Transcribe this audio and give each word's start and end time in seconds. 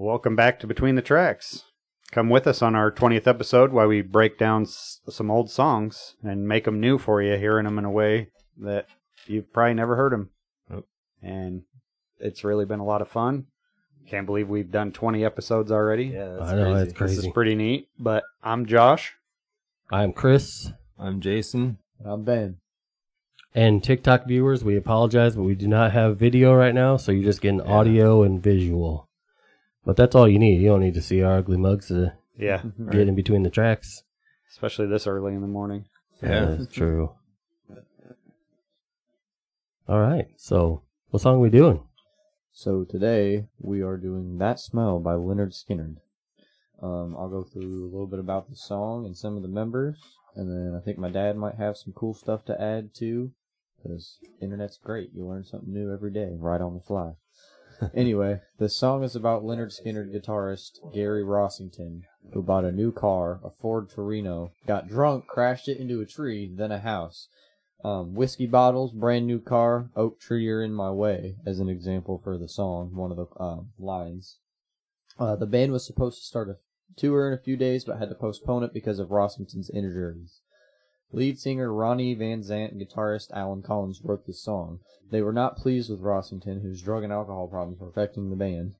Welcome 0.00 0.36
back 0.36 0.60
to 0.60 0.66
Between 0.68 0.94
the 0.94 1.02
Tracks. 1.02 1.64
Come 2.12 2.30
with 2.30 2.46
us 2.46 2.62
on 2.62 2.76
our 2.76 2.90
20th 2.92 3.26
episode 3.26 3.72
while 3.72 3.88
we 3.88 4.00
break 4.00 4.38
down 4.38 4.62
s- 4.62 5.00
some 5.10 5.28
old 5.28 5.50
songs 5.50 6.14
and 6.22 6.46
make 6.46 6.64
them 6.66 6.78
new 6.80 6.98
for 6.98 7.20
you, 7.20 7.36
hearing 7.36 7.64
them 7.64 7.78
in 7.80 7.84
a 7.84 7.90
way 7.90 8.28
that 8.58 8.86
you've 9.26 9.52
probably 9.52 9.74
never 9.74 9.96
heard 9.96 10.12
them. 10.12 10.30
Nope. 10.70 10.86
And 11.20 11.62
it's 12.20 12.44
really 12.44 12.64
been 12.64 12.78
a 12.78 12.84
lot 12.84 13.02
of 13.02 13.08
fun. 13.08 13.46
Can't 14.08 14.24
believe 14.24 14.48
we've 14.48 14.70
done 14.70 14.92
20 14.92 15.24
episodes 15.24 15.72
already. 15.72 16.04
Yeah, 16.06 16.36
that's 16.38 16.50
I 16.52 16.54
know, 16.54 16.62
crazy. 16.64 16.78
that's 16.84 16.92
crazy. 16.98 17.16
This 17.16 17.24
is 17.26 17.32
pretty 17.32 17.54
neat. 17.56 17.88
But 17.98 18.22
I'm 18.42 18.66
Josh. 18.66 19.14
I'm 19.90 20.12
Chris. 20.12 20.70
I'm 20.96 21.20
Jason. 21.20 21.78
I'm 22.04 22.22
Ben. 22.22 22.58
And 23.52 23.82
TikTok 23.82 24.26
viewers, 24.28 24.62
we 24.62 24.76
apologize, 24.76 25.34
but 25.34 25.42
we 25.42 25.56
do 25.56 25.66
not 25.66 25.90
have 25.90 26.16
video 26.18 26.54
right 26.54 26.74
now, 26.74 26.96
so 26.96 27.10
you're 27.10 27.24
just 27.24 27.40
getting 27.40 27.58
Yeah. 27.58 27.64
audio 27.72 28.22
and 28.22 28.40
visual. 28.40 29.07
But 29.88 29.96
that's 29.96 30.14
all 30.14 30.28
you 30.28 30.38
need. 30.38 30.60
You 30.60 30.68
don't 30.68 30.82
need 30.82 30.92
to 30.94 31.00
see 31.00 31.22
our 31.22 31.38
ugly 31.38 31.56
mugs 31.56 31.88
to 31.88 32.12
Yeah, 32.36 32.60
get 32.90 33.08
in 33.08 33.14
between 33.14 33.42
the 33.42 33.48
tracks. 33.48 34.02
especially 34.52 34.86
this 34.86 35.06
early 35.06 35.32
in 35.32 35.40
the 35.40 35.46
morning. 35.46 35.86
Yeah. 36.22 36.44
that's 36.44 36.66
true. 36.70 37.12
All 39.88 39.98
right, 39.98 40.26
so 40.36 40.82
what 41.08 41.22
song 41.22 41.36
are 41.36 41.40
we 41.40 41.48
doing? 41.48 41.82
So 42.52 42.84
today 42.84 43.46
we 43.58 43.80
are 43.80 43.96
doing 43.96 44.36
"That 44.36 44.60
Smell" 44.60 44.98
by 45.00 45.14
Lynyrd 45.14 45.54
Skynyrd. 45.54 45.96
Um, 46.82 47.16
I'll 47.18 47.30
go 47.30 47.42
through 47.42 47.84
a 47.86 47.90
little 47.90 48.06
bit 48.06 48.18
about 48.20 48.50
the 48.50 48.56
song 48.56 49.06
and 49.06 49.16
some 49.16 49.36
of 49.38 49.42
the 49.42 49.48
members, 49.48 49.96
and 50.36 50.50
then 50.50 50.78
I 50.78 50.84
think 50.84 50.98
my 50.98 51.08
dad 51.08 51.38
might 51.38 51.54
have 51.54 51.78
some 51.78 51.94
cool 51.94 52.12
stuff 52.12 52.44
to 52.44 52.60
add 52.60 52.90
too, 52.94 53.32
because 53.82 54.18
internet's 54.42 54.76
great. 54.76 55.12
You 55.14 55.26
learn 55.26 55.44
something 55.44 55.72
new 55.72 55.90
every 55.90 56.12
day, 56.12 56.32
right 56.36 56.60
on 56.60 56.74
the 56.74 56.80
fly. 56.80 57.12
Anyway, 57.94 58.40
the 58.58 58.68
song 58.68 59.04
is 59.04 59.14
about 59.14 59.44
Lynyrd 59.44 59.72
Skynyrd 59.72 60.12
guitarist 60.12 60.92
Gary 60.92 61.22
Rossington, 61.22 62.02
who 62.32 62.42
bought 62.42 62.64
a 62.64 62.72
new 62.72 62.92
car, 62.92 63.40
a 63.44 63.50
Ford 63.50 63.88
Torino, 63.88 64.52
got 64.66 64.88
drunk, 64.88 65.26
crashed 65.26 65.68
it 65.68 65.78
into 65.78 66.00
a 66.00 66.06
tree, 66.06 66.50
then 66.52 66.72
a 66.72 66.80
house. 66.80 67.28
Um, 67.84 68.14
whiskey 68.14 68.46
bottles, 68.46 68.92
brand 68.92 69.26
new 69.26 69.38
car, 69.38 69.90
oak 69.94 70.20
tree 70.20 70.42
you're 70.42 70.62
in 70.62 70.72
my 70.74 70.90
way, 70.90 71.36
as 71.46 71.60
an 71.60 71.68
example 71.68 72.20
for 72.22 72.36
the 72.36 72.48
song, 72.48 72.94
one 72.94 73.12
of 73.12 73.16
the 73.16 73.26
um, 73.40 73.70
lines. 73.78 74.38
Uh, 75.18 75.36
the 75.36 75.46
band 75.46 75.72
was 75.72 75.86
supposed 75.86 76.18
to 76.18 76.26
start 76.26 76.48
a 76.48 76.56
tour 76.96 77.28
in 77.28 77.34
a 77.34 77.42
few 77.42 77.56
days, 77.56 77.84
but 77.84 77.98
had 77.98 78.08
to 78.08 78.14
postpone 78.14 78.64
it 78.64 78.74
because 78.74 78.98
of 78.98 79.10
Rossington's 79.10 79.70
injuries. 79.70 80.40
Lead 81.10 81.38
singer 81.38 81.72
Ronnie 81.72 82.14
Van 82.14 82.42
Zant 82.42 82.72
and 82.72 82.80
guitarist 82.80 83.30
Allen 83.32 83.62
Collins 83.62 84.02
wrote 84.04 84.26
this 84.26 84.42
song. 84.42 84.80
They 85.10 85.22
were 85.22 85.32
not 85.32 85.56
pleased 85.56 85.90
with 85.90 86.02
Rossington, 86.02 86.60
whose 86.60 86.82
drug 86.82 87.02
and 87.02 87.12
alcohol 87.12 87.48
problems 87.48 87.80
were 87.80 87.88
affecting 87.88 88.28
the 88.28 88.36
band. 88.36 88.74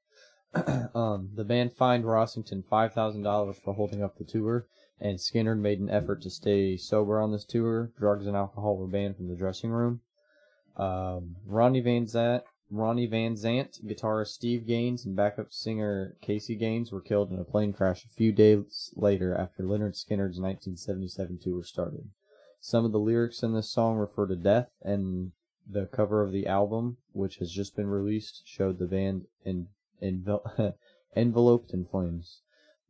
um, 0.95 1.31
the 1.35 1.45
band 1.45 1.73
fined 1.73 2.05
Rossington 2.05 2.65
$5,000 2.65 3.63
for 3.63 3.75
holding 3.75 4.03
up 4.03 4.19
the 4.19 4.25
tour, 4.25 4.67
and 5.01 5.19
Skynyrd 5.19 5.59
made 5.59 5.81
an 5.81 5.89
effort 5.89 6.21
to 6.23 6.31
stay 6.31 6.77
sober 6.77 7.19
on 7.19 7.33
this 7.33 7.45
tour. 7.45 7.93
Drugs 7.99 8.27
and 8.27 8.37
alcohol 8.37 8.77
were 8.77 8.87
banned 8.87 9.17
from 9.17 9.29
the 9.29 9.37
dressing 9.37 9.71
room. 9.71 10.01
Um, 10.77 11.37
Ronnie 11.47 11.81
Van 11.81 12.05
Zant, 12.05 12.43
Ronnie 12.71 13.07
Van 13.07 13.37
Zant, 13.37 13.83
guitarist 13.87 14.29
Steve 14.29 14.67
Gaines, 14.67 15.07
and 15.07 15.17
backup 15.17 15.51
singer 15.51 16.17
Casey 16.21 16.57
Gaines 16.57 16.93
were 16.93 17.01
killed 17.01 17.31
in 17.31 17.39
a 17.39 17.45
plane 17.45 17.73
crash 17.73 18.05
a 18.05 18.09
few 18.09 18.33
days 18.33 18.93
later 18.97 19.35
after 19.35 19.63
Lynyrd 19.63 19.95
Skynyrd's 19.95 20.39
1977 20.39 21.39
tour 21.39 21.65
started. 21.65 22.11
Some 22.61 22.85
of 22.85 22.93
the 22.93 22.99
lyrics 22.99 23.43
in 23.43 23.55
this 23.55 23.71
song 23.71 23.97
refer 23.97 24.27
to 24.27 24.37
death, 24.37 24.71
and 24.83 25.33
the 25.69 25.87
cover 25.87 26.23
of 26.23 26.33
the 26.33 26.47
album, 26.47 26.97
which 27.13 27.37
has 27.37 27.53
just 27.53 27.77
been 27.77 27.89
released, 27.89 28.43
showed 28.47 28.79
the 28.79 28.87
band 28.87 29.27
in, 29.45 29.69
envel- 30.03 30.75
enveloped 31.17 31.73
in 31.73 31.85
flames. 31.85 32.41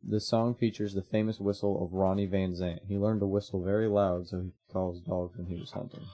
The 0.01 0.19
song 0.19 0.55
features 0.55 0.93
the 0.93 1.01
famous 1.01 1.39
whistle 1.39 1.83
of 1.83 1.93
Ronnie 1.93 2.25
Van 2.25 2.53
Zant. 2.53 2.79
He 2.87 2.97
learned 2.97 3.19
to 3.19 3.27
whistle 3.27 3.61
very 3.61 3.87
loud 3.87 4.27
so 4.27 4.37
he 4.37 4.43
could 4.43 4.73
call 4.73 4.91
his 4.93 5.01
dogs 5.01 5.37
when 5.37 5.47
he 5.47 5.55
was 5.59 5.71
hunting. 5.71 6.05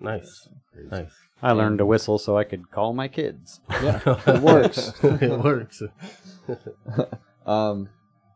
Nice, 0.00 0.48
nice. 0.90 1.10
I 1.42 1.50
learned 1.50 1.78
to 1.78 1.86
whistle 1.86 2.18
so 2.18 2.38
I 2.38 2.44
could 2.44 2.70
call 2.70 2.92
my 2.92 3.08
kids. 3.08 3.60
Yeah, 3.68 4.00
it 4.26 4.40
works. 4.40 4.92
it 5.02 5.44
works. 5.44 5.82
Um, 7.44 7.88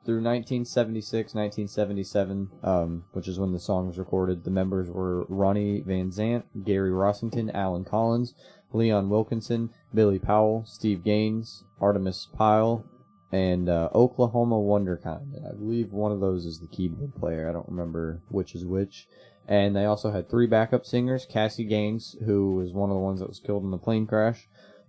through 0.05 0.17
1976, 0.17 1.35
1977, 1.35 2.51
um, 2.63 3.05
which 3.13 3.29
is 3.29 3.39
when 3.39 3.53
the 3.53 3.59
song 3.59 3.87
was 3.87 3.99
recorded, 3.99 4.45
the 4.45 4.51
members 4.51 4.91
were 4.91 5.25
Ronnie 5.29 5.81
Van 5.81 6.11
Zant, 6.11 6.43
Gary 6.65 6.91
Rossington, 6.91 7.53
Allen 7.55 7.85
Collins, 7.85 8.35
Leon 8.73 9.09
Wilkeson, 9.09 9.71
Billy 9.95 10.19
Powell, 10.19 10.65
Steve 10.67 11.05
Gaines, 11.05 11.65
Artimus 11.81 12.27
Pyle, 12.33 12.85
and 13.31 13.69
uh, 13.69 13.89
Oklahoma 13.95 14.57
Wonderkind. 14.57 15.49
I 15.49 15.55
believe 15.55 15.93
one 15.93 16.13
of 16.13 16.21
those 16.21 16.45
is 16.47 16.61
the 16.61 16.67
keyboard 16.67 17.15
player. 17.15 17.49
I 17.49 17.53
don't 17.53 17.69
remember 17.69 18.21
which 18.29 18.55
is 18.55 18.65
which. 18.65 19.07
And 19.49 19.75
they 19.75 19.85
also 19.85 20.11
had 20.11 20.29
three 20.29 20.47
backup 20.47 20.85
singers 20.85 21.27
Cassie 21.27 21.65
Gaines, 21.65 22.17
who 22.25 22.55
was 22.55 22.73
one 22.73 22.91
of 22.91 22.95
the 22.95 23.01
ones 23.01 23.21
that 23.21 23.29
was 23.29 23.41
killed 23.41 23.65
in 23.65 23.71
the 23.71 23.79
plane 23.79 24.07
crash, 24.07 24.49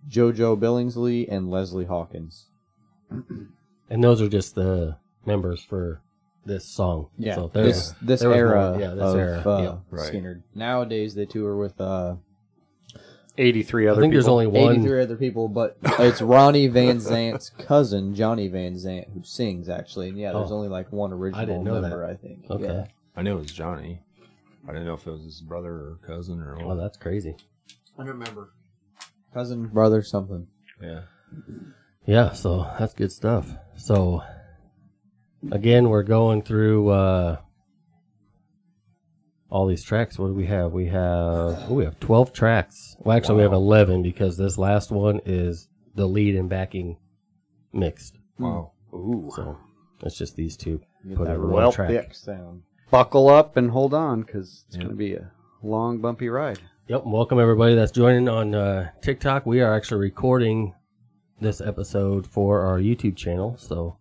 JoJo 0.09 0.59
Billingsley, 0.59 1.27
and 1.29 1.49
Leslie 1.49 1.85
Hawkins. 1.85 2.47
And 3.89 4.03
those 4.03 4.21
are 4.21 4.29
just 4.29 4.55
the 4.55 4.97
members 5.25 5.63
for 5.63 6.01
this 6.45 6.65
song. 6.65 7.07
Yeah, 7.17 7.35
so 7.35 7.47
there- 7.53 7.63
this 7.65 7.93
this 8.01 8.19
there 8.21 8.33
era, 8.33 8.71
more. 8.71 8.79
Yeah, 8.81 8.93
this 8.95 9.03
of 9.03 9.17
era. 9.19 9.43
uh, 9.45 9.61
yeah. 9.61 9.75
Right. 9.89 10.11
Skynyrd. 10.13 10.41
Nowadays 10.53 11.15
they 11.15 11.25
tour 11.25 11.55
with 11.55 11.79
uh, 11.79 12.15
83 13.37 13.87
other. 13.87 13.89
I 13.89 13.91
other 13.93 14.01
think 14.01 14.13
there's 14.13 14.27
only 14.27 14.47
one. 14.47 14.73
83 14.73 15.01
other 15.01 15.15
people, 15.15 15.47
but 15.47 15.77
it's 15.99 16.21
Ronnie 16.21 16.67
Van 16.67 16.99
Zant's 16.99 17.49
cousin, 17.49 18.13
Johnny 18.13 18.47
Van 18.47 18.73
Zant, 18.75 19.11
who 19.13 19.23
sings 19.23 19.69
actually. 19.69 20.09
And 20.09 20.17
yeah, 20.17 20.33
there's 20.33 20.51
Oh. 20.51 20.55
only 20.55 20.67
like 20.67 20.91
one 20.91 21.11
original 21.13 21.45
didn't 21.45 21.63
know 21.63 21.81
member, 21.81 22.05
that. 22.05 22.09
I 22.09 22.15
think. 22.15 22.45
Okay. 22.49 22.65
Yeah. 22.65 22.85
I 23.15 23.21
knew 23.21 23.37
it 23.37 23.41
was 23.41 23.51
Johnny. 23.51 24.01
I 24.67 24.71
didn't 24.71 24.85
know 24.85 24.93
if 24.93 25.05
it 25.07 25.11
was 25.11 25.23
his 25.23 25.41
brother 25.41 25.71
or 25.71 25.99
cousin 26.05 26.39
or 26.41 26.57
Oh, 26.61 26.67
what. 26.67 26.75
that's 26.75 26.97
crazy. 26.97 27.35
I 27.97 28.03
don't 28.03 28.07
remember. 28.07 28.51
Cousin, 29.33 29.67
brother, 29.67 30.01
something. 30.03 30.47
yeah. 30.81 31.01
Yeah, 32.05 32.33
so 32.33 32.67
that's 32.77 32.93
good 32.93 33.11
stuff. 33.11 33.49
So 33.77 34.21
again, 35.51 35.89
we're 35.89 36.03
going 36.03 36.41
through 36.41 36.89
uh 36.89 37.37
all 39.49 39.67
these 39.67 39.83
tracks. 39.83 40.17
What 40.17 40.27
do 40.27 40.33
we 40.33 40.47
have? 40.47 40.71
We 40.73 40.87
have 40.87 41.03
oh, 41.05 41.67
we 41.69 41.83
have 41.85 41.99
twelve 41.99 42.33
tracks. 42.33 42.95
Well, 42.99 43.15
actually, 43.15 43.37
we 43.37 43.43
have 43.43 43.53
eleven 43.53 44.01
because 44.01 44.37
this 44.37 44.57
last 44.57 44.91
one 44.91 45.19
is 45.25 45.67
the 45.95 46.07
lead 46.07 46.35
and 46.35 46.49
backing 46.49 46.97
mixed. 47.71 48.17
Wow. 48.39 48.71
Ooh. 48.93 49.29
So 49.35 49.57
it's 50.03 50.17
just 50.17 50.35
these 50.35 50.57
two. 50.57 50.81
Get 51.07 51.17
Put 51.17 51.25
that 51.25 51.33
it 51.33 51.35
in 51.35 51.49
well 51.49 51.65
one 51.67 51.73
track. 51.73 51.89
thick 51.89 52.15
sound. 52.15 52.63
Buckle 52.89 53.29
up 53.29 53.57
and 53.57 53.71
hold 53.71 53.93
on 53.93 54.21
because 54.21 54.65
it's 54.67 54.77
Yeah. 54.77 54.83
going 54.83 54.91
to 54.93 54.97
be 54.97 55.13
a 55.15 55.31
long, 55.61 55.99
bumpy 55.99 56.29
ride. 56.29 56.59
Yep. 56.87 57.03
Welcome 57.05 57.39
everybody 57.39 57.75
that's 57.75 57.91
joining 57.91 58.27
on 58.29 58.53
uh, 58.55 58.89
TikTok. 59.01 59.45
We 59.45 59.61
are 59.61 59.73
actually 59.73 60.01
recording 60.01 60.73
this 61.39 61.59
episode 61.61 62.27
for 62.27 62.61
our 62.61 62.79
YouTube 62.79 63.15
channel. 63.15 63.55
So, 63.57 63.97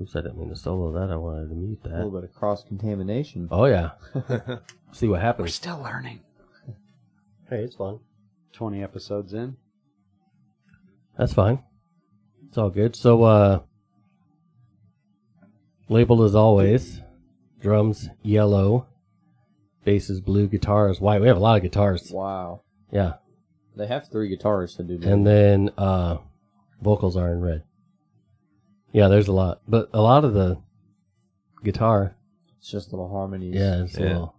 oops, 0.00 0.14
I 0.16 0.20
didn't 0.20 0.38
mean 0.38 0.48
to 0.50 0.56
solo 0.56 0.92
that. 0.92 1.12
I 1.12 1.16
wanted 1.16 1.48
to 1.48 1.54
mute 1.54 1.82
that. 1.84 1.92
A 1.92 1.96
little 2.04 2.10
bit 2.20 2.24
of 2.24 2.34
cross 2.34 2.62
contamination. 2.64 3.48
Oh 3.50 3.64
yeah. 3.66 3.90
See 4.92 5.08
what 5.08 5.20
happens. 5.20 5.44
We're 5.46 5.52
still 5.52 5.80
learning. 5.82 6.20
Hey, 7.50 7.62
it's 7.62 7.76
fun. 7.76 8.00
20 8.52 8.82
episodes 8.82 9.32
in. 9.32 9.56
That's 11.16 11.32
fine. 11.32 11.62
It's 12.48 12.58
all 12.58 12.70
good. 12.70 12.94
So, 12.96 13.22
uh, 13.24 13.60
labeled 15.88 16.22
as 16.22 16.34
always, 16.34 17.00
drums 17.60 18.08
yellow, 18.22 18.86
bass 19.84 20.10
is 20.10 20.20
blue, 20.20 20.46
guitar 20.46 20.90
is 20.90 21.00
white. 21.00 21.20
We 21.20 21.28
have 21.28 21.36
a 21.36 21.40
lot 21.40 21.56
of 21.56 21.62
guitars. 21.62 22.10
Wow. 22.10 22.62
Yeah, 22.92 23.14
They 23.76 23.86
have 23.86 24.08
three 24.10 24.34
guitarists 24.34 24.76
to 24.76 24.82
do 24.82 24.96
that. 24.98 25.10
and 25.10 25.26
then 25.26 25.70
uh, 25.76 26.18
vocals 26.80 27.16
are 27.16 27.30
in 27.32 27.40
red. 27.40 27.62
Yeah, 28.92 29.08
there's 29.08 29.28
a 29.28 29.32
lot, 29.32 29.60
but 29.68 29.90
a 29.92 30.00
lot 30.00 30.24
of 30.24 30.32
the 30.34 30.58
guitar, 31.62 32.16
it's 32.58 32.70
just 32.70 32.92
little 32.92 33.08
harmonies. 33.10 33.54
yeah, 33.54 33.82
it's 33.82 33.96
a 33.96 34.00
Yeah. 34.00 34.06
little. 34.08 34.34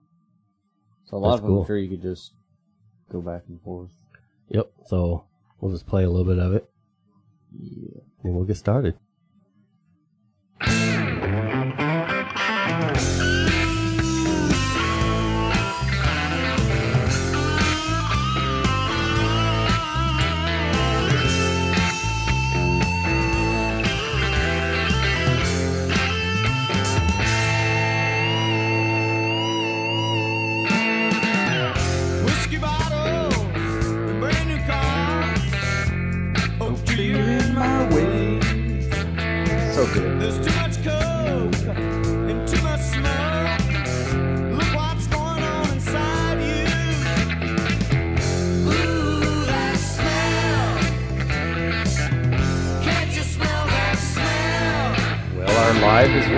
So 1.05 1.17
a 1.17 1.19
lot 1.19 1.29
That's 1.31 1.37
of 1.39 1.41
them, 1.43 1.51
cool. 1.51 1.61
I'm 1.61 1.67
sure 1.67 1.77
you 1.77 1.89
could 1.89 2.01
just 2.01 2.33
go 3.11 3.21
back 3.21 3.43
and 3.47 3.61
forth. 3.61 3.91
Yep. 4.49 4.71
So 4.87 5.25
we'll 5.59 5.71
just 5.71 5.85
play 5.87 6.03
a 6.03 6.09
little 6.09 6.25
bit 6.25 6.39
of 6.43 6.53
it, 6.53 6.69
Yeah. 7.51 8.01
and 8.23 8.35
we'll 8.35 8.45
get 8.45 8.57
started. 8.57 8.95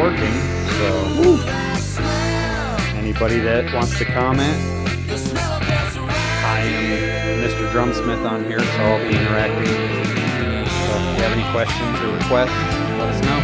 Working, 0.01 0.33
so 0.81 1.38
smell. 1.77 2.80
anybody 2.98 3.38
that 3.38 3.71
wants 3.71 3.95
to 4.00 4.06
comment, 4.06 4.57
The 5.07 5.15
smell 5.15 5.53
of 5.53 5.62
gas 5.62 5.95
around 5.95 6.09
I 6.09 6.62
am 6.62 7.45
Mr. 7.45 7.69
Drumsmith 7.71 8.25
on 8.27 8.44
here, 8.45 8.62
so 8.62 8.81
I'll 8.81 8.98
be 8.98 9.13
interacting. 9.13 9.68
So 9.69 10.92
if 10.98 11.06
you 11.06 11.21
have 11.21 11.33
any 11.38 11.45
questions 11.53 11.94
or 12.01 12.18
requests, 12.18 12.50
let 12.98 13.13
us 13.13 13.21
know. 13.21 13.39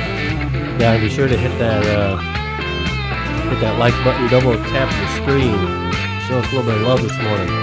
Yeah, 0.81 0.94
and 0.94 1.01
be 1.04 1.09
sure 1.09 1.27
to 1.27 1.38
hit 1.38 1.54
that 1.59 1.86
uh, 1.86 2.18
hit 3.50 3.59
that 3.62 3.77
like 3.77 3.94
button, 4.04 4.27
double 4.27 4.57
tap 4.74 4.89
your 4.98 5.09
screen. 5.21 5.62
Show 6.25 6.39
us 6.39 6.51
a 6.51 6.56
little 6.56 6.65
bit 6.65 6.81
of 6.81 6.88
love 6.88 7.04
this 7.04 7.18
morning. 7.21 7.54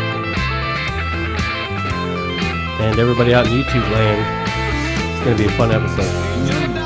And 2.78 2.98
everybody 3.00 3.34
out 3.34 3.46
in 3.46 3.52
YouTube 3.58 3.90
land, 3.90 4.22
it's 5.10 5.24
gonna 5.24 5.36
be 5.36 5.46
a 5.46 5.56
fun 5.58 5.72
episode. 5.72 6.83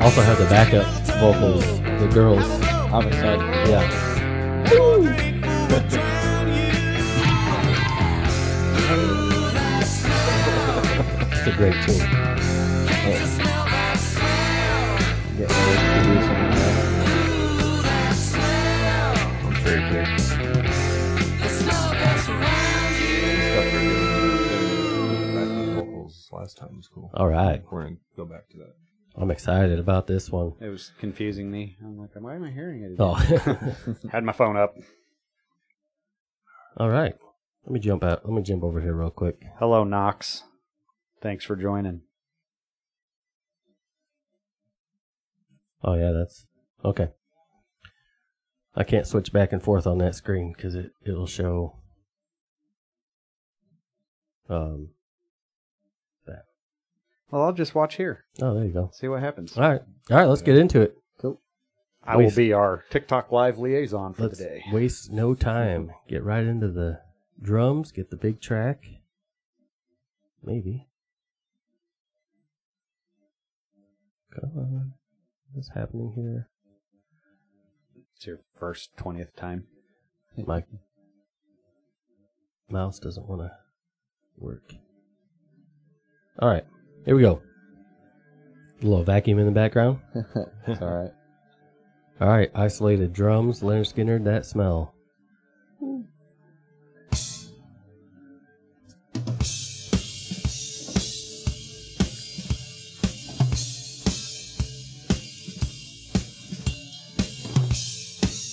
Also 0.00 0.22
have 0.22 0.38
the 0.38 0.44
backup 0.46 0.86
vocals, 1.20 1.64
the 2.00 2.08
girls. 2.12 2.44
I'm 2.92 3.06
excited. 3.08 3.40
Yeah, 3.68 3.82
it's 11.32 11.46
a 11.46 11.52
great 11.56 11.74
tune. 11.84 11.98
Get 15.36 15.50
ready 15.50 15.94
to 15.94 16.00
do 16.04 16.14
some 16.22 16.40
of 16.44 16.50
that. 16.54 16.76
I'm 19.44 19.54
very 19.62 19.82
good. 19.90 20.08
Stuff 23.48 23.66
they're. 23.72 25.34
Backing 25.34 25.74
vocals 25.74 26.28
last 26.32 26.54
time 26.56 26.76
was 26.76 26.88
cool. 26.88 27.10
All 27.14 27.28
right, 27.28 27.62
We're 27.70 27.82
gonna 27.84 27.96
go 28.16 28.24
back 28.24 28.48
to 28.50 28.56
that. 28.58 28.74
I'm 29.20 29.30
excited 29.32 29.78
about 29.80 30.06
this 30.06 30.30
one. 30.30 30.52
It 30.60 30.68
was 30.68 30.92
confusing 31.00 31.50
me. 31.50 31.76
I'm 31.82 31.98
like, 31.98 32.10
why 32.14 32.36
am 32.36 32.44
I 32.44 32.50
hearing 32.50 32.82
it? 32.84 32.96
Oh, 33.00 33.14
Had 34.12 34.22
my 34.22 34.32
phone 34.32 34.56
up. 34.56 34.74
all 36.76 36.88
right. 36.88 37.14
Let 37.64 37.72
me 37.72 37.80
jump 37.80 38.04
out. 38.04 38.24
Let 38.24 38.32
me 38.32 38.42
jump 38.42 38.62
over 38.62 38.80
here 38.80 38.94
real 38.94 39.10
quick. 39.10 39.42
Hello, 39.58 39.82
Knox. 39.84 40.44
Thanks 41.20 41.44
for 41.44 41.56
joining. 41.56 42.02
Oh 45.82 45.94
yeah, 45.94 46.12
that's 46.12 46.46
okay. 46.84 47.08
I 48.74 48.84
can't 48.84 49.06
switch 49.06 49.32
back 49.32 49.52
and 49.52 49.62
forth 49.62 49.86
on 49.86 49.98
that 49.98 50.14
screen 50.14 50.52
because 50.56 50.74
it 50.76 50.92
it'll 51.04 51.26
show. 51.26 51.76
Um. 54.48 54.90
Well, 57.30 57.42
I'll 57.42 57.52
just 57.52 57.74
watch 57.74 57.96
here. 57.96 58.24
Oh, 58.40 58.54
there 58.54 58.64
you 58.64 58.72
go. 58.72 58.90
See 58.92 59.08
what 59.08 59.20
happens. 59.20 59.56
All 59.56 59.68
right, 59.68 59.82
all 60.10 60.16
right. 60.16 60.24
Let's 60.26 60.42
get 60.42 60.56
into 60.56 60.80
it. 60.80 60.96
Cool. 61.20 61.40
I 62.02 62.16
will 62.16 62.30
be 62.30 62.52
our 62.52 62.84
TikTok 62.90 63.30
live 63.30 63.58
liaison 63.58 64.14
for 64.14 64.22
Let's 64.22 64.38
the 64.38 64.44
day. 64.44 64.64
waste 64.72 65.12
no 65.12 65.34
time. 65.34 65.90
Get 66.08 66.24
right 66.24 66.44
into 66.44 66.68
the 66.68 67.00
drums. 67.40 67.92
Get 67.92 68.10
the 68.10 68.16
big 68.16 68.40
track. 68.40 68.84
Maybe. 70.42 70.88
Come 74.34 74.50
on. 74.56 74.92
What's 75.52 75.70
happening 75.74 76.12
here? 76.14 76.48
It's 78.16 78.26
your 78.26 78.40
first 78.58 78.96
twentieth 78.96 79.36
time. 79.36 79.64
My 80.46 80.64
mouse 82.70 82.98
doesn't 82.98 83.26
want 83.28 83.42
to 83.42 83.50
work. 84.36 84.72
All 86.38 86.48
right, 86.48 86.64
here 87.08 87.16
we 87.16 87.22
go. 87.22 87.40
A 88.82 88.84
little 88.84 89.02
vacuum 89.02 89.38
in 89.38 89.46
the 89.46 89.50
background. 89.50 89.98
it's 90.66 90.82
all 90.82 90.94
right. 90.94 91.10
All 92.20 92.28
right, 92.28 92.50
isolated 92.54 93.14
drums, 93.14 93.62
Lynyrd 93.62 93.90
Skynyrd, 93.90 94.24
that 94.24 94.44
smell. 94.44 94.92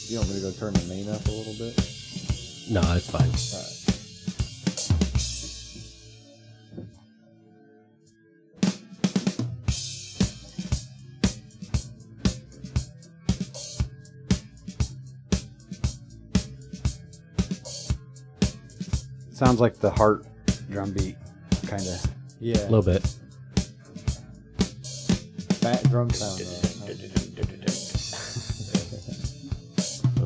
You 0.07 0.19
want 0.19 0.29
me 0.29 0.35
to 0.35 0.41
go 0.41 0.51
turn 0.51 0.73
the 0.75 0.85
main 0.87 1.09
up 1.09 1.25
a 1.25 1.31
little 1.31 1.55
bit? 1.55 1.75
No, 2.69 2.79
it's 2.95 3.11
fine. 3.11 3.84
Sounds 19.35 19.59
like 19.59 19.75
the 19.79 19.91
heart 19.91 20.25
drum 20.69 20.93
beat, 20.93 21.17
kind 21.67 21.81
of. 21.81 22.05
Yeah. 22.39 22.55
A 22.55 22.71
little 22.71 22.81
bit. 22.81 23.05
Fat 25.59 25.83
drum 25.89 26.09
sound. 26.09 26.39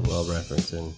Well 0.07 0.25
referencing. 0.25 0.94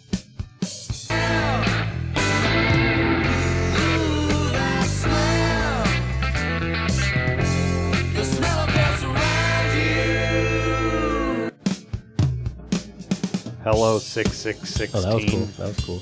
Hello, 13.64 14.00
six 14.00 14.32
six 14.34 14.70
six. 14.70 14.94
Oh, 14.96 15.02
that 15.02 15.16
was 15.16 15.26
cool. 15.26 15.46
That 15.46 15.68
was 15.68 15.86
cool. 15.86 16.02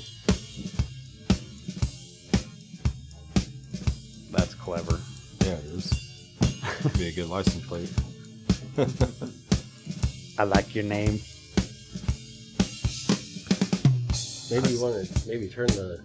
Is. 7.20 7.28
A 7.28 7.32
license 7.32 7.66
plate. 7.66 7.92
I 10.38 10.44
like 10.44 10.74
your 10.74 10.84
name. 10.84 11.20
Maybe 14.50 14.74
you 14.74 14.82
want 14.82 15.06
to 15.06 15.28
maybe 15.28 15.48
turn 15.48 15.68
the 15.68 16.00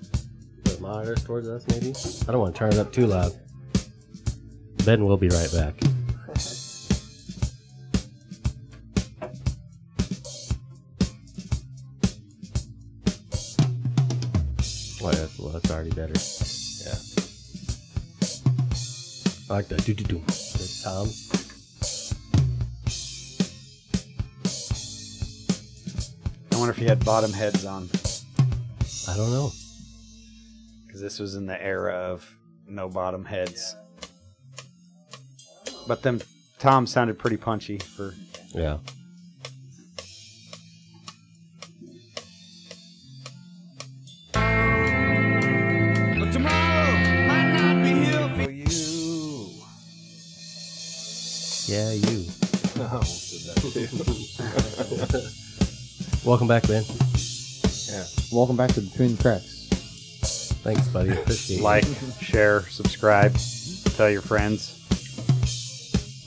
the 0.63 0.77
monitors 0.81 1.24
towards 1.24 1.48
us. 1.48 1.65
Maybe 1.67 1.93
I 2.27 2.31
don't 2.31 2.41
want 2.41 2.53
to 2.55 2.60
turn 2.60 2.74
it 2.74 2.79
up 2.79 2.91
too 2.91 3.07
loud. 3.07 3.34
Ben 4.86 5.05
will 5.05 5.17
be 5.17 5.29
right 5.29 5.51
back. 5.51 5.75
Well, 15.01 15.13
that's, 15.13 15.38
well, 15.38 15.50
that's 15.50 15.72
already 15.72 15.91
better. 15.91 16.13
Yeah. 16.84 16.98
I 19.50 19.53
like 19.53 19.67
that. 19.67 19.86
Do 19.86 19.93
do 19.93 20.03
do. 20.03 20.55
Tom. 20.86 21.10
I 26.51 26.58
wonder 26.60 26.72
if 26.72 26.77
he 26.77 26.86
had 26.86 27.04
bottom 27.04 27.34
heads 27.34 27.65
on, 27.65 27.89
I 29.08 29.18
don't 29.18 29.32
know. 29.32 29.51
because 30.86 31.01
this 31.01 31.18
was 31.18 31.34
in 31.34 31.48
the 31.48 31.60
era 31.60 31.94
of 31.94 32.32
no 32.68 32.88
bottom 32.88 33.25
heads. 33.25 33.75
But 35.88 36.04
them 36.04 36.22
Tom 36.60 36.86
sounded 36.86 37.18
pretty 37.18 37.38
punchy 37.38 37.80
for. 37.80 38.13
Yeah. 38.54 38.77
Yeah, 51.75 51.91
you. 51.91 52.24
I 52.79 52.88
almost 52.88 53.32
did 53.32 53.41
that 53.51 53.60
too. 55.12 55.27
Welcome 56.25 56.48
back, 56.48 56.65
Ben. 56.70 56.86
yeah. 57.89 58.05
Welcome 58.32 58.55
back 58.55 58.72
to 58.75 58.82
Between 58.82 59.17
the 59.17 59.22
Cracks. 59.22 59.67
Thanks, 60.63 60.88
buddy. 60.88 61.10
Appreciate 61.10 61.60
it. 61.60 61.63
Like, 61.63 61.84
share, 62.22 62.62
subscribe, 62.62 63.36
tell 63.98 64.10
your 64.10 64.22
friends, 64.22 64.72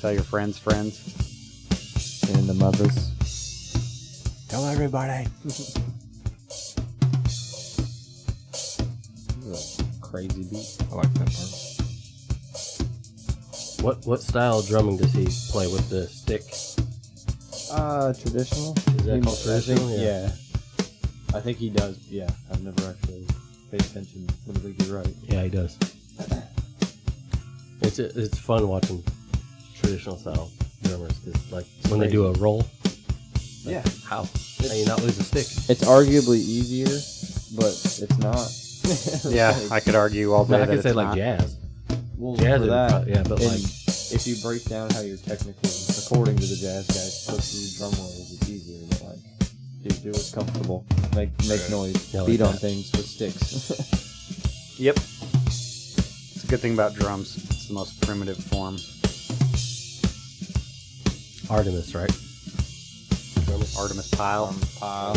tell 0.02 0.12
your 0.12 0.22
friends' 0.22 0.58
friends. 0.58 1.00
And 2.28 2.46
the 2.46 2.52
mothers. 2.52 3.14
Tell 4.50 4.66
everybody. 4.66 5.28
crazy 10.02 10.42
beat. 10.42 10.76
I 10.92 10.94
like 10.94 11.14
that 11.14 11.32
part. 11.32 11.77
What 13.82 14.04
what 14.06 14.20
style 14.20 14.58
of 14.58 14.66
drumming 14.66 14.96
does 14.96 15.12
he 15.12 15.26
play 15.52 15.66
with 15.68 15.88
the 15.88 16.06
stick? 16.08 16.42
Uh, 17.70 18.12
traditional. 18.14 18.74
Is 18.76 19.04
that 19.04 19.22
called 19.22 19.38
traditional? 19.40 19.88
think- 19.88 20.00
Yeah. 20.00 20.22
yeah. 20.22 20.30
I 21.34 21.40
think 21.40 21.58
he 21.58 21.68
does. 21.70 21.98
Yeah, 22.08 22.28
I've 22.50 22.62
never 22.62 22.88
actually 22.88 23.26
paid 23.70 23.82
attention, 23.82 24.26
but 24.46 24.56
I 24.56 24.60
think 24.60 24.82
you're 24.86 24.96
right. 24.96 25.14
Yeah, 25.24 25.42
he 25.44 25.50
does. 25.50 25.76
It's 27.82 27.98
it's 27.98 28.38
fun 28.38 28.66
watching 28.68 29.02
traditional 29.80 30.16
style 30.16 30.50
drummers 30.82 31.12
because 31.18 31.52
like 31.52 31.66
when 31.88 32.00
they 32.00 32.08
do 32.08 32.26
a 32.26 32.32
roll. 32.32 32.58
like, 32.58 32.66
Yeah. 33.64 33.84
How? 34.06 34.24
How 34.60 34.74
you 34.74 34.86
not 34.86 35.02
lose 35.02 35.18
a 35.18 35.22
stick? 35.24 35.46
It's 35.68 35.84
arguably 35.84 36.38
easier, 36.38 36.86
but 37.56 37.72
it's 38.02 38.18
not. 38.18 38.50
Yeah, 39.30 39.50
Like, 39.50 39.70
I 39.72 39.80
could 39.80 39.94
argue 39.94 40.32
all 40.32 40.46
day 40.46 40.54
I 40.54 40.58
that 40.60 40.68
could 40.68 40.82
say 40.82 40.88
it's 40.90 40.96
like 40.96 41.08
not. 41.08 41.16
jazz. 41.16 41.56
Well, 42.18 42.36
Jazz 42.36 42.60
for 42.60 42.66
that, 42.66 42.90
pro- 43.04 43.12
yeah, 43.12 43.22
but 43.22 43.40
and 43.40 43.52
like 43.52 43.62
if 44.10 44.26
you 44.26 44.34
break 44.42 44.64
down 44.64 44.90
how 44.90 45.00
you're 45.00 45.16
technically, 45.18 45.70
according 46.04 46.36
to 46.36 46.46
the 46.46 46.56
jazz 46.56 46.86
guys, 46.88 47.22
supposed 47.24 47.52
to 47.52 47.56
do 47.56 47.78
drum 47.78 47.92
rolls, 48.02 48.32
it's 48.34 48.50
easier. 48.50 48.84
But 48.90 49.02
like, 49.04 49.18
dude, 49.82 50.02
do 50.02 50.10
what's 50.10 50.34
comfortable. 50.34 50.84
Make 51.14 51.30
make 51.46 51.60
Right. 51.60 51.70
noise. 51.70 52.12
Yeah, 52.12 52.22
like 52.22 52.26
beat 52.30 52.40
on 52.42 52.52
that. 52.52 52.60
things 52.60 52.90
with 52.92 53.06
sticks. 53.06 53.94
Yep. 54.80 54.94
It's 55.46 56.44
a 56.44 56.46
good 56.46 56.60
thing 56.60 56.72
about 56.74 56.94
drums. 56.94 57.34
It's 57.36 57.66
the 57.66 57.74
most 57.74 58.00
primitive 58.00 58.36
form. 58.36 58.76
Artimus, 61.50 61.96
right? 61.96 62.14
Drummers. 63.44 63.74
Artimus 63.76 64.08
Pyle. 64.16 64.54
Pile. 64.78 65.16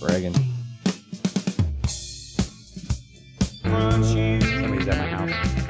Bragging. 0.00 0.34
Crunch 3.62 4.06
you, 4.16 4.40
Somebody's 4.40 4.88
at 4.88 4.98
my 4.98 5.06
house. 5.06 5.67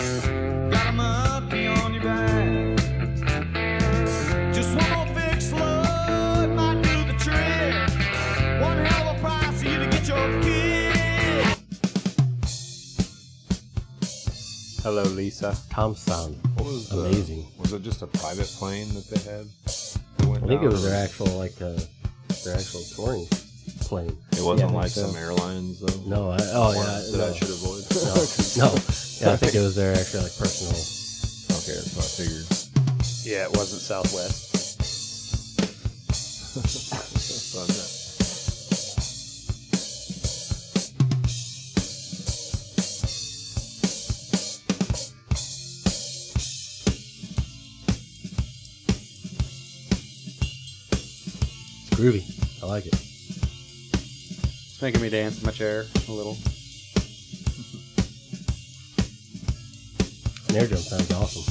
Hello, 14.89 15.03
Lisa. 15.03 15.55
Tom 15.69 15.95
sound. 15.95 16.35
What 16.55 16.65
was 16.65 16.89
the, 16.89 16.97
Amazing. 17.01 17.45
Was 17.59 17.75
it 17.75 17.83
just 17.83 18.01
a 18.01 18.07
private 18.07 18.47
plane 18.47 18.89
that 18.95 19.05
they 19.11 19.21
had? 19.21 19.45
that 19.67 20.27
went 20.27 20.45
I 20.45 20.47
think 20.47 20.63
it 20.63 20.65
down, 20.65 20.73
was 20.73 20.83
their 20.83 21.05
actual 21.05 21.27
like 21.37 21.53
uh, 21.61 21.77
their 22.43 22.55
actual 22.57 22.81
touring 22.97 23.27
plane. 23.83 24.17
It 24.33 24.41
wasn't 24.41 24.71
Yeah, 24.71 24.77
like 24.79 24.89
so. 24.89 25.03
some 25.07 25.15
airlines 25.15 25.81
though. 25.81 26.01
No, 26.09 26.31
I, 26.31 26.39
oh 26.41 26.71
Or 26.71 26.75
yeah, 26.75 26.81
that 26.81 27.19
no. 27.19 27.29
I 27.29 27.33
should 27.37 27.51
avoid. 27.51 27.85
no, 28.57 28.65
no. 28.65 28.73
Yeah, 29.21 29.33
I 29.35 29.37
think 29.37 29.55
it 29.57 29.61
was 29.61 29.77
their 29.77 29.93
actual 29.95 30.23
like 30.23 30.39
personal. 30.39 30.73
Okay, 30.73 31.77
that's 31.77 31.93
what 31.95 32.07
I 32.07 32.09
figured. 32.25 32.49
Yeah, 33.29 33.45
it 33.45 33.53
wasn't 33.59 33.83
Southwest. 33.83 34.49
groovy. 51.99 52.23
I 52.63 52.67
like 52.67 52.87
it. 52.87 52.95
It's 52.95 54.81
making 54.81 55.03
me 55.03 55.09
dance 55.09 55.41
in 55.41 55.47
my 55.47 55.51
chair 55.51 55.85
a 56.09 56.13
little. 56.13 56.35
Snare 60.47 60.69
drum 60.69 60.81
sounds 60.81 61.11
awesome. 61.11 61.43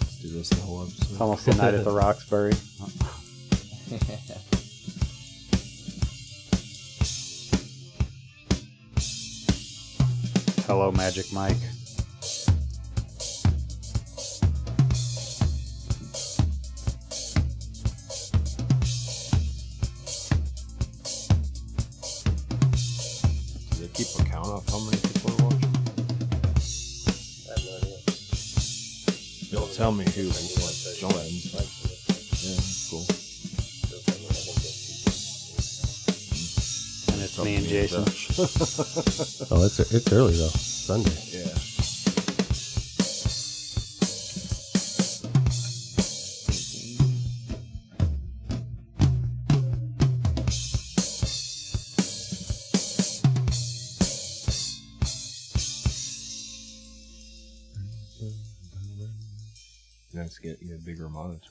Let's 0.00 0.16
do 0.20 0.28
this 0.28 0.48
the 0.48 0.60
whole 0.62 0.82
episode. 0.82 1.10
It's 1.12 1.20
almost 1.20 1.46
the 1.46 1.54
night 1.54 1.74
at 1.74 1.84
the 1.84 1.90
Roxbury. 1.92 2.54
Hello, 10.66 10.90
Magic 10.90 11.32
Mike. 11.32 11.56
Tell 29.84 29.92
me 29.92 30.04
who 30.04 30.30
joins. 30.30 31.52
Yeah, 32.40 32.56
cool. 32.88 33.04
And 37.12 37.22
it's 37.22 37.38
me 37.44 37.56
and 37.56 37.66
Jason. 37.66 38.04
Oh, 39.50 39.62
it's 39.66 39.80
it's 39.92 40.10
early 40.10 40.32
though. 40.38 40.48
Sunday. 40.48 41.23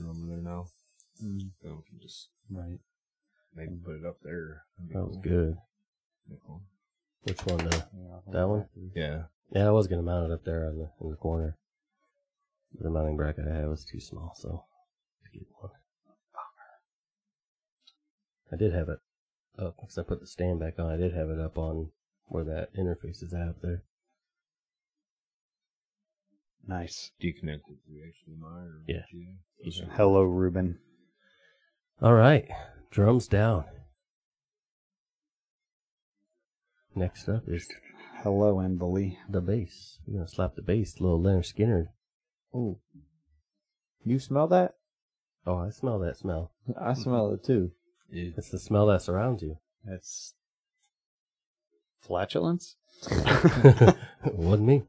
Bigger 0.04 0.10
over 0.12 0.28
there 0.28 0.42
now. 0.44 0.66
Mm. 1.24 1.52
Then 1.62 1.76
we 1.78 1.84
can 1.90 2.00
just 2.02 2.30
Right. 2.50 2.80
maybe 3.56 3.76
put 3.84 3.96
it 3.98 4.06
up 4.06 4.18
there. 4.22 4.64
That'd 4.78 4.96
was 5.08 5.14
cool. 5.16 5.22
good. 5.22 5.58
Be 6.30 6.36
cool. 6.46 6.62
Which 7.24 7.46
one? 7.46 7.62
Uh, 7.68 8.22
That 8.32 8.48
one? 8.48 8.68
Yeah. 8.96 9.26
yeah, 9.52 9.68
I 9.68 9.72
was 9.72 9.88
gonna 9.88 10.02
mount 10.02 10.26
it 10.32 10.34
up 10.34 10.44
there 10.44 10.68
in 10.70 10.78
the 10.80 10.92
in 11.02 11.10
the 11.12 11.16
corner. 11.18 11.58
The 12.80 12.90
mounting 12.90 13.16
bracket 13.18 13.48
I 13.48 13.54
had 13.56 13.68
was 13.70 13.86
too 13.86 14.00
small, 14.00 14.34
so 14.36 14.66
to 15.24 15.38
get 15.38 15.48
one. 15.60 15.72
I 18.52 18.56
did 18.56 18.74
have 18.74 18.90
it 18.90 19.00
up 19.58 19.78
because 19.80 19.98
I 19.98 20.04
put 20.04 20.20
the 20.20 20.28
stand 20.28 20.60
back 20.60 20.80
on. 20.80 20.92
I 20.92 20.98
did 20.98 21.14
have 21.14 21.30
it 21.30 21.40
up 21.40 21.58
on 21.58 21.92
where 22.26 22.44
that 22.44 22.74
interface 22.76 23.22
is 23.24 23.34
at 23.34 23.48
up 23.48 23.62
there. 23.62 23.84
Nice. 26.66 27.12
Do 27.20 27.28
you 27.28 27.34
connect 27.34 27.64
it 27.70 27.74
to 27.86 27.92
the 27.92 28.00
HDMI 28.02 28.66
or 28.66 28.84
Yeah. 28.88 29.04
VGA? 29.14 29.38
Yeah. 29.64 29.86
Hello, 29.96 30.24
Ruben. 30.24 30.80
All 32.02 32.14
right, 32.14 32.50
drums 32.92 33.28
down. 33.28 33.66
Next 36.96 37.28
up 37.28 37.44
is 37.48 37.68
Hello, 38.22 38.60
Envily. 38.60 39.18
the 39.30 39.42
bass. 39.42 40.00
We're 40.08 40.16
gonna 40.20 40.28
slap 40.28 40.56
the 40.56 40.62
bass, 40.62 41.00
little 41.00 41.20
Lynyrd 41.22 41.46
Skynyrd. 41.54 41.88
Oh. 42.54 42.80
You 44.06 44.20
smell 44.20 44.48
that? 44.50 44.76
Oh, 45.46 45.58
I 45.58 45.70
smell 45.72 46.00
that 46.00 46.18
smell. 46.18 46.54
I 46.80 46.94
smell 46.94 47.32
it 47.34 47.44
too. 47.44 47.72
Yeah. 48.10 48.32
It's 48.38 48.50
the 48.50 48.60
smell 48.60 48.86
that 48.88 49.02
surrounds 49.02 49.42
you. 49.44 49.58
It's 49.86 50.34
flatulence. 52.00 52.76
Wasn't 54.26 54.68
me. 54.68 54.84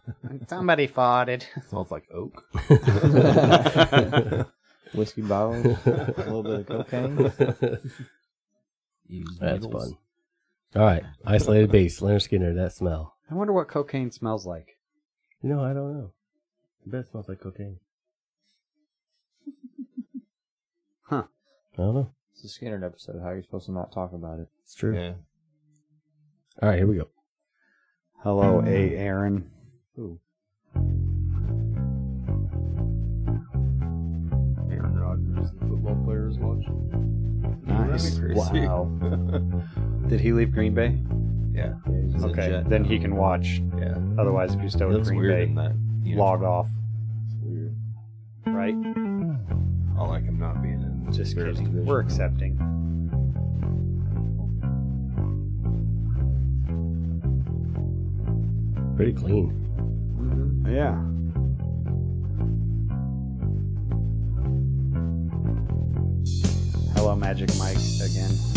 Somebody 0.48 0.88
farted. 0.88 1.44
smells 1.68 1.90
like 1.90 2.04
oak. 2.12 2.44
Whiskey 4.94 5.22
bottles, 5.22 5.64
a 5.86 6.14
little 6.26 6.42
bit 6.42 6.60
of 6.60 6.66
cocaine. 6.66 7.32
Used 9.08 9.40
That's 9.40 9.64
needles. 9.64 9.84
fun. 9.84 9.98
All 10.74 10.86
right, 10.86 11.02
isolated 11.26 11.70
bass, 11.70 12.00
Lynyrd 12.00 12.28
Skynyrd. 12.28 12.56
That 12.56 12.72
smell. 12.72 13.14
I 13.30 13.34
wonder 13.34 13.52
what 13.52 13.68
cocaine 13.68 14.10
smells 14.10 14.46
like. 14.46 14.76
You 15.42 15.48
know, 15.48 15.62
I 15.62 15.72
don't 15.72 15.94
know. 15.94 16.12
I 16.86 16.90
bet 16.90 17.00
it 17.00 17.10
smells 17.10 17.28
like 17.28 17.40
cocaine. 17.40 17.78
Huh. 21.02 21.24
I 21.74 21.76
don't 21.76 21.94
know. 21.94 22.10
It's 22.32 22.44
a 22.44 22.46
Skynyrd 22.64 22.84
episode. 22.84 23.20
How 23.20 23.28
are 23.28 23.36
you 23.36 23.42
supposed 23.42 23.66
to 23.66 23.72
not 23.72 23.92
talk 23.92 24.12
about 24.12 24.40
it? 24.40 24.48
It's 24.64 24.74
true. 24.74 24.94
Yeah. 24.94 25.12
All 26.60 26.68
right, 26.68 26.78
here 26.78 26.86
we 26.86 26.96
go. 26.96 27.08
Hello, 28.22 28.62
A. 28.64 28.96
Aaron. 28.96 29.50
Who? 29.96 30.18
Aaron 34.70 34.96
Rodgers, 34.98 35.50
the 35.52 35.66
football 35.66 36.02
player, 36.06 36.28
is 36.30 36.38
watching. 36.38 37.62
Nice. 37.66 38.18
Wow. 38.34 38.84
Did 40.08 40.20
he 40.20 40.32
leave 40.32 40.52
Green 40.52 40.74
Bay? 40.74 40.98
Yeah. 41.52 41.74
okay. 42.24 42.62
Then 42.66 42.82
now. 42.82 42.88
he 42.88 42.98
can 42.98 43.16
watch. 43.16 43.60
Yeah. 43.76 43.98
Otherwise, 44.18 44.54
if 44.54 44.62
you 44.62 44.70
stay 44.70 44.86
with 44.86 45.04
Green 45.04 45.54
Bay, 45.54 45.62
that, 45.62 46.16
log 46.16 46.42
off. 46.42 46.68
weird. 47.42 47.76
Right. 48.46 48.74
I 48.74 50.06
like 50.06 50.24
him 50.24 50.38
not 50.38 50.62
being 50.62 50.80
in. 50.80 51.12
Just 51.12 51.36
kidding. 51.36 51.52
Division. 51.52 51.84
We're 51.84 52.00
accepting. 52.00 52.56
Pretty 58.96 59.12
clean. 59.12 59.61
Yeah. 60.64 60.94
Hello, 66.94 67.16
Magic 67.16 67.50
Mike 67.58 67.76
again. 68.02 68.51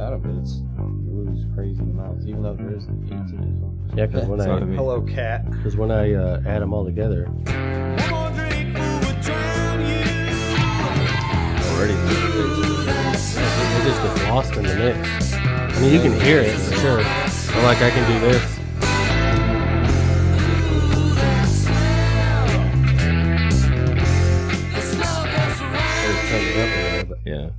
Out 0.00 0.12
of 0.14 0.24
it, 0.24 0.34
it's 0.40 0.54
you 0.78 1.24
lose 1.26 1.44
crazy 1.54 1.82
amounts, 1.82 2.24
even 2.26 2.42
though 2.42 2.54
there 2.54 2.74
is 2.74 2.84
18 2.84 3.08
songs. 3.28 3.92
Yeah, 3.94 4.06
because 4.06 4.26
when 4.26 4.40
I 4.40 4.44
I 4.56 4.60
mean. 4.60 4.76
Hello, 4.76 5.02
Cat. 5.02 5.50
because 5.50 5.76
when 5.76 5.90
I 5.90 6.14
uh, 6.14 6.42
add 6.46 6.62
them 6.62 6.72
all 6.72 6.84
together, 6.84 7.24
One 7.26 7.44
more 7.44 8.30
drink, 8.30 8.76
fool, 8.76 9.22
drown 9.22 9.80
you. 9.80 10.00
Already. 11.68 11.94
it 11.94 13.84
just 13.84 14.02
gets 14.02 14.22
lost 14.24 14.54
in 14.56 14.62
the 14.64 14.74
mix. 14.74 15.34
I 15.34 15.80
mean, 15.80 15.92
you 15.92 16.00
can 16.00 16.18
hear 16.20 16.40
it 16.40 16.56
for 16.58 16.74
sure. 16.76 16.98
Or 17.00 17.62
like 17.62 17.82
I 17.82 17.90
can 17.90 18.10
do 18.10 18.20
this. 18.20 18.58
I 24.72 26.12
just 26.12 26.28
turn 26.28 26.42
it 26.42 26.56
up 26.56 26.70
a 26.70 26.96
little 26.96 27.16
bit. 27.16 27.18
Yeah. 27.24 27.50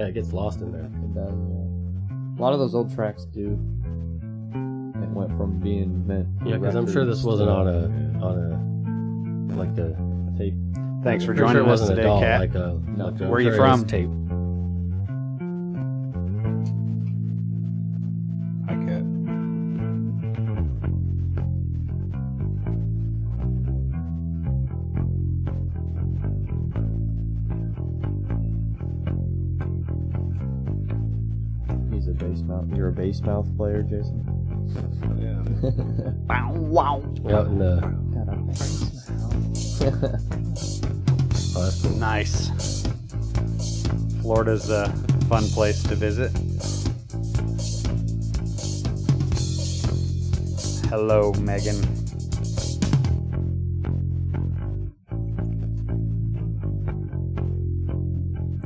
Yeah, 0.00 0.06
it 0.06 0.14
gets 0.14 0.32
lost 0.32 0.62
in 0.62 0.72
there. 0.72 0.84
It 0.84 1.14
does, 1.14 1.30
yeah. 1.30 2.38
A 2.38 2.40
lot 2.40 2.54
of 2.54 2.58
those 2.58 2.74
old 2.74 2.94
tracks 2.94 3.26
do. 3.26 3.48
It 3.52 5.10
went 5.10 5.36
from 5.36 5.60
being 5.60 6.06
meant. 6.06 6.26
Yeah, 6.42 6.56
because 6.56 6.74
I'm 6.74 6.90
sure 6.90 7.04
this 7.04 7.22
wasn't 7.22 7.50
on 7.50 7.68
a 7.68 7.84
on 8.24 9.50
a 9.52 9.56
like 9.56 9.76
a 9.76 9.94
tape. 10.38 10.54
Thanks 11.04 11.22
for 11.24 11.32
I'm 11.32 11.36
sure 11.36 11.46
joining 11.48 11.64
it 11.64 11.68
us 11.68 11.80
wasn't 11.80 11.90
today, 11.96 12.02
doll, 12.04 12.20
Cat. 12.20 12.40
like 12.40 12.54
a, 12.54 12.80
No. 12.96 13.08
like 13.10 13.20
a 13.20 13.28
Where 13.28 13.40
you 13.40 13.50
sure 13.52 13.66
it 13.66 13.68
was 13.68 13.80
from? 13.80 13.86
Tape. 13.88 14.08
A 32.90 32.92
bass 32.92 33.20
mouth 33.20 33.46
player, 33.56 33.82
Jason. 33.82 34.26
Yeah. 35.16 36.10
Bow, 36.26 36.52
wow. 36.54 36.96
Out 37.30 37.46
in 37.46 37.58
the 37.58 37.80
Got 37.80 38.34
a 38.34 38.36
bass 38.36 39.08
mouth. 39.10 39.34
oh, 41.56 41.64
that's 41.64 41.82
cool. 41.82 41.96
Nice. 41.98 42.50
Florida's 44.22 44.70
a 44.70 44.88
fun 45.28 45.44
place 45.50 45.84
to 45.84 45.94
visit. 45.94 46.32
Hello, 50.88 51.32
Megan. 51.34 51.76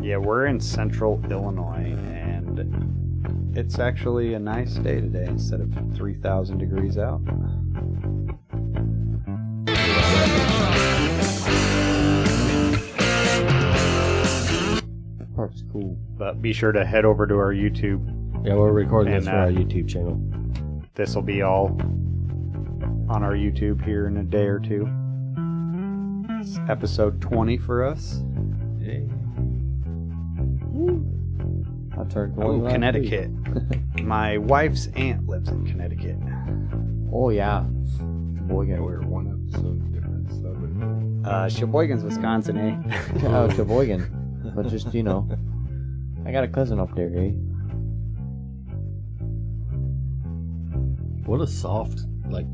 Yeah, 0.03 0.17
we're 0.17 0.47
in 0.47 0.61
central 0.61 1.23
Illinois, 1.31 1.95
and 1.95 2.94
it's 3.57 3.79
actually 3.79 4.35
a 4.35 4.39
nice 4.39 4.75
day 4.75 5.01
today 5.01 5.27
instead 5.27 5.61
of 5.61 5.73
3,000 5.97 6.59
degrees 6.59 6.99
out. 6.99 7.21
That 15.19 15.29
part's 15.37 15.63
cool. 15.73 15.97
But 16.17 16.43
be 16.43 16.53
sure 16.53 16.73
to 16.73 16.85
head 16.85 17.05
over 17.05 17.27
to 17.27 17.35
our 17.37 17.53
YouTube 17.53 18.05
Yeah, 18.45 18.55
we're 18.55 18.73
recording 18.73 19.13
And, 19.15 19.23
this 19.23 19.29
for 19.29 19.37
uh, 19.37 19.45
our 19.45 19.51
YouTube 19.51 19.89
channel. 19.89 20.21
this 20.95 21.15
will 21.15 21.23
be 21.23 21.43
all 21.43 21.67
on 23.09 23.23
our 23.23 23.33
YouTube 23.35 23.85
here 23.85 24.07
in 24.07 24.17
a 24.19 24.25
day 24.25 24.47
or 24.47 24.59
two. 24.59 24.89
It's 26.41 26.59
episode 26.69 27.21
20 27.21 27.59
for 27.59 27.85
us. 27.85 28.23
I 32.05 32.09
turned 32.13 32.35
20 32.35 32.67
Oh, 32.67 32.69
Connecticut. 32.71 33.31
My 34.03 34.37
wife's 34.39 34.89
aunt 34.89 35.27
lives 35.27 35.49
in 35.49 35.65
Connecticut. 35.67 36.17
Oh 37.13 37.31
yeah. 37.31 37.61
Boy, 38.47 38.63
Yeah, 38.63 38.75
we 38.77 38.81
were 38.81 39.01
one 39.03 39.49
episode 39.49 39.93
difference. 39.93 40.33
That 40.41 40.55
would 40.61 41.27
Uh, 41.27 41.49
Sheboygan's, 41.49 42.05
Wisconsin, 42.05 42.59
eh? 42.59 43.01
oh, 43.25 43.49
Sheboygan. 43.57 44.53
But 44.55 44.69
just 44.69 44.93
you 44.93 45.03
know, 45.03 45.29
I 46.27 46.33
got 46.33 46.45
a 46.45 46.49
cousin 46.49 46.79
up 46.79 46.95
there, 46.95 47.11
eh? 47.17 47.31
What 51.27 51.41
a 51.41 51.47
soft 51.47 52.01
like 52.29 52.47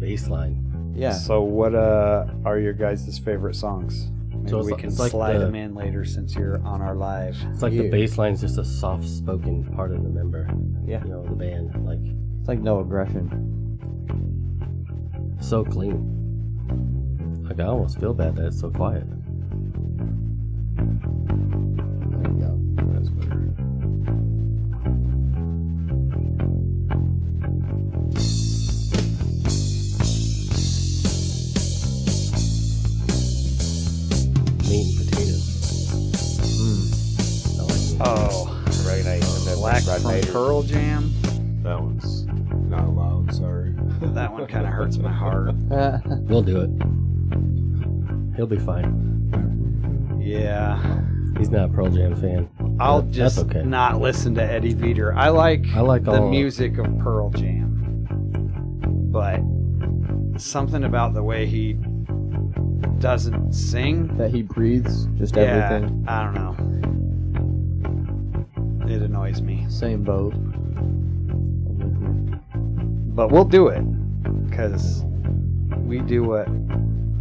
bass 0.00 0.28
line. 0.28 0.92
Yeah. 0.96 1.12
So, 1.12 1.42
what 1.42 1.74
uh, 1.76 2.26
are 2.44 2.58
your 2.58 2.72
guys' 2.72 3.16
favorite 3.20 3.54
songs? 3.54 4.10
Maybe 4.40 4.50
So 4.50 4.58
it's 4.58 4.66
we 4.70 4.76
can 4.76 4.88
it's 4.88 4.98
like 4.98 5.10
slide 5.12 5.34
the- 5.34 5.40
them 5.46 5.54
in 5.54 5.74
later 5.74 6.04
since 6.04 6.34
you're 6.34 6.60
on 6.64 6.80
our 6.82 6.94
live. 6.94 7.36
It's 7.52 7.62
like 7.62 7.72
Yeah. 7.72 7.82
the 7.82 7.90
bass 7.90 8.16
line's 8.18 8.40
just 8.40 8.58
a 8.58 8.64
soft 8.64 9.04
spoken 9.08 9.64
part 9.64 9.92
of 9.92 10.02
the 10.02 10.08
member. 10.08 10.48
Yeah. 10.84 11.02
You 11.04 11.10
know, 11.10 11.22
the 11.24 11.36
band. 11.36 11.84
Like 11.84 12.00
It's 12.40 12.48
like 12.48 12.60
no 12.60 12.80
aggression. 12.80 13.28
so 15.40 15.64
clean. 15.64 16.16
Like 17.48 17.58
I 17.60 17.64
almost 17.64 17.98
feel 17.98 18.14
bad 18.14 18.36
that 18.36 18.46
it's 18.46 18.60
so 18.60 18.70
quiet. 18.70 19.04
Pearl 40.32 40.62
Jam. 40.62 41.12
That 41.62 41.80
one's 41.80 42.24
not 42.68 42.84
allowed. 42.84 43.34
Sorry. 43.34 43.74
That 44.00 44.32
one 44.32 44.46
kind 44.46 44.66
of 44.66 44.72
hurts 44.72 44.96
my 44.96 45.12
heart. 45.12 45.54
We'll 46.06 46.42
do 46.42 46.60
it. 46.62 46.70
He'll 48.36 48.46
be 48.46 48.58
fine. 48.58 50.18
Yeah. 50.20 50.78
He's 51.36 51.50
not 51.50 51.70
a 51.70 51.72
Pearl 51.72 51.90
Jam 51.90 52.16
fan. 52.16 52.48
I'll 52.80 53.02
just 53.02 53.38
okay. 53.40 53.62
not 53.62 54.00
listen 54.00 54.34
to 54.36 54.42
Eddie 54.42 54.74
Vedder. 54.74 55.14
I 55.14 55.28
like 55.28 55.64
I 55.74 55.80
like 55.80 56.04
the 56.04 56.12
all 56.12 56.30
music 56.30 56.78
of 56.78 56.86
Pearl 56.98 57.30
Jam, 57.30 58.06
but 59.12 59.40
something 60.40 60.84
about 60.84 61.12
the 61.14 61.22
way 61.22 61.46
he 61.46 61.74
doesn't 62.98 63.52
sing. 63.52 64.16
that 64.16 64.30
he 64.30 64.42
breathes 64.42 65.06
just 65.18 65.36
yeah, 65.36 65.42
everything. 65.42 66.04
I 66.08 66.24
don't 66.24 66.34
know. 66.34 66.89
It 68.90 69.02
annoys 69.02 69.40
me, 69.40 69.64
Same 69.68 70.02
boat. 70.02 70.34
but 73.14 73.30
we'll 73.30 73.44
do 73.44 73.68
it 73.68 73.82
because 74.48 75.04
we 75.84 76.00
do 76.00 76.24
what 76.24 76.48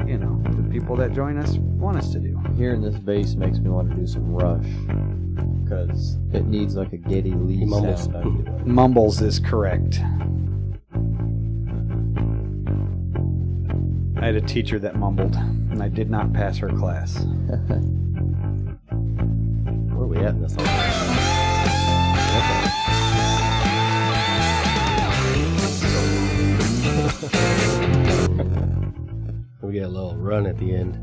you 0.08 0.18
know 0.18 0.42
the 0.56 0.64
people 0.72 0.96
that 0.96 1.14
join 1.14 1.38
us 1.38 1.58
want 1.58 1.98
us 1.98 2.12
to 2.14 2.20
do. 2.20 2.40
Here 2.56 2.74
in 2.74 2.82
this 2.82 2.96
base 2.98 3.36
makes 3.36 3.60
me 3.60 3.70
want 3.70 3.90
to 3.92 3.96
do 3.96 4.08
some 4.08 4.34
Rush 4.34 4.66
because 5.64 6.18
it 6.34 6.46
needs 6.48 6.76
like 6.76 6.92
a 6.94 6.98
Geddy 6.98 7.32
Lee 7.34 7.66
mumbles. 7.66 8.04
sound. 8.06 8.16
I 8.18 8.22
feel 8.24 8.32
like. 8.54 8.66
Mumbles 8.66 9.22
is 9.22 9.38
correct. 9.40 10.00
I 14.22 14.26
had 14.26 14.36
a 14.36 14.42
teacher 14.42 14.80
that 14.80 14.96
mumbled, 14.98 15.36
and 15.36 15.82
I 15.84 15.88
did 15.88 16.10
not 16.10 16.34
pass 16.34 16.58
her 16.58 16.70
class. 16.70 17.20
Where 19.90 20.04
are 20.04 20.08
we 20.08 20.18
at 20.18 20.30
in 20.30 20.42
this? 20.42 20.54
Okay. 20.58 21.09
we 29.62 29.74
get 29.74 29.84
a 29.84 29.88
little 29.88 30.16
run 30.18 30.46
at 30.46 30.58
the 30.58 30.74
end. 30.74 30.98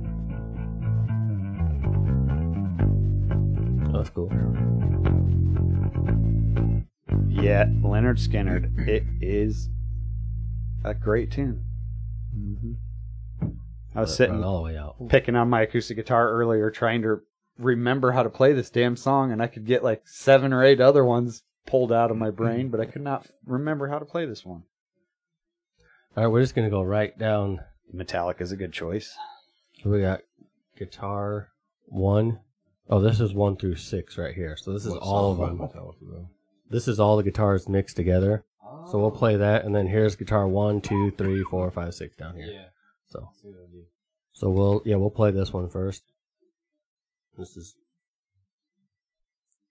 Oh, 3.88 3.98
that's 3.98 4.10
cool. 4.10 4.30
Yeah, 7.28 7.66
Lynyrd 7.66 8.18
Skynyrd. 8.18 8.88
It 8.88 9.04
is 9.20 9.68
a 10.84 10.94
great 10.94 11.30
tune. 11.30 11.64
Mm-hmm. 12.36 12.72
I 13.94 14.00
was 14.00 14.14
sitting 14.14 14.42
all 14.42 14.58
the 14.58 14.64
way 14.64 14.76
out. 14.76 14.96
picking 15.08 15.36
on 15.36 15.48
my 15.48 15.62
acoustic 15.62 15.96
guitar 15.96 16.30
earlier, 16.30 16.70
trying 16.70 17.02
to 17.02 17.20
remember 17.58 18.12
how 18.12 18.22
to 18.22 18.30
play 18.30 18.52
this 18.52 18.70
damn 18.70 18.96
song, 18.96 19.32
and 19.32 19.42
I 19.42 19.46
could 19.46 19.64
get 19.64 19.82
like 19.82 20.02
seven 20.06 20.52
or 20.52 20.64
eight 20.64 20.80
other 20.80 21.04
ones 21.04 21.42
pulled 21.66 21.92
out 21.92 22.10
of 22.10 22.16
my 22.16 22.30
brain, 22.30 22.68
but 22.68 22.80
I 22.80 22.84
could 22.84 23.02
not 23.02 23.26
remember 23.44 23.88
how 23.88 23.98
to 23.98 24.04
play 24.04 24.26
this 24.26 24.44
one. 24.44 24.62
All 26.16 26.22
right, 26.24 26.32
we're 26.32 26.40
just 26.40 26.54
gonna 26.54 26.70
go 26.70 26.82
right 26.82 27.16
down. 27.18 27.60
Metallic 27.92 28.40
is 28.40 28.50
a 28.50 28.56
good 28.56 28.72
choice. 28.72 29.14
We 29.84 30.00
got 30.00 30.22
guitar 30.78 31.48
one. 31.84 32.40
Oh, 32.88 33.00
this 33.00 33.20
is 33.20 33.34
one 33.34 33.56
through 33.56 33.76
six 33.76 34.16
right 34.16 34.34
here. 34.34 34.56
So 34.56 34.72
this 34.72 34.86
is 34.86 34.92
What 34.92 35.02
all 35.02 35.32
of 35.32 35.38
song 35.38 35.46
them. 35.46 35.58
by 35.58 35.66
Metallica, 35.66 36.00
though? 36.00 36.30
This 36.70 36.88
is 36.88 36.98
all 36.98 37.18
the 37.18 37.22
guitars 37.22 37.68
mixed 37.68 37.96
together. 37.96 38.44
So 38.90 38.98
we'll 38.98 39.10
play 39.10 39.36
that, 39.36 39.64
and 39.64 39.74
then 39.74 39.88
here's 39.88 40.16
guitar 40.16 40.46
one, 40.48 40.80
two, 40.80 41.10
three, 41.12 41.42
four, 41.42 41.70
five, 41.70 41.94
six 41.94 42.16
down 42.16 42.36
here. 42.36 42.46
Yeah. 42.46 42.66
So, 43.08 43.28
so 44.32 44.50
we'll 44.50 44.82
yeah 44.84 44.96
we'll 44.96 45.10
play 45.10 45.30
this 45.32 45.52
one 45.52 45.68
first. 45.68 46.02
This 47.36 47.56
is 47.56 47.76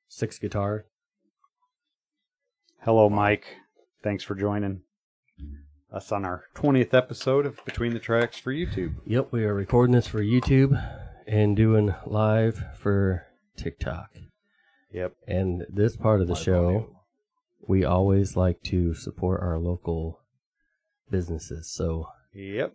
six 0.10 0.38
guitar. 0.38 0.86
Hello, 2.81 3.10
Mike. 3.10 3.47
Thanks 4.03 4.23
for 4.23 4.36
joining 4.36 4.81
us 5.91 6.12
on 6.12 6.26
our 6.26 6.45
20th 6.56 6.93
episode 6.93 7.45
of 7.45 7.63
Between 7.65 7.93
the 7.93 8.00
Tracks 8.00 8.38
for 8.38 8.52
YouTube. 8.54 8.95
Yep, 9.06 9.30
we 9.32 9.43
are 9.45 9.54
recording 9.54 9.95
this 9.95 10.08
for 10.08 10.21
YouTube 10.21 10.82
and 11.28 11.56
doing 11.56 11.93
live 12.06 12.63
for 12.76 13.26
TikTok. 13.56 14.10
Yep. 14.91 15.13
And 15.28 15.65
this 15.69 15.95
part 15.95 16.21
of 16.21 16.28
the 16.28 16.34
Live 16.34 16.43
show, 16.43 16.95
we 17.67 17.84
always 17.84 18.36
like 18.36 18.62
to 18.63 18.93
support 18.93 19.41
our 19.41 19.58
local 19.58 20.19
businesses. 21.10 21.67
So 21.71 22.10
Yep. 22.34 22.74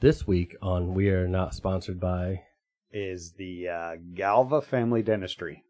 this 0.00 0.26
week 0.26 0.56
on 0.62 0.94
We 0.94 1.10
Are 1.10 1.28
Not 1.28 1.54
Sponsored 1.54 2.00
by, 2.00 2.42
Is 2.92 3.32
the 3.32 3.68
uh, 3.68 3.96
Galva 4.14 4.62
Family 4.62 5.02
Dentistry. 5.02 5.64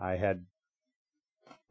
I 0.00 0.16
had 0.16 0.46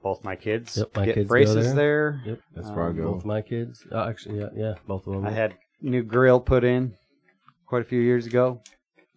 both 0.02 0.24
my 0.24 0.36
kids 0.36 0.78
Yep, 0.78 0.96
my 0.96 1.06
get 1.06 1.16
kids 1.16 1.28
braces 1.28 1.74
there. 1.74 1.76
there. 1.76 2.22
yep, 2.26 2.40
That's 2.56 2.70
where 2.70 2.86
I 2.86 2.90
Um, 2.90 2.98
go. 2.98 3.14
both 3.14 3.26
my 3.26 3.42
kids. 3.42 3.86
Oh, 3.92 4.00
actually, 4.08 4.40
yeah, 4.40 4.50
yeah, 4.56 4.74
both 4.88 5.06
of 5.08 5.14
them. 5.14 5.26
I 5.26 5.32
had 5.32 5.56
new 5.82 6.04
grill 6.04 6.40
put 6.40 6.64
in 6.64 6.96
quite 7.66 7.82
a 7.82 7.86
few 7.86 8.00
years 8.02 8.26
ago. 8.26 8.62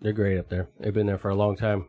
They're 0.00 0.12
great 0.12 0.38
up 0.38 0.48
there. 0.48 0.68
They've 0.78 0.92
been 0.92 1.06
there 1.06 1.18
for 1.18 1.30
a 1.30 1.34
long 1.34 1.56
time. 1.56 1.88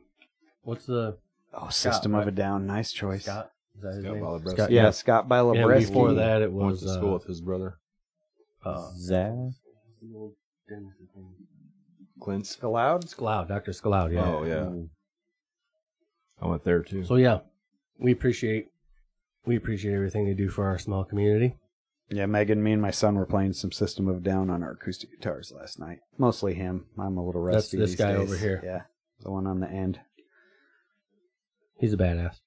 What's 0.64 0.86
the 0.86 1.18
Oh, 1.54 1.70
System 1.70 2.14
of 2.16 2.20
right? 2.20 2.28
a 2.28 2.32
Down. 2.32 2.66
Nice 2.68 2.92
choice. 2.92 3.24
Scott? 3.24 3.52
Is 3.76 3.82
that 3.82 3.94
his 3.96 4.04
Scott 4.04 4.14
name? 4.14 4.24
Balabreski. 4.24 4.52
Scott, 4.52 4.72
Yeah, 4.72 4.84
yeah. 4.84 4.90
Scott 4.92 5.28
by 5.30 5.40
And 5.40 5.80
before 5.80 6.14
that, 6.14 6.42
it 6.42 6.52
Went 6.52 6.72
was 6.72 6.82
to 6.82 6.90
school 6.90 7.12
uh, 7.12 7.14
with 7.14 7.24
his 7.26 7.42
brother, 7.42 7.78
uh, 8.64 8.92
Zaz? 8.98 9.54
Clint. 12.20 12.48
Scaloud. 12.48 13.06
Skloud, 13.06 13.48
Dr. 13.50 13.72
Skloud, 13.72 14.14
yeah. 14.14 14.26
Oh 14.26 14.44
yeah, 14.46 14.70
I 16.42 16.48
went 16.48 16.64
there 16.64 16.82
too. 16.82 17.04
So 17.04 17.16
yeah, 17.16 17.40
we 18.00 18.12
appreciate 18.12 18.68
we 19.46 19.56
appreciate 19.56 19.94
everything 19.94 20.26
they 20.26 20.34
do 20.34 20.50
for 20.50 20.66
our 20.66 20.78
small 20.80 21.04
community. 21.04 21.56
Yeah, 22.10 22.28
Megan, 22.28 22.62
me 22.62 22.72
and 22.72 22.82
my 22.82 22.92
son 22.92 23.16
were 23.16 23.26
playing 23.26 23.54
some 23.54 23.72
System 23.72 24.08
of 24.08 24.24
Down 24.24 24.50
on 24.50 24.62
our 24.62 24.72
acoustic 24.72 25.12
guitars 25.12 25.52
last 25.56 25.80
night. 25.80 26.00
Mostly 26.18 26.54
him. 26.54 26.86
I'm 27.00 27.18
a 27.18 27.26
little 27.26 27.42
resty. 27.42 27.56
That's 27.56 27.66
rusty. 27.66 27.78
this 27.78 27.90
these 27.92 28.00
guy 28.00 28.14
days. 28.14 28.22
over 28.22 28.38
here. 28.38 28.62
Yeah, 28.64 28.82
the 29.22 29.32
one 29.32 29.48
on 29.48 29.60
the 29.60 29.68
end. 29.68 30.00
He's 31.80 31.94
a 31.94 31.98
badass. 31.98 32.40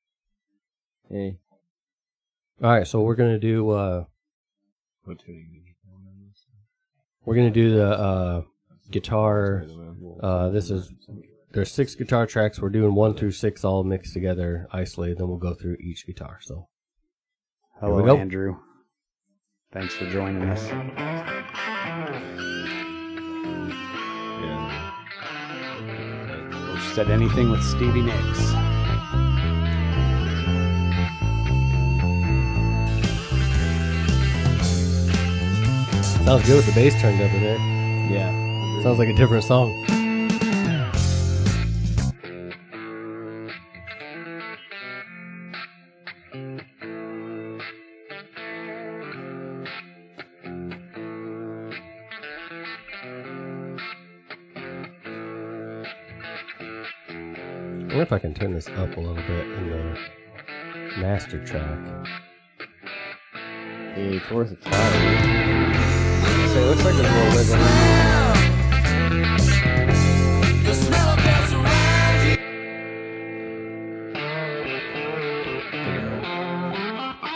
Hey. 1.10 1.38
All 2.62 2.70
right, 2.70 2.86
so 2.86 3.00
we're 3.00 3.14
gonna 3.14 3.38
do 3.38 3.70
uh 3.70 4.04
What 5.04 5.18
tuning 5.18 5.48
did 5.52 5.62
you 5.66 5.74
play 5.84 5.92
on 5.94 6.28
this? 6.28 6.44
we're 7.24 7.34
gonna 7.36 7.50
do 7.50 7.74
the 7.76 7.90
uh 7.90 8.42
guitar. 8.90 9.64
Play 9.66 9.74
the 9.74 9.82
man. 9.82 10.18
Uh, 10.22 10.48
this 10.50 10.70
is 10.70 10.92
there's 11.52 11.70
six 11.72 11.94
guitar 11.94 12.26
tracks. 12.26 12.60
We're 12.60 12.68
doing 12.70 12.94
one 12.94 13.14
through 13.14 13.32
six 13.32 13.64
all 13.64 13.82
mixed 13.84 14.12
together, 14.12 14.66
isolated. 14.72 15.18
Then 15.18 15.28
we'll 15.28 15.38
go 15.38 15.54
through 15.54 15.76
each 15.80 16.06
guitar. 16.06 16.38
So 16.42 16.54
Here 16.54 16.62
we 16.62 16.77
Hello. 17.80 18.16
Andrew. 18.16 18.56
Thanks 19.72 19.94
for 19.94 20.10
joining 20.10 20.42
us. 20.48 20.66
Yeah. 20.66 21.34
Said 26.94 27.10
anything 27.10 27.50
with 27.50 27.62
Stevie 27.62 28.02
Nicks. 28.02 28.52
sounds 36.24 36.46
good 36.46 36.56
with 36.56 36.66
the 36.66 36.72
bass 36.72 37.00
turned 37.00 37.22
up 37.22 37.32
in 37.32 37.42
there. 37.42 37.58
Yeah. 38.10 38.82
Sounds 38.82 38.98
like 38.98 39.08
a 39.08 39.14
different 39.14 39.44
song. 39.44 39.97
If 58.08 58.12
I 58.14 58.18
can 58.18 58.32
turn 58.32 58.54
this 58.54 58.68
up 58.68 58.96
a 58.96 59.00
little 59.00 59.16
bit 59.16 59.46
in 59.46 59.68
the 59.68 59.98
master 60.98 61.44
track. 61.44 61.78
Hey, 63.94 64.16
it's 64.16 64.30
worth 64.30 64.50
a 64.50 64.54
try. 64.54 64.72
So 66.48 66.58
it 66.58 66.66
looks 66.68 66.84
like 66.86 66.94
there's 66.96 67.06
a 67.06 67.12
little 67.12 67.36
wiggle 67.36 67.56
room. 67.58 67.68
The 70.64 70.72
smell 70.72 71.08
of 71.10 71.18
gas 71.18 71.52
around 71.52 72.16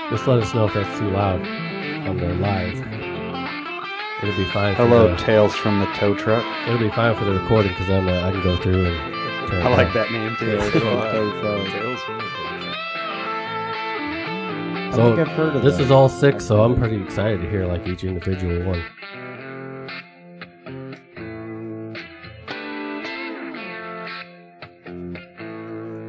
you. 0.08 0.16
Just 0.16 0.26
let 0.26 0.38
us 0.38 0.54
know 0.54 0.64
if 0.68 0.72
that's 0.72 0.98
too 0.98 1.10
loud 1.10 1.46
on 2.08 2.16
the 2.16 2.32
live. 2.36 2.78
It'll 4.22 4.36
be 4.38 4.46
fine. 4.46 4.74
For 4.74 4.86
Hello, 4.86 5.08
the, 5.10 5.16
Tales 5.16 5.54
from 5.54 5.80
the 5.80 5.86
Tow 5.96 6.14
Truck. 6.14 6.42
it'll 6.66 6.78
be 6.78 6.88
fine 6.92 7.14
for 7.14 7.26
the 7.26 7.32
recording 7.32 7.72
because 7.72 7.90
I'm 7.90 8.08
uh, 8.08 8.26
I 8.26 8.30
can 8.30 8.42
go 8.42 8.56
through 8.56 8.86
and. 8.86 9.11
Turn 9.52 9.60
it 9.60 9.64
I 9.66 9.68
like 9.76 9.92
that 9.92 10.10
name 10.10 10.34
too. 10.38 10.46
Tales 10.56 10.70
from 10.70 12.18
the 12.18 12.24
I 14.88 14.90
So, 14.94 15.14
think 15.16 15.28
I've 15.28 15.36
heard 15.36 15.56
of 15.56 15.62
This 15.62 15.76
that. 15.76 15.84
is 15.84 15.90
all 15.90 16.08
six, 16.08 16.44
so 16.46 16.62
I'm 16.62 16.74
pretty 16.74 17.02
excited 17.02 17.42
to 17.42 17.50
hear 17.50 17.66
like 17.66 17.86
each 17.86 18.02
individual 18.02 18.64
one. 18.64 18.82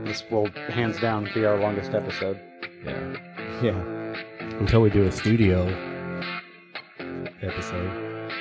This 0.06 0.24
will 0.30 0.48
hands 0.70 1.00
down 1.00 1.30
be 1.34 1.46
our 1.46 1.58
longest 1.60 1.92
episode. 1.94 2.40
Yeah. 2.86 3.16
Yeah. 3.64 4.16
Until 4.60 4.82
we 4.82 4.90
do 4.90 5.04
a 5.06 5.12
studio 5.12 5.66
episode, 7.42 8.32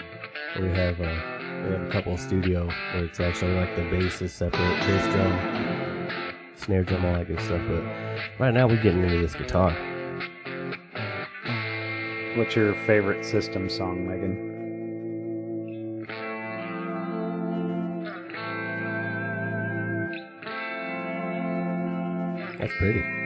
we 0.61 0.69
have 0.69 1.01
uh, 1.01 1.32
we 1.65 1.71
have 1.71 1.83
a 1.83 1.91
couple 1.91 2.15
of 2.15 2.21
studio 2.21 2.67
where 2.67 3.05
it's 3.05 3.21
actually 3.21 3.55
like 3.55 3.75
the 3.77 3.83
bass 3.83 4.21
is 4.21 4.33
separate, 4.33 4.81
bass 4.81 5.05
drum, 5.13 6.09
snare 6.57 6.83
drum, 6.83 7.05
all 7.05 7.15
that 7.15 7.29
good 7.29 7.41
stuff. 7.41 7.61
But 7.69 7.85
right 8.39 8.53
now 8.53 8.67
we're 8.67 8.83
getting 8.83 9.03
into 9.03 9.21
this 9.21 9.35
guitar. 9.35 9.71
What's 12.37 12.57
your 12.57 12.75
favorite 12.87 13.25
System 13.25 13.69
song, 13.69 14.09
Megan? 14.09 14.51
That's 22.59 22.73
pretty. 22.79 23.22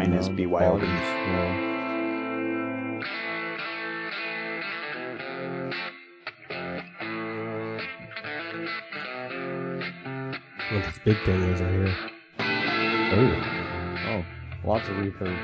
Mine 0.00 0.14
is 0.14 0.30
No, 0.30 0.34
BYOB. 0.34 0.56
qualities, 0.56 0.88
yeah. 0.88 1.66
What 10.72 10.84
this 10.86 10.98
big 11.04 11.18
thing 11.26 11.42
is 11.42 11.60
right 11.60 11.70
here. 11.70 11.94
Ooh. 13.12 13.42
Oh, 14.08 14.24
lots 14.64 14.88
of 14.88 14.96
reverb. 14.96 15.36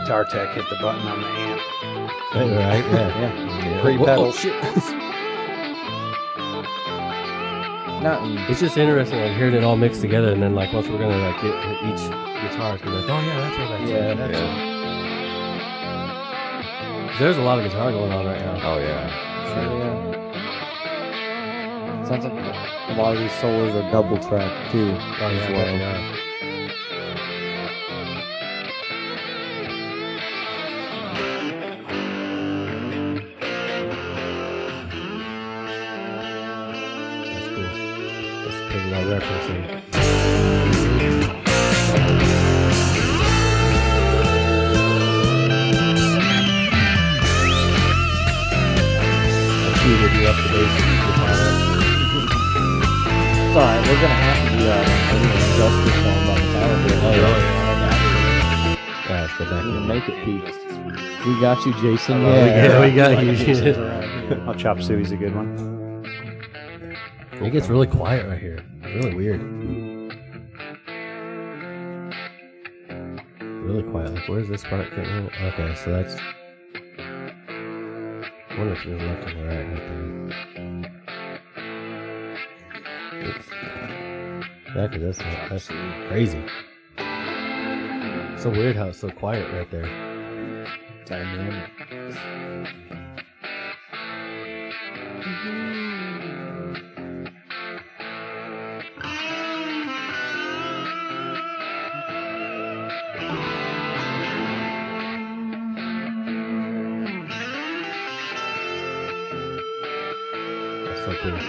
Guitar 0.00 0.24
tech 0.24 0.54
hit 0.56 0.64
the 0.70 0.76
button 0.82 1.06
on 1.06 1.20
the 1.20 1.28
amp. 1.28 1.62
Right, 2.34 2.50
right, 2.50 2.84
yeah. 2.92 3.20
Yeah. 3.20 3.82
Three 3.82 3.96
Whoa, 3.96 4.06
pedals. 4.06 4.34
Oh, 4.44 4.80
shit. 4.80 5.04
Not 8.02 8.50
It's 8.50 8.60
just 8.60 8.76
interesting 8.76 9.20
like 9.20 9.32
hearing 9.36 9.54
it 9.54 9.64
all 9.64 9.76
mixed 9.76 10.00
together, 10.00 10.32
and 10.32 10.40
then 10.42 10.54
like 10.54 10.72
once 10.72 10.88
we're 10.88 10.98
gonna 10.98 11.18
like 11.18 11.40
get 11.42 11.54
each 11.84 12.00
guitars, 12.42 12.80
and 12.82 12.94
like, 12.94 13.08
oh 13.10 13.20
yeah, 13.20 13.40
that's 13.40 13.58
where 13.58 13.68
that's 13.68 13.90
Yeah. 13.90 13.96
at. 13.98 14.16
That's 14.18 14.38
Yeah. 14.38 14.74
it. 17.14 17.18
There's 17.18 17.36
a 17.36 17.42
lot 17.42 17.58
of 17.58 17.64
guitar 17.64 17.90
going 17.90 18.12
on 18.12 18.24
right 18.24 18.40
now. 18.40 18.60
Oh 18.62 18.78
yeah. 18.78 19.10
So, 19.48 19.54
yeah. 19.78 20.14
Sounds 22.04 22.24
like 22.24 22.32
a 22.32 22.94
lot 22.96 23.14
of 23.16 23.20
these 23.20 23.32
solos 23.40 23.74
are 23.74 23.90
double 23.90 24.16
track 24.18 24.52
too. 24.70 24.94
Oh 25.20 25.26
as 25.26 25.50
yeah, 25.50 25.52
well. 25.52 25.76
yeah. 25.76 26.17
Peak. 61.64 61.66
We 61.66 61.72
got 61.72 61.82
you, 61.82 61.92
Jason. 61.96 62.24
Oh, 62.24 62.46
yeah, 62.46 62.80
we 62.80 62.90
got 62.94 63.24
you. 63.24 63.36
Jason's 63.36 63.78
around. 63.78 64.48
I'll 64.48 64.54
chop 64.54 64.80
Suey's 64.80 65.12
a 65.12 65.16
good 65.16 65.34
one. 65.34 65.48
It 67.40 67.50
gets 67.50 67.68
really 67.68 67.86
quiet 67.86 68.26
right 68.26 68.38
here. 68.38 68.64
Really 68.82 69.14
weird. 69.14 69.40
Really 73.40 73.82
quiet. 73.90 74.14
Like, 74.14 74.28
where's 74.28 74.48
this 74.48 74.64
part? 74.64 74.86
Okay, 74.92 75.74
so 75.76 75.90
that's. 75.92 76.16
I 76.98 78.56
wonder 78.58 78.74
if 78.74 78.82
there's 78.84 79.02
left 79.02 79.24
and 79.28 79.46
right 79.46 79.66
right 79.68 79.82
there. 79.88 80.04
Oops. 83.28 83.48
That, 84.74 84.90
that's, 85.00 85.18
that's 85.48 85.68
crazy. 86.08 86.42
So 88.36 88.50
weird 88.50 88.76
how 88.76 88.88
it's 88.88 88.98
so 88.98 89.10
quiet 89.10 89.52
right 89.52 89.70
there. 89.70 90.07
Dynamic. 91.08 91.70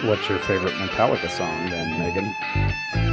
What's 0.06 0.28
your 0.30 0.39
favorite 0.39 0.74
Metallica 0.74 1.30
song 1.30 1.69
then, 1.69 2.00
Megan? 2.00 3.09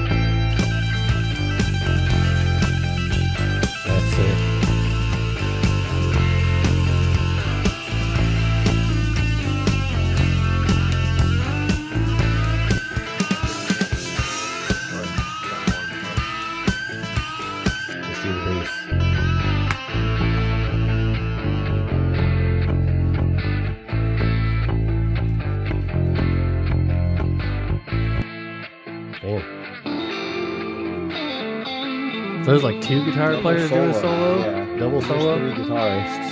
So 32.56 32.62
there's 32.62 32.74
like 32.74 32.82
two 32.82 33.02
mm. 33.02 33.04
guitar 33.04 33.32
Double 33.32 33.42
players 33.42 33.68
doing 33.68 33.90
a 33.90 33.94
solo? 34.00 34.38
Yeah. 34.38 34.78
Double 34.78 35.00
There's 35.02 35.06
solo? 35.06 35.36
Three 35.36 35.62
guitarists. 35.62 36.30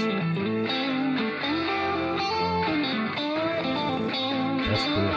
That's 4.66 4.84
cool. 4.84 5.10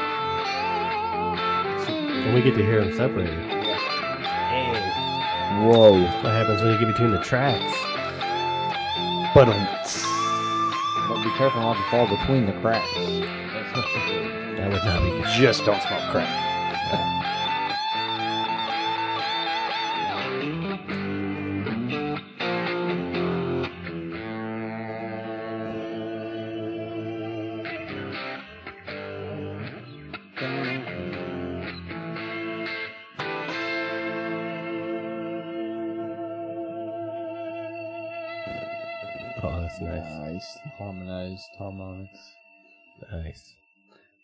And 1.96 2.36
we 2.36 2.42
get 2.42 2.56
to 2.56 2.66
hear 2.66 2.84
them 2.84 2.94
separated. 2.94 3.40
Whoa. 5.64 5.92
What 5.94 6.34
happens 6.34 6.62
when 6.62 6.74
you 6.74 6.78
get 6.78 6.88
between 6.88 7.12
the 7.12 7.24
tracks? 7.24 7.74
But 9.34 9.46
But 11.08 11.24
be 11.24 11.30
careful 11.38 11.62
not 11.62 11.78
to 11.78 11.84
fall 11.90 12.08
between 12.18 12.48
the 12.48 12.54
cracks. 12.60 12.86
That 14.58 14.72
would 14.72 14.84
not 14.84 15.04
be 15.04 15.12
good. 15.12 15.28
just 15.40 15.64
don't 15.66 15.82
smoke 15.84 16.02
crack. 16.10 16.57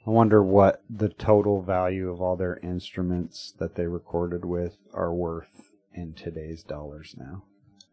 I 0.06 0.10
wonder 0.10 0.44
what 0.44 0.84
the 0.90 1.10
total 1.10 1.62
value 1.62 2.12
of 2.12 2.20
all 2.20 2.36
their 2.36 2.58
instruments 2.58 3.54
that 3.60 3.76
they 3.76 3.88
recorded 3.88 4.44
with 4.44 4.78
are 4.94 5.14
worth 5.14 5.72
in 5.94 6.14
today's 6.14 6.64
dollars 6.64 7.16
now. 7.18 7.44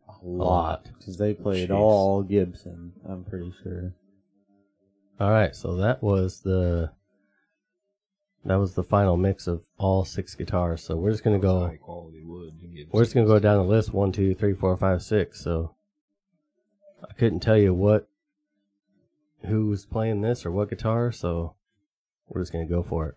A 0.08 0.26
lot. 0.26 0.88
Because 0.98 1.18
they 1.18 1.34
played 1.34 1.68
Jeez. 1.68 1.76
all 1.76 2.22
Gibson, 2.22 2.92
I'm 3.08 3.24
pretty 3.24 3.52
sure. 3.62 3.94
All 5.20 5.30
right, 5.30 5.54
so 5.54 5.76
that 5.76 6.02
was 6.02 6.40
the 6.40 6.90
that 8.44 8.56
was 8.56 8.74
the 8.74 8.82
final 8.82 9.16
mix 9.16 9.46
of 9.46 9.62
all 9.76 10.04
six 10.04 10.34
guitars. 10.34 10.82
So 10.82 10.96
we're 10.96 11.10
just 11.12 11.22
gonna 11.22 11.38
go. 11.38 11.66
High 11.66 11.76
quality 11.76 12.22
wood. 12.24 12.54
You 12.58 12.68
can 12.68 12.76
get 12.76 12.92
We're 12.92 13.04
just 13.04 13.14
gonna 13.14 13.26
go 13.26 13.38
down 13.38 13.58
the 13.58 13.64
list 13.64 13.92
one, 13.92 14.12
two, 14.12 14.34
three, 14.34 14.54
four, 14.54 14.76
five, 14.76 15.02
six. 15.02 15.44
So 15.44 15.76
I 17.08 17.12
couldn't 17.12 17.40
tell 17.40 17.58
you 17.58 17.74
what 17.74 18.08
who 19.44 19.66
was 19.68 19.86
playing 19.86 20.22
this 20.22 20.44
or 20.44 20.50
what 20.50 20.70
guitar. 20.70 21.12
So 21.12 21.54
we're 22.30 22.40
just 22.42 22.52
gonna 22.52 22.66
go 22.66 22.82
for 22.82 23.08
it. 23.08 23.14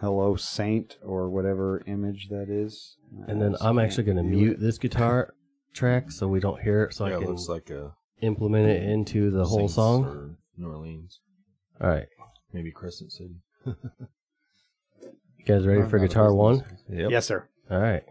Hello 0.00 0.34
Saint 0.36 0.96
or 1.02 1.28
whatever 1.30 1.82
image 1.86 2.28
that 2.30 2.48
is. 2.50 2.96
And 3.26 3.40
then 3.40 3.56
I 3.60 3.68
I'm 3.68 3.78
actually 3.78 4.04
gonna 4.04 4.22
mute 4.22 4.54
it. 4.54 4.60
this 4.60 4.78
guitar 4.78 5.34
track 5.74 6.10
so 6.10 6.26
we 6.28 6.40
don't 6.40 6.60
hear 6.60 6.84
it. 6.84 6.94
So 6.94 7.06
yeah, 7.06 7.14
I 7.14 7.16
it 7.16 7.20
can 7.20 7.30
looks 7.30 7.48
like 7.48 7.70
a 7.70 7.92
implement 8.22 8.68
it 8.68 8.82
into 8.82 9.30
the 9.30 9.44
whole 9.44 9.60
Saints 9.60 9.74
song. 9.74 10.04
or 10.04 10.36
New 10.56 10.68
Orleans, 10.68 11.20
All 11.80 11.88
right, 11.88 12.06
maybe 12.52 12.70
Crescent 12.72 13.12
City. 13.12 13.36
you 13.66 13.74
guys 15.46 15.66
ready 15.66 15.82
for 15.88 15.96
Not 15.98 16.04
a 16.04 16.08
guitar 16.08 16.34
one? 16.34 16.62
Yep. 16.90 17.10
Yes, 17.10 17.26
sir. 17.26 17.48
All 17.70 17.78
right. 17.80 18.02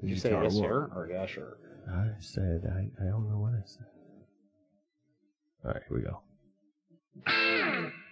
Did 0.00 0.10
you 0.10 0.16
say 0.16 0.28
Guitar 0.30 0.44
yes, 0.44 0.54
one. 0.54 0.62
sir, 0.64 0.90
or 0.94 1.08
yes, 1.10 1.30
sir? 1.34 1.56
I 1.88 2.08
said 2.20 2.62
I, 2.66 2.90
I 3.02 3.08
don't 3.10 3.28
know 3.30 3.38
what 3.38 3.52
I 3.52 3.62
said. 3.64 3.86
All 5.64 5.70
right, 5.72 5.82
here 5.88 5.96
we 5.96 6.02
go. 6.02 7.90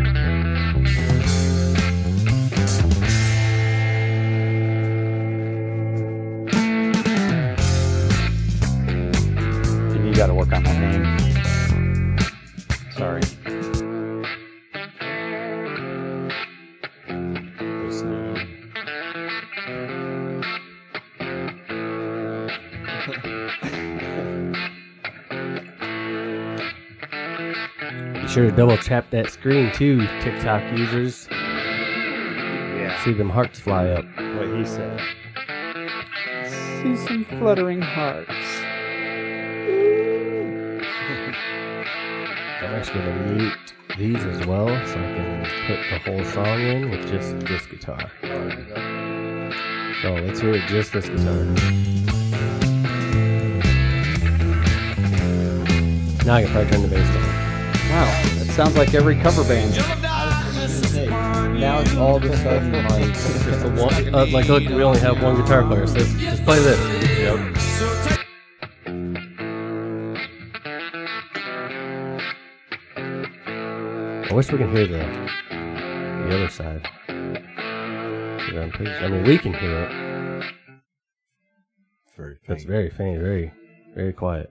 You 10.05 10.13
got 10.15 10.27
to 10.27 10.33
work 10.33 10.51
on 10.53 10.63
that 10.63 10.79
name. 10.79 11.30
Sure 28.31 28.49
to 28.49 28.55
double 28.55 28.77
tap 28.77 29.09
that 29.09 29.29
screen 29.29 29.69
too, 29.73 30.07
TikTok 30.21 30.63
users. 30.77 31.27
Yeah. 31.29 33.03
See 33.03 33.11
them 33.11 33.29
hearts 33.29 33.59
fly 33.59 33.89
up. 33.89 34.05
What 34.05 34.47
he 34.57 34.65
said. 34.65 35.01
See 36.47 36.95
some 36.95 37.25
fluttering 37.25 37.81
hearts. 37.81 38.29
I'm 42.61 42.73
actually 42.73 43.01
going 43.01 43.17
to 43.17 43.33
mute 43.33 43.73
these 43.97 44.23
as 44.23 44.47
well 44.47 44.67
so 44.67 44.93
I 44.93 45.13
can 45.13 45.45
put 45.67 45.79
the 45.89 45.97
whole 46.09 46.23
song 46.31 46.61
in 46.61 46.89
with 46.89 47.05
just 47.09 47.37
this 47.45 47.65
guitar. 47.65 48.09
So 50.01 50.13
let's 50.13 50.39
hear 50.39 50.53
it 50.53 50.69
just 50.69 50.93
this 50.93 51.09
guitar. 51.09 51.43
Now 56.25 56.35
I 56.35 56.43
can 56.43 56.51
probably 56.51 56.71
turn 56.71 56.81
the 56.81 56.87
bass 56.87 57.09
down. 57.09 57.20
Wow, 57.91 58.05
that 58.37 58.47
sounds 58.55 58.77
like 58.77 58.93
every 58.93 59.15
cover 59.19 59.43
band. 59.43 59.75
Now 61.59 61.79
it's 61.81 61.93
all 61.95 62.15
of 62.15 62.23
a 62.23 62.37
sudden 62.37 62.71
like 62.71 63.13
Just 63.13 63.61
the 63.63 63.69
one, 63.69 64.15
uh, 64.15 64.25
like 64.31 64.47
look, 64.47 64.63
we 64.63 64.81
only 64.81 64.99
have 64.99 65.21
one 65.21 65.35
guitar 65.35 65.63
player, 65.63 65.85
so 65.85 65.95
let's, 65.95 66.13
let's 66.21 66.39
play 66.39 66.59
this. 66.59 67.19
Yep. 67.19 68.51
I 73.03 74.33
wish 74.33 74.51
we 74.51 74.57
can 74.57 74.71
hear 74.71 74.87
the 74.87 74.99
the 75.49 76.35
other 76.35 76.49
side. 76.49 76.87
I'm 77.09 78.71
pretty- 78.71 78.91
I 78.91 79.07
mean, 79.07 79.23
we 79.23 79.37
can 79.37 79.53
hear 79.53 79.83
it. 79.83 79.91
It's 82.05 82.15
very 82.15 82.37
but 82.47 82.53
It's 82.55 82.63
very 82.63 82.89
faint, 82.89 83.19
very, 83.21 83.51
very 83.95 84.13
quiet. 84.13 84.49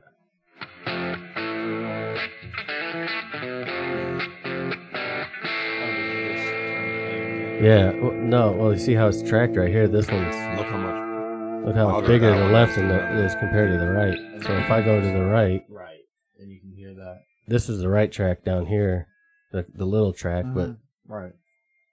Yeah, 7.61 7.93
well, 8.01 8.13
no, 8.13 8.53
well, 8.53 8.73
you 8.73 8.79
see 8.79 8.95
how 8.95 9.09
it's 9.09 9.23
tracked 9.23 9.57
right 9.57 9.69
here? 9.71 9.87
This 9.87 10.09
one's, 10.09 10.35
Look 10.59 10.67
how 10.67 10.79
much. 10.79 11.67
look 11.67 11.77
how 11.77 11.89
Louder 11.89 12.07
bigger 12.07 12.31
that 12.31 12.37
the 12.39 12.43
one 12.45 12.53
left 12.53 12.71
is, 12.73 12.77
than 12.79 12.89
the, 12.89 12.95
yeah. 12.95 13.19
it 13.19 13.25
is 13.27 13.35
compared 13.35 13.71
to 13.73 13.79
the 13.79 13.91
right. 13.93 14.17
So 14.45 14.57
if 14.57 14.71
I 14.71 14.81
go 14.81 14.99
to 15.01 15.07
the 15.07 15.25
right, 15.25 15.63
right, 15.69 15.99
and 16.39 16.51
you 16.51 16.59
can 16.61 16.73
hear 16.75 16.95
that. 16.95 17.19
this 17.49 17.69
is 17.69 17.81
the 17.81 17.89
right 17.89 18.11
track 18.11 18.45
down 18.45 18.65
here, 18.67 19.09
the, 19.53 19.67
the 19.75 19.85
little 19.85 20.13
track, 20.15 20.45
but 20.55 20.71
mm-hmm, 20.71 21.13
Right. 21.13 21.33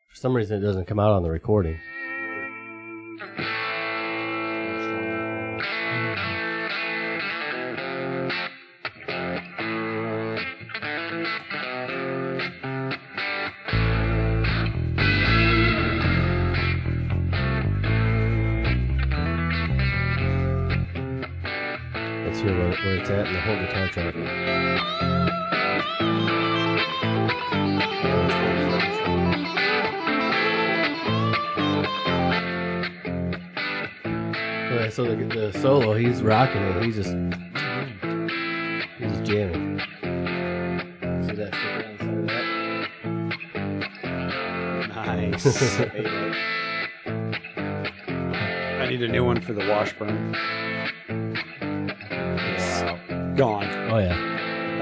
for 0.10 0.16
some 0.16 0.34
reason 0.36 0.58
it 0.58 0.66
doesn't 0.66 0.86
come 0.86 1.00
out 1.00 1.12
on 1.12 1.24
the 1.24 1.30
recording. 1.32 1.78
Rocking 36.28 36.62
it. 36.62 36.84
He's 36.84 36.96
just, 36.98 37.14
he's 39.00 39.12
just 39.12 39.24
jamming. 39.24 39.80
See 41.26 41.36
that 41.36 41.56
sticker 41.56 41.86
on 41.86 41.92
the 41.96 42.04
side 42.04 42.18
of 42.18 42.26
that? 44.92 45.06
Nice. 45.06 45.80
I 48.82 48.84
need 48.90 49.02
a 49.04 49.08
new 49.08 49.24
one 49.24 49.40
for 49.40 49.54
the 49.54 49.66
Washburn. 49.70 50.36
It's 51.08 52.82
gone. 53.40 53.70
Oh 53.90 54.00
yeah, 54.00 54.18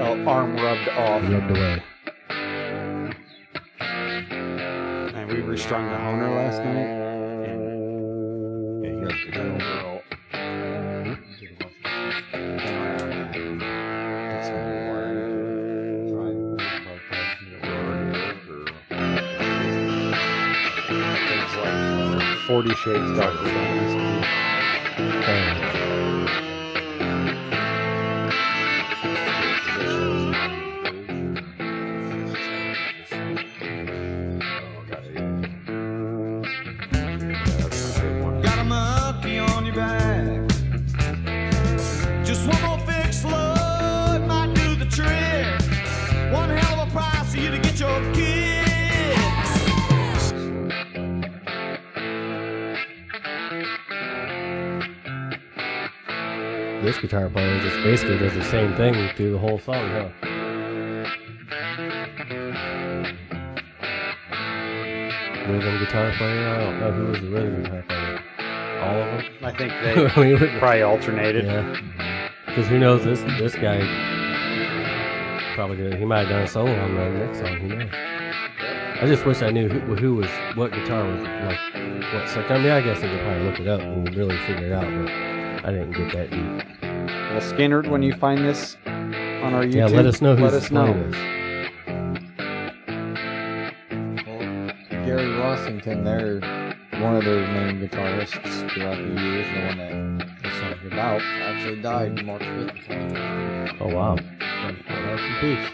Oh, 0.00 0.24
arm 0.28 0.56
rubbed 0.56 0.88
off. 0.88 1.22
rubbed 1.30 1.50
away. 1.52 1.80
And 5.14 5.28
we 5.28 5.42
restrung 5.42 5.84
the 5.90 5.96
Hohner 5.96 6.28
last 6.34 6.58
night. 6.64 6.95
Forty 22.56 22.74
Shades 22.74 23.12
Darker 23.18 23.36
mm. 24.96 25.75
Guitar 57.16 57.30
player 57.30 57.60
just 57.62 57.76
basically 57.82 58.18
does 58.18 58.34
the 58.34 58.44
same 58.44 58.74
thing 58.76 59.08
through 59.16 59.32
the 59.32 59.38
whole 59.38 59.58
song, 59.58 59.88
huh? 59.88 60.08
Rhythm 65.48 65.78
guitar 65.78 66.12
player? 66.18 66.48
I 66.48 66.58
don't 66.58 66.80
know 66.80 66.92
who 66.92 67.06
was 67.06 67.20
the 67.22 67.28
rhythm 67.30 67.62
guitar 67.62 67.82
player. 67.88 68.20
All 68.82 69.00
of 69.00 69.06
them? 69.06 69.44
I 69.44 69.56
think 69.56 69.72
they 69.82 70.48
probably 70.58 70.82
alternated. 70.82 71.46
yeah. 71.46 72.28
Because 72.44 72.66
who 72.66 72.78
knows, 72.78 73.02
this 73.02 73.20
this 73.38 73.54
guy 73.54 73.78
probably 75.54 75.78
did, 75.78 75.94
he 75.94 76.04
might 76.04 76.20
have 76.20 76.28
done 76.28 76.42
a 76.42 76.46
solo 76.46 76.78
on 76.78 76.94
the 76.94 77.10
next 77.24 77.38
song, 77.38 77.56
who 77.56 77.68
knows? 77.68 77.90
I 79.00 79.06
just 79.06 79.24
wish 79.24 79.40
I 79.40 79.50
knew 79.50 79.68
who, 79.70 79.94
who 79.94 80.14
was, 80.16 80.30
what 80.54 80.70
guitar 80.72 81.04
was 81.04 81.22
like, 81.22 81.58
what 82.12 82.28
section. 82.28 82.52
I 82.52 82.58
mean, 82.58 82.72
I 82.72 82.82
guess 82.82 82.98
I 82.98 83.08
could 83.08 83.20
probably 83.20 83.42
look 83.44 83.60
it 83.60 83.68
up 83.68 83.80
and 83.80 84.14
really 84.14 84.36
figure 84.40 84.66
it 84.66 84.72
out, 84.72 84.84
but 84.84 85.64
I 85.66 85.72
didn't 85.72 85.92
get 85.92 86.12
that 86.12 86.30
deep. 86.30 86.85
Well, 87.36 87.44
Skynyrd, 87.52 87.90
when 87.90 88.02
you 88.02 88.14
find 88.14 88.42
this 88.42 88.78
on 88.86 89.12
our 89.52 89.62
YouTube, 89.64 89.74
Yeah, 89.74 89.86
let 89.88 90.06
us 90.06 90.22
know 90.22 90.34
who's 90.36 90.52
let 90.52 90.54
us 90.54 90.70
know. 90.70 90.86
playing 90.86 91.10
this. 91.10 91.20
Well, 94.26 95.04
Gary 95.04 95.26
Rossington, 95.36 96.02
they're 96.02 96.40
one 97.02 97.14
of 97.16 97.24
their 97.26 97.46
main 97.46 97.86
guitarists 97.86 98.70
throughout 98.72 98.96
the 98.96 99.20
years, 99.20 99.46
the 99.52 99.60
one 99.66 99.76
that 99.76 100.42
this 100.42 100.54
song's 100.54 100.86
about, 100.90 101.20
actually 101.20 101.82
died 101.82 102.24
March 102.24 102.40
5th, 102.40 103.76
Oh, 103.82 103.88
wow. 103.94 104.14
Rest 104.14 105.22
in 105.22 105.34
peace, 105.42 105.68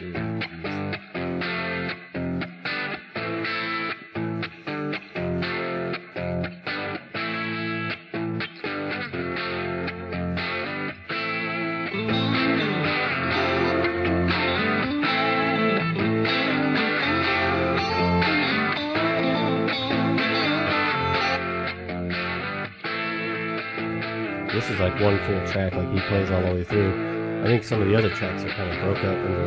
like 24.82 25.00
one 25.00 25.16
full 25.24 25.46
track, 25.46 25.74
like 25.74 25.88
he 25.92 26.00
plays 26.08 26.28
all 26.28 26.42
the 26.42 26.54
way 26.54 26.64
through. 26.64 27.42
I 27.44 27.46
think 27.46 27.62
some 27.62 27.80
of 27.80 27.86
the 27.86 27.94
other 27.96 28.10
tracks 28.10 28.42
are 28.42 28.48
kind 28.48 28.68
of 28.68 28.80
broke 28.82 28.98
up 28.98 29.16
into 29.16 29.44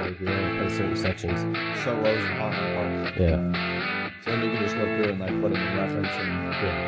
like, 0.00 0.20
we 0.20 0.28
only 0.28 0.58
play 0.58 0.68
certain 0.68 0.96
sections. 0.96 1.40
Solos 1.82 2.06
and 2.06 2.38
harmony 2.38 2.74
parts. 2.74 3.18
Yeah. 3.18 4.12
So 4.24 4.30
then 4.30 4.44
you 4.44 4.50
can 4.52 4.62
just 4.62 4.76
go 4.76 4.84
through 4.84 5.10
and 5.10 5.18
like 5.18 5.40
put 5.40 5.50
it 5.50 5.58
in 5.58 5.76
reference 5.76 6.14
and 6.18 6.52
Yeah. 6.62 6.84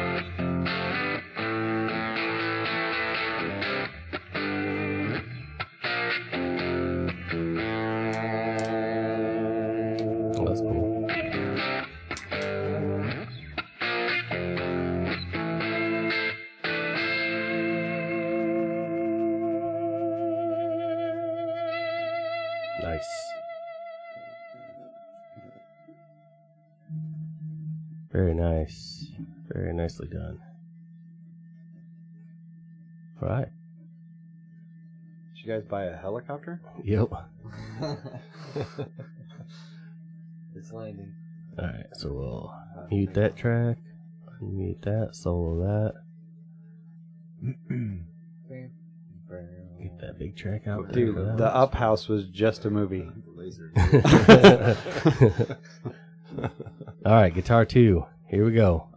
Oh, 10.39 10.45
that's 10.47 10.61
cool. 10.61 11.20
Nicely 29.91 30.09
done. 30.09 30.39
All 33.23 33.29
right. 33.29 33.49
Did 35.35 35.45
you 35.45 35.53
guys 35.53 35.65
buy 35.65 35.85
a 35.85 35.97
helicopter? 35.97 36.61
Yep. 36.85 37.09
it's 40.55 40.73
landing. 40.73 41.15
All 41.59 41.67
right, 41.67 41.87
so 41.95 42.13
we'll 42.13 42.55
uh, 42.79 42.87
mute 42.91 43.13
that 43.15 43.35
track, 43.37 43.79
unmute 44.41 44.83
that, 44.83 45.17
solo 45.17 45.59
that, 45.67 45.95
get 49.83 49.99
that 50.01 50.17
big 50.19 50.37
track 50.37 50.69
out. 50.69 50.93
there 50.93 51.07
Dude, 51.07 51.17
the. 51.37 51.53
Up 51.55 51.75
House 51.75 52.09
was 52.09 52.29
just 52.29 52.65
a 52.65 52.71
movie. 52.71 53.11
All 57.05 57.13
right, 57.13 57.35
guitar 57.35 57.65
two. 57.65 58.07
Here 58.29 58.45
we 58.45 58.53
go. 58.53 58.90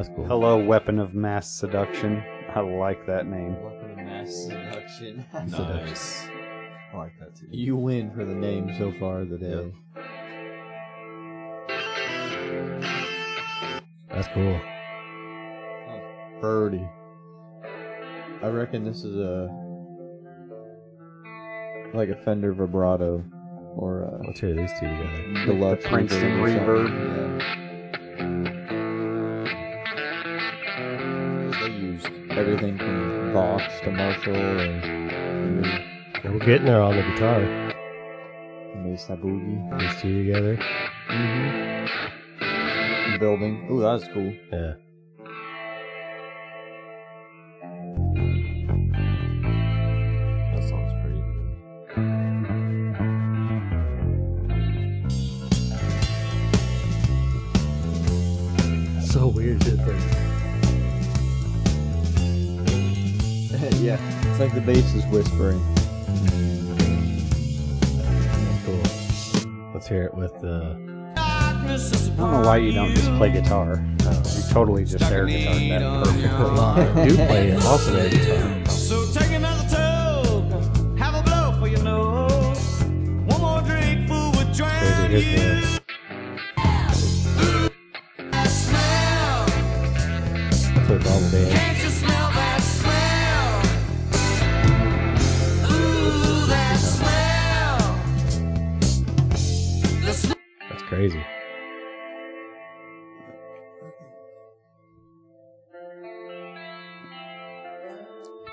That's 0.00 0.16
cool. 0.16 0.24
Hello, 0.24 0.56
Weapon 0.56 0.98
of 0.98 1.12
Mass 1.12 1.50
Seduction. 1.50 2.24
I 2.54 2.60
like 2.60 3.06
that 3.06 3.26
name. 3.26 3.62
Weapon 3.62 3.90
of 3.90 3.96
mass 3.98 4.34
seduction. 4.34 5.26
nice. 5.48 6.26
I 6.94 6.96
like 6.96 7.12
that 7.20 7.36
too. 7.36 7.48
you 7.50 7.76
win 7.76 8.10
for 8.10 8.24
the 8.24 8.34
name 8.34 8.74
so 8.78 8.92
far 8.92 9.20
of 9.20 9.28
the 9.28 9.36
day. 9.36 9.72
That's 14.08 14.28
cool. 14.28 14.58
Birdie. 16.40 16.88
I 18.42 18.46
reckon 18.46 18.86
this 18.86 19.04
is 19.04 19.16
a 19.16 19.54
like 21.92 22.08
a 22.08 22.16
Fender 22.16 22.54
vibrato 22.54 23.22
or 23.76 24.04
a 24.04 24.26
Let's 24.26 24.40
hear 24.40 24.54
these 24.54 24.72
two 24.80 24.86
together. 24.88 25.44
deluxe 25.44 25.86
Princeton 25.86 26.40
reverb. 26.40 27.69
Everything 32.40 32.78
from 32.78 33.32
Vox 33.34 33.62
to 33.82 33.90
Marshall 33.90 34.34
and 34.34 35.66
And 36.24 36.32
we're 36.32 36.46
getting 36.46 36.64
there 36.64 36.80
on 36.80 36.96
the 36.96 37.02
guitar. 37.02 37.40
Mesa 38.82 39.14
Boogie. 39.14 39.78
These 39.78 40.00
two 40.00 40.24
together. 40.24 40.56
Mm-hmm. 41.10 43.18
Building. 43.18 43.68
Ooh, 43.70 43.80
that's 43.80 44.08
cool. 44.14 44.32
Yeah. 44.50 44.72
The 64.60 64.72
bass 64.72 64.94
is 64.94 65.06
whispering. 65.06 65.60
cool. 68.64 69.72
Let's 69.72 69.86
hear 69.88 70.04
it 70.04 70.14
with 70.14 70.38
the. 70.40 70.76
I 71.16 71.52
don't 72.16 72.18
know 72.18 72.42
why 72.46 72.56
you 72.58 72.72
don't 72.72 72.94
just 72.94 73.10
play 73.16 73.30
guitar. 73.30 73.82
Uh, 74.04 74.22
you 74.36 74.42
totally 74.52 74.84
just 74.84 75.04
air 75.04 75.24
guitar 75.26 75.54
that 75.54 76.04
perfectly. 76.04 76.28
Well, 76.28 76.60
I 76.98 77.08
do 77.08 77.14
play 77.16 77.48
it 77.48 77.64
also 77.64 77.96
air 77.96 78.10
guitar. 78.10 78.66
So 78.66 79.06
take 79.12 79.30
another 79.32 79.68
tug, 79.68 80.98
have 80.98 81.14
a 81.14 81.22
blow 81.22 81.56
for 81.60 81.68
your 81.68 81.82
nose. 81.82 82.82
One 83.26 83.40
more 83.40 83.62
drink, 83.62 84.08
fool 84.08 84.32
would 84.32 84.52
drown 84.52 85.10
you. 85.12 85.20
the- 85.20 85.80
That 88.30 88.46
smell, 88.48 89.46
That's 90.50 90.88
what 90.88 91.06
all 91.06 91.20
the 91.20 91.79
crazy. 101.00 101.24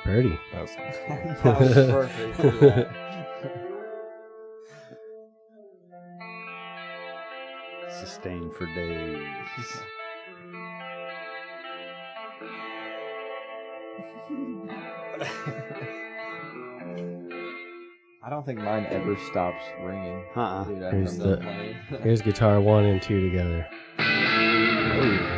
Birdie. 0.06 0.40
That 0.54 0.62
was 0.62 0.72
That 1.44 1.60
was 1.60 1.74
perfect. 1.92 2.94
Sustained 8.00 8.54
for 8.54 8.66
days. 8.68 9.20
I 18.28 18.30
don't 18.30 18.46
think 18.46 18.60
mine 18.60 18.86
ever 18.90 19.16
stops 19.32 19.64
ringing. 19.82 20.22
Uh-uh. 20.36 20.66
Dude, 20.66 20.80
Here's 20.94 21.18
the- 21.18 21.74
Here's 22.04 22.22
guitar 22.22 22.60
one 22.60 22.84
and 22.84 23.02
two 23.02 23.22
together. 23.22 23.66
shitty 23.98 25.37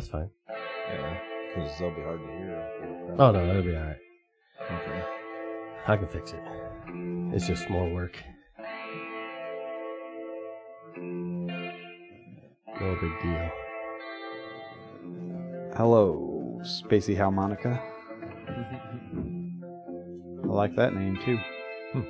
that's 0.00 0.10
fine. 0.10 0.30
Yeah, 0.48 1.18
because 1.48 1.78
they'll 1.78 1.94
be 1.94 2.00
hard 2.00 2.20
to 2.20 2.26
hear. 2.26 3.14
Oh 3.18 3.30
no, 3.32 3.46
that'll 3.46 3.62
be 3.62 3.76
alright. 3.76 3.98
Okay. 4.62 5.04
I 5.86 5.96
can 5.98 6.08
fix 6.08 6.32
it. 6.32 6.40
It's 7.34 7.46
just 7.46 7.68
more 7.68 7.86
work. 7.92 8.16
No 12.80 12.96
big 12.98 13.12
deal. 13.20 13.50
Hello, 15.76 16.58
Spacey 16.62 17.14
Harmonica. 17.16 17.78
I 20.42 20.46
like 20.46 20.74
that 20.76 20.94
name 20.94 21.18
too. 21.22 21.38
Oh, 21.94 22.04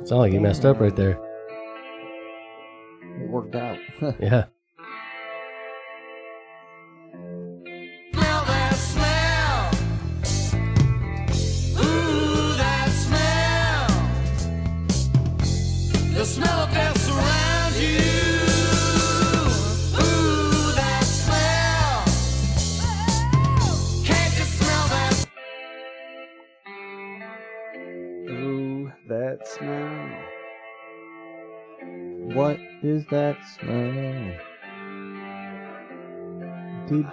Sound 0.04 0.20
like 0.20 0.32
you 0.32 0.40
messed 0.40 0.64
up 0.64 0.80
right 0.80 0.96
there. 0.96 1.29
Yeah. 4.20 4.46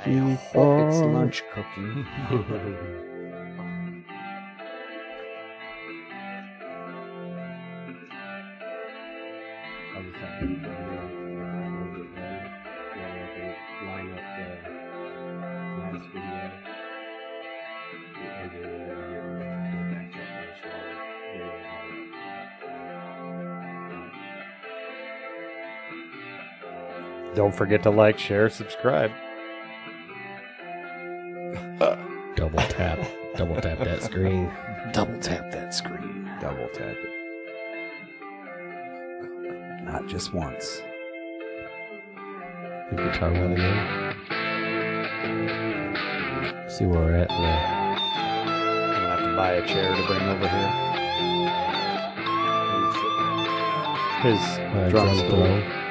you 0.06 0.38
for. 0.52 0.88
It's 0.88 0.98
lunch 1.00 1.44
cooking. 1.54 2.06
Don't 27.36 27.54
forget 27.54 27.84
to 27.84 27.92
like, 27.92 28.18
share, 28.18 28.50
subscribe. 28.50 29.12
Double 32.38 32.60
tap. 32.60 33.00
Double 33.36 33.60
tap 33.60 33.80
that 33.80 34.04
screen. 34.04 34.52
Double 34.94 35.18
tap 35.20 35.50
that 35.52 35.74
screen. 35.74 36.30
Double 36.40 36.68
tap 36.68 36.96
it. 36.96 37.10
Not 39.84 40.06
just 40.06 40.36
once. 40.36 40.84
The 42.92 42.96
guitar 42.96 43.32
one 43.32 43.54
again. 43.54 44.16
See 46.70 46.86
where 46.86 47.00
we're 47.00 47.16
at. 47.16 47.32
in 47.32 47.42
the- 47.42 47.48
I'm 47.48 47.98
gonna 48.94 49.10
have 49.10 49.20
to 49.24 49.36
buy 49.36 49.52
a 49.54 49.68
chair 49.68 49.96
to 49.96 50.04
bring 50.06 50.22
over 50.22 50.48
here. 50.48 50.72
His 54.22 54.40
uh, 54.60 54.90
drum 54.92 55.18
drum. 55.28 55.87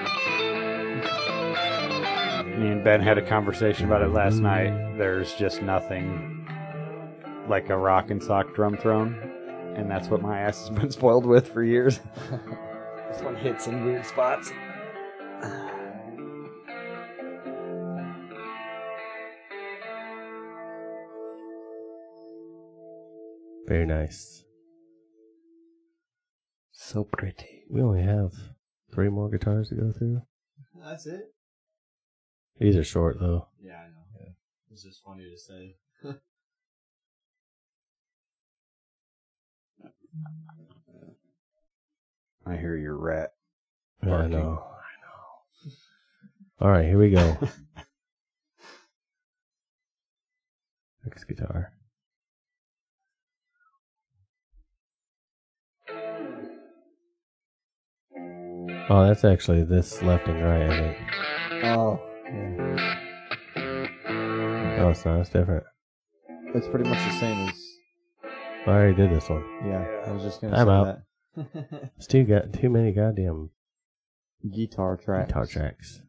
Throne. 2.57 2.67
Me 2.67 2.73
and 2.73 2.85
Ben 2.85 3.01
had 3.01 3.19
a 3.19 3.23
conversation 3.23 3.87
about 3.87 4.03
it 4.03 4.09
last 4.09 4.37
night. 4.37 4.97
There's 4.97 5.35
just 5.35 5.63
nothing 5.63 6.47
like 7.49 7.71
a 7.71 7.77
Roc-N-Soc 7.77 8.55
drum 8.55 8.77
throne, 8.77 9.15
and 9.77 9.91
that's 9.91 10.09
what 10.09 10.23
my 10.23 10.41
ass 10.41 10.69
has 10.69 10.79
been 10.79 10.91
spoiled 10.91 11.27
with 11.27 11.49
for 11.49 11.63
years. 11.63 12.01
this 13.11 13.23
one 13.23 13.37
hits 13.37 13.67
in 13.67 13.85
weird 13.85 14.05
spots. 14.07 14.53
Very 23.69 23.87
nice. 23.87 24.45
So 26.71 27.03
pretty. 27.05 27.65
We 27.69 27.83
only 27.83 28.03
have 28.03 28.33
three 28.95 29.09
more 29.09 29.29
guitars 29.29 29.71
to 29.71 29.75
go 29.75 29.93
through. 29.93 30.23
That's 30.85 31.07
it. 31.07 31.36
These 32.59 32.77
are 32.77 32.85
short 32.85 33.19
though. 33.21 33.49
Yeah, 33.61 33.75
I 33.75 33.89
know. 33.89 34.05
Yeah. 34.19 34.31
It's 34.71 34.83
just 34.83 35.03
funny 35.05 35.25
to 35.31 35.39
say. 35.39 35.77
I 42.47 42.57
hear 42.57 42.77
your 42.77 42.97
rat. 42.97 43.33
I 44.03 44.07
know. 44.07 44.15
I 44.15 44.29
know. 44.29 44.63
All 46.61 46.71
right, 46.71 46.85
here 46.87 46.99
we 46.99 47.11
go. 47.11 47.37
Next 51.05 51.25
guitar. 51.25 51.73
Oh, 58.89 59.07
that's 59.07 59.25
actually 59.25 59.65
this 59.65 60.01
left 60.03 60.29
and 60.29 60.43
right, 60.43 60.63
I 60.63 60.69
think. 60.81 60.97
Oh, 61.65 62.01
yeah. 62.33 63.03
Oh, 64.81 64.91
it's 64.91 65.05
not. 65.05 65.21
It's 65.21 65.31
different. 65.31 65.65
It's 66.55 66.69
pretty 66.69 66.89
much 66.89 66.99
the 66.99 67.19
same 67.19 67.49
as. 67.49 67.55
I 68.67 68.71
already 68.71 68.95
did 68.95 69.11
this 69.13 69.29
one. 69.29 69.45
Yeah, 69.65 69.87
I 70.07 70.11
was 70.13 70.23
just 70.23 70.41
gonna 70.41 70.57
I'm 70.57 70.67
say 70.67 70.73
out. 70.73 70.85
that. 70.87 71.91
It's 71.97 72.07
too 72.07 72.25
got 72.25 72.53
too 72.53 72.69
many 72.71 72.93
goddamn 72.93 73.51
Guitar 74.51 74.97
tracks. 74.97 75.29
guitar 75.29 75.47
tracks. 75.47 76.01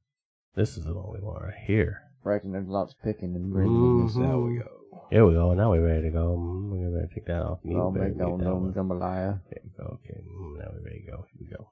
This 0.55 0.78
is 0.78 0.86
the 0.86 0.93
one 0.93 1.11
we 1.13 1.20
want 1.20 1.43
right 1.43 1.53
here. 1.65 2.01
Reckon 2.24 2.51
there's 2.51 2.68
lots 2.68 2.93
of 2.93 3.01
picking 3.03 3.36
and 3.36 3.51
this. 3.53 4.15
Mhm. 4.15 4.28
There 4.28 4.38
we 4.39 4.57
go. 4.59 5.07
Here 5.11 5.26
we 5.26 5.34
go. 5.34 5.53
Now 5.53 5.72
we're 5.72 5.86
ready 5.86 6.03
to 6.03 6.09
go. 6.11 6.36
Mm, 6.38 6.70
We're 6.72 7.01
to 7.07 7.13
take 7.13 7.26
that 7.28 7.41
off. 7.43 7.59
You 7.63 7.78
I'll 7.80 7.91
better 7.91 8.05
make 8.09 8.18
get 8.18 8.24
that 8.26 8.53
one. 8.55 8.74
jambalaya. 8.74 9.39
There 9.49 9.61
we 9.63 9.70
go. 9.78 9.99
Okay. 10.03 10.20
mm, 10.22 10.57
Now 10.59 10.72
we're 10.74 10.84
ready 10.84 11.03
to 11.05 11.11
go. 11.11 11.26
Here 11.32 11.39
we 11.41 11.47
go. 11.55 11.70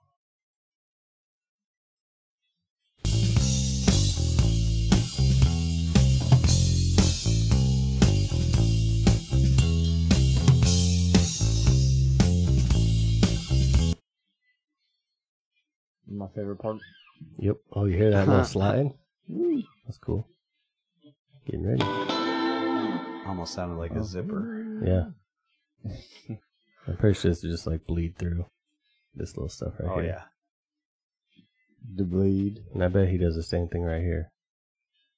My 16.17 16.27
favorite 16.29 16.57
part. 16.57 16.77
Yep. 17.39 17.57
Oh, 17.73 17.85
you 17.85 17.97
hear 17.97 18.11
that 18.11 18.27
little 18.27 18.45
slide? 18.55 18.91
That's 19.85 19.97
cool. 19.97 20.27
Getting 21.45 21.65
ready. 21.65 21.83
Almost 23.27 23.53
sounded 23.53 23.75
like 23.75 23.91
a 23.91 23.99
oh. 23.99 24.03
zipper. 24.03 24.81
Yeah. 24.85 25.05
I'm 26.87 26.97
pretty 26.97 27.19
sure 27.19 27.31
this 27.31 27.43
is 27.43 27.51
just 27.51 27.67
like 27.67 27.85
bleed 27.85 28.17
through 28.17 28.45
this 29.15 29.35
little 29.35 29.49
stuff 29.49 29.73
right 29.79 29.91
Oh 29.91 29.99
here. 29.99 30.05
yeah. 30.05 30.21
The 31.95 32.03
bleed. 32.03 32.59
And 32.73 32.83
I 32.83 32.87
bet 32.87 33.09
he 33.09 33.17
does 33.17 33.35
the 33.35 33.43
same 33.43 33.67
thing 33.67 33.81
right 33.81 34.01
here. 34.01 34.31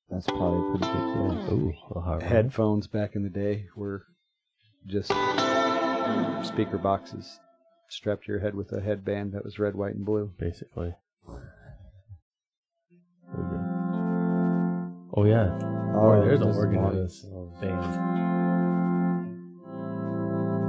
That's 0.10 0.28
probably 0.28 0.80
pretty 0.80 0.94
good. 0.94 1.04
Yeah. 1.04 1.54
Ooh, 1.54 1.74
a 1.96 2.00
hard. 2.00 2.24
Headphones 2.24 2.88
back 2.88 3.16
in 3.16 3.24
the 3.24 3.30
day 3.30 3.66
were 3.76 4.04
just 4.86 5.12
speaker 6.48 6.78
boxes 6.78 7.40
strapped 7.90 8.26
to 8.26 8.32
your 8.32 8.42
head 8.42 8.56
with 8.56 8.72
a 8.72 8.82
headband 8.82 9.34
that 9.34 9.44
was 9.44 9.60
red, 9.60 9.76
white, 9.76 9.96
and 9.96 10.06
blue. 10.06 10.34
Basically. 10.38 10.94
Oh 15.14 15.24
yeah. 15.26 15.58
Oh, 15.96 16.22
there's 16.24 16.42
an 16.42 16.48
this 16.48 16.58
organ 16.58 16.86
in 16.86 17.04
this 17.04 17.26
band. 17.60 18.18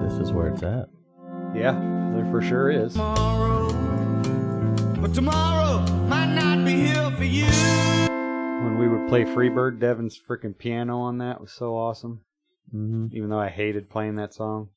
This 0.02 0.18
is 0.20 0.32
where 0.32 0.48
it's 0.48 0.62
at. 0.62 0.88
Yeah, 1.54 1.72
there 2.14 2.24
for 2.30 2.40
sure 2.40 2.70
is. 2.70 2.94
tomorrow. 2.94 3.72
But 5.00 5.14
tomorrow 5.14 5.80
might 6.06 6.34
not 6.34 6.64
be 6.64 6.72
here 6.72 7.10
for 7.10 7.24
you. 7.24 7.44
When 8.64 8.78
we 8.78 8.88
would 8.88 9.08
play 9.08 9.24
Freebird, 9.24 9.78
Devin's 9.80 10.18
freaking 10.18 10.56
piano 10.56 10.98
on 10.98 11.18
that 11.18 11.40
was 11.40 11.52
so 11.52 11.76
awesome. 11.76 12.22
Mm-hmm. 12.74 13.14
Even 13.16 13.28
though 13.30 13.38
I 13.38 13.48
hated 13.48 13.90
playing 13.90 14.16
that 14.16 14.34
song. 14.34 14.70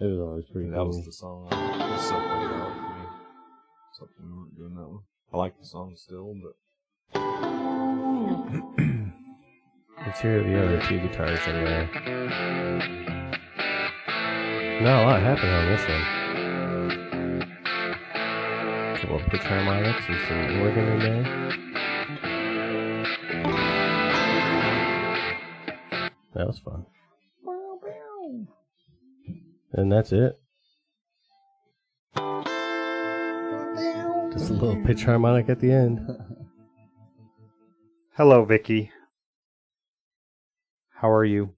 It 0.00 0.04
was 0.04 0.20
always 0.20 0.44
pretty 0.46 0.68
That 0.70 0.76
cool. 0.76 0.86
was 0.86 1.04
the 1.04 1.12
song. 1.12 1.48
Was 1.50 2.08
so 2.08 2.14
played 2.14 2.52
out 2.52 2.72
for 2.72 2.94
me. 2.94 3.00
Something 3.98 4.22
we 4.22 4.28
weren't 4.38 4.54
doing 4.56 4.74
that 4.76 4.88
one. 4.88 5.02
I 5.32 5.36
like 5.36 5.58
the 5.58 5.66
song 5.66 5.96
still, 5.96 6.34
but 6.42 6.54
Let's 10.06 10.20
hear 10.20 10.42
the 10.44 10.64
other 10.64 10.80
two 10.88 11.00
guitars 11.00 11.40
in 11.46 11.64
there. 11.64 11.88
Not 14.82 15.02
a 15.02 15.04
lot 15.06 15.20
happened 15.20 15.50
on 15.50 15.66
this 15.66 15.84
one. 15.88 16.02
A 18.94 18.96
couple 19.00 19.16
of 19.16 19.22
pitch 19.26 19.42
harmonics 19.42 20.04
and 20.08 20.20
some 20.28 20.60
organ 20.62 20.86
in 20.88 20.98
there. 21.00 21.24
That 26.34 26.46
was 26.46 26.58
fun. 26.60 26.86
And 29.72 29.92
that's 29.92 30.12
it. 30.12 30.38
Just 34.32 34.50
a 34.50 34.54
little 34.54 34.82
pitch 34.84 35.04
harmonic 35.04 35.48
at 35.48 35.60
the 35.60 35.72
end. 35.72 36.00
Hello, 38.16 38.44
Vicky. 38.44 38.90
How 40.94 41.10
are 41.10 41.24
you? 41.24 41.54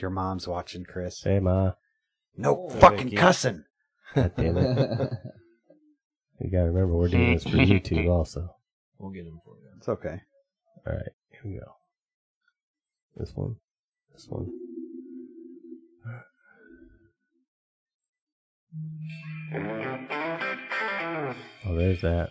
Your 0.00 0.10
mom's 0.10 0.48
watching, 0.48 0.84
Chris. 0.84 1.22
Hey, 1.22 1.38
Ma. 1.38 1.72
No 2.36 2.68
Hey, 2.72 2.80
fucking 2.80 3.04
Vicky. 3.04 3.16
cussing. 3.16 3.64
God 4.14 4.32
damn 4.36 4.56
it. 4.58 5.10
You 6.40 6.50
gotta 6.50 6.72
remember, 6.72 6.96
we're 6.96 7.08
doing 7.08 7.34
this 7.34 7.44
for 7.44 7.50
YouTube 7.50 8.10
also. 8.10 8.48
we'll 8.98 9.12
get 9.12 9.24
him 9.24 9.38
for 9.44 9.54
you. 9.56 9.68
It's 9.78 9.88
okay. 9.88 10.20
Alright, 10.84 11.12
here 11.30 11.40
we 11.44 11.52
go. 11.52 11.76
This 13.16 13.30
one. 13.36 13.54
This 14.12 14.26
one. 14.28 14.50
Oh, 21.66 21.76
there's 21.76 22.00
that. 22.02 22.30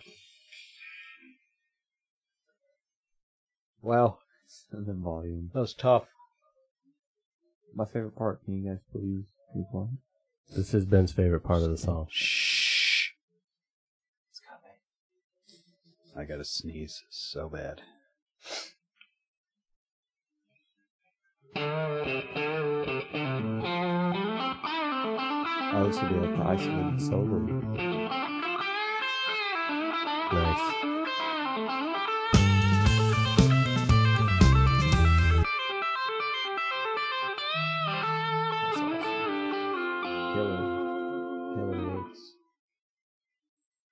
Well, 3.82 4.20
and 4.72 4.86
then 4.86 5.02
volume. 5.02 5.50
that 5.52 5.60
was 5.60 5.74
tough. 5.74 6.04
My 7.74 7.84
favorite 7.84 8.16
part. 8.16 8.44
Can 8.44 8.62
you 8.62 8.70
guys 8.70 8.78
please 8.92 9.26
keep 9.52 9.66
on? 9.74 9.98
This 10.54 10.72
is 10.74 10.84
Ben's 10.84 11.12
favorite 11.12 11.42
part 11.42 11.62
of 11.62 11.70
the 11.70 11.78
song. 11.78 12.06
Shh. 12.10 13.10
It's 14.30 14.40
coming. 14.40 14.78
I 16.16 16.24
gotta 16.24 16.44
sneeze 16.44 17.02
so 17.10 17.48
bad. 17.48 17.82
Oh, 25.76 25.88
this 25.88 26.00
would 26.00 26.08
be 26.08 26.14
the 26.14 26.42
isolated 26.44 27.02
solo. 27.02 27.38
Nice. 30.32 30.74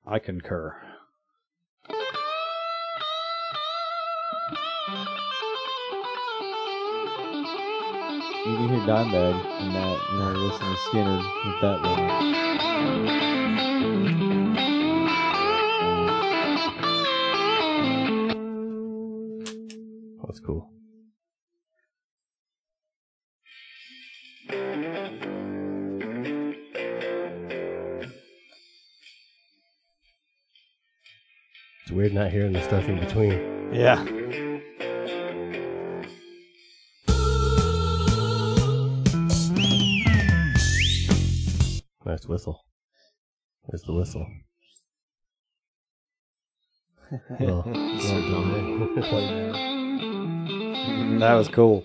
I 0.06 0.18
concur. 0.18 0.91
Dimebag 8.86 9.36
in 9.60 9.72
that, 9.74 9.98
you 10.10 10.18
know, 10.18 10.32
listen 10.32 10.66
to 10.66 10.74
Skynyrd 10.90 11.24
with 11.46 11.60
that 11.60 11.78
one. 11.82 12.00
Oh, 20.18 20.24
that's 20.26 20.40
cool. 20.40 20.62
It's 31.82 31.92
weird 31.92 32.12
not 32.14 32.30
hearing 32.32 32.52
the 32.52 32.62
stuff 32.62 32.88
in 32.88 32.98
between. 32.98 33.72
Yeah. 33.72 34.21
Whistle. 42.32 42.64
There's 43.68 43.82
the 43.82 43.92
whistle. 43.92 44.26
Little- 47.38 47.62
little 47.66 48.94
delay. 48.94 49.52
That 51.18 51.34
was 51.34 51.48
cool. 51.48 51.82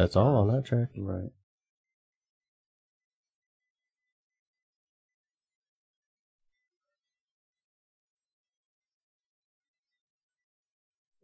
That's 0.00 0.16
all 0.16 0.36
on 0.36 0.48
that 0.48 0.64
track. 0.64 0.88
Right. 0.96 1.30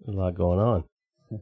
A 0.07 0.11
lot 0.11 0.35
going 0.35 0.59
on. 0.59 0.85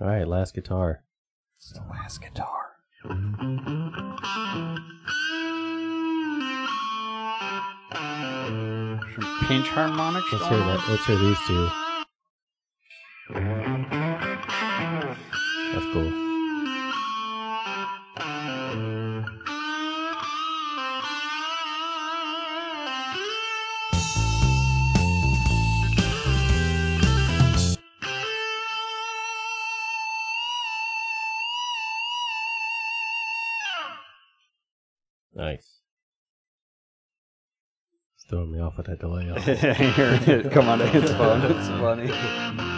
All 0.00 0.08
right, 0.08 0.26
last 0.26 0.54
guitar. 0.54 1.04
It's 1.58 1.72
the 1.72 1.82
last 1.90 2.22
guitar. 2.22 2.72
pinch 9.52 9.68
harmonics. 9.68 10.32
Let's 10.32 10.46
hear 10.46 10.58
that. 10.58 10.80
Let's 10.88 11.04
hear 11.04 11.18
these 11.18 11.38
two. 11.46 11.68
That's 15.74 15.86
cool. 15.92 16.21
Off 38.72 38.76
with 38.76 38.86
that 38.86 38.98
delay. 38.98 39.26
Come 40.50 40.68
on, 40.68 40.80
it's 40.80 41.12
fun. 41.12 41.42
It's 41.50 41.68
funny. 41.68 42.68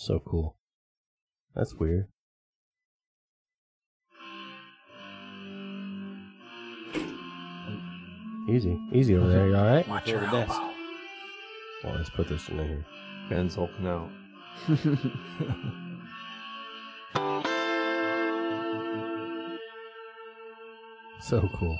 So 0.00 0.18
cool. 0.18 0.56
That's 1.54 1.74
weird. 1.74 2.06
Easy, 8.48 8.80
easy 8.94 9.14
over 9.14 9.28
there. 9.28 9.48
You 9.48 9.56
all 9.56 9.66
right? 9.66 9.86
Watch 9.86 10.08
your 10.08 10.24
elbow. 10.24 10.46
Well, 11.84 11.96
let's 11.96 12.08
put 12.08 12.30
this 12.30 12.48
in 12.48 12.56
here. 12.66 12.86
Ben's 13.28 13.56
hulking 13.56 13.86
out. 13.86 14.08
So 21.22 21.46
cool. 21.54 21.78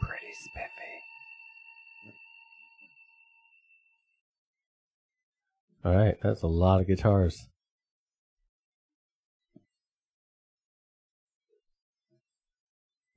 Pretty 0.00 0.32
spiffy. 0.32 0.83
All 5.84 5.94
right, 5.94 6.16
that's 6.22 6.42
a 6.42 6.46
lot 6.46 6.80
of 6.80 6.86
guitars. 6.86 7.48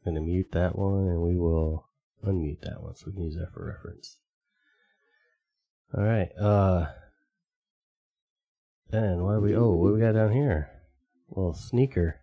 Gonna 0.03 0.22
mute 0.22 0.51
that 0.51 0.78
one, 0.78 1.07
and 1.07 1.22
we 1.22 1.38
will 1.38 1.88
unmute 2.26 2.61
that 2.61 2.82
one 2.82 2.95
so 2.95 3.05
we 3.07 3.13
can 3.13 3.24
use 3.24 3.36
that 3.36 3.53
for 3.53 3.65
reference. 3.65 4.18
All 5.97 6.03
right, 6.03 6.30
uh, 6.38 6.88
then 8.89 9.24
what 9.24 9.36
do 9.36 9.41
we? 9.41 9.55
Oh, 9.55 9.72
what 9.72 9.89
do 9.89 9.93
we 9.93 10.01
got 10.01 10.13
down 10.13 10.34
here? 10.34 10.70
Little 11.30 11.53
sneaker. 11.53 12.22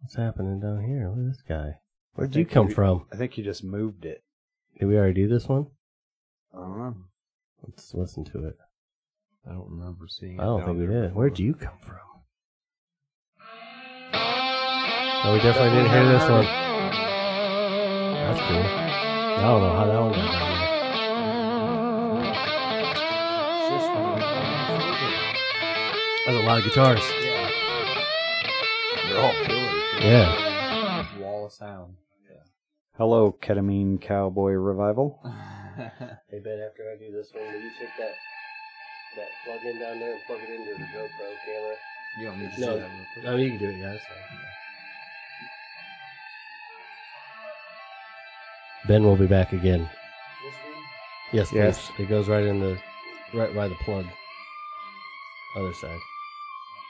What's 0.00 0.16
happening 0.16 0.60
down 0.60 0.84
here? 0.84 1.08
Look 1.08 1.18
at 1.18 1.32
this 1.32 1.42
guy. 1.46 1.78
Where'd 2.12 2.36
you 2.36 2.44
come 2.44 2.68
we- 2.68 2.74
from? 2.74 3.06
I 3.12 3.16
think 3.16 3.38
you 3.38 3.44
just 3.44 3.64
moved 3.64 4.04
it. 4.04 4.22
Did 4.78 4.86
we 4.86 4.96
already 4.96 5.14
do 5.14 5.28
this 5.28 5.48
one? 5.48 5.68
I 6.54 6.58
don't 6.58 6.78
know. 6.78 6.96
Let's 7.62 7.94
listen 7.94 8.24
to 8.26 8.46
it. 8.46 8.56
I 9.46 9.52
don't 9.52 9.68
remember 9.70 10.06
seeing 10.08 10.36
it. 10.38 10.40
I 10.40 10.44
don't 10.44 10.64
think 10.64 10.78
we 10.78 10.86
did. 10.86 11.14
Where'd 11.14 11.38
you 11.38 11.54
come 11.54 11.78
from? 11.82 11.96
No, 15.24 15.32
we 15.34 15.38
definitely 15.40 15.70
didn't 15.76 15.90
hear 15.90 16.04
this 16.06 16.28
one. 16.28 16.44
That's 18.14 18.40
cool. 18.40 18.56
I 18.62 19.42
don't 19.42 19.60
know 19.62 19.72
how 19.72 19.86
that 19.86 20.00
one 20.00 20.12
got 20.12 20.32
down 20.32 20.50
there. 20.50 20.70
That's 26.26 26.36
a 26.36 26.46
lot 26.46 26.58
of 26.58 26.64
guitars. 26.64 27.00
Yeah. 27.22 27.50
They're 29.08 29.20
all 29.20 29.34
killers. 29.44 29.82
Yeah. 30.00 31.06
Wall 31.20 31.46
of 31.46 31.52
sound. 31.52 31.96
Hello, 32.96 33.32
Ketamine 33.42 34.00
Cowboy 34.00 34.52
Revival. 34.52 35.20
Hey 36.28 36.40
Ben, 36.44 36.60
after 36.60 36.82
I 36.92 36.96
do 36.98 37.10
this 37.10 37.30
one, 37.32 37.42
will 37.42 37.58
you 37.58 37.70
take 37.80 37.88
that 37.98 38.12
that 39.16 39.28
plug 39.44 39.64
in 39.64 39.78
down 39.78 39.98
there 39.98 40.12
and 40.12 40.20
plug 40.26 40.40
it 40.42 40.50
into 40.50 40.72
the 40.74 40.84
GoPro 40.84 41.28
camera? 41.44 41.76
You 42.18 42.26
don't 42.26 42.38
need 42.40 42.52
to 42.54 42.60
No. 42.60 42.74
do 42.74 42.80
that 42.80 42.90
real 42.90 43.06
quick. 43.14 43.24
No, 43.24 43.36
you 43.36 43.48
can 43.50 43.58
do 43.58 43.68
it. 43.70 43.76
Yeah, 43.76 43.92
that's 43.92 44.04
fine. 44.04 44.16
Ben 48.86 49.02
will 49.04 49.16
be 49.16 49.26
back 49.26 49.52
again. 49.52 49.88
Yes, 51.32 51.52
Yes. 51.52 51.90
please. 51.96 52.04
It 52.04 52.08
goes 52.08 52.28
right 52.28 52.44
in 52.44 52.60
the 52.60 52.78
right 53.34 53.54
by 53.54 53.68
the 53.68 53.74
plug. 53.76 54.06
Other 55.56 55.72
side. 55.74 55.98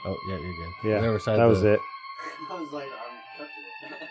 Oh 0.07 0.17
yeah, 0.29 0.37
you're 0.37 0.55
good. 0.55 0.73
Yeah, 0.85 0.97
Whatever 0.97 1.19
side 1.19 1.39
that 1.39 1.45
was 1.45 1.63
the- 1.63 1.75
it. 1.75 1.81
I 2.51 2.55
was 2.61 2.73
like, 2.73 2.85
I'm 2.87 3.19
touching 3.37 3.65
it. 3.93 4.09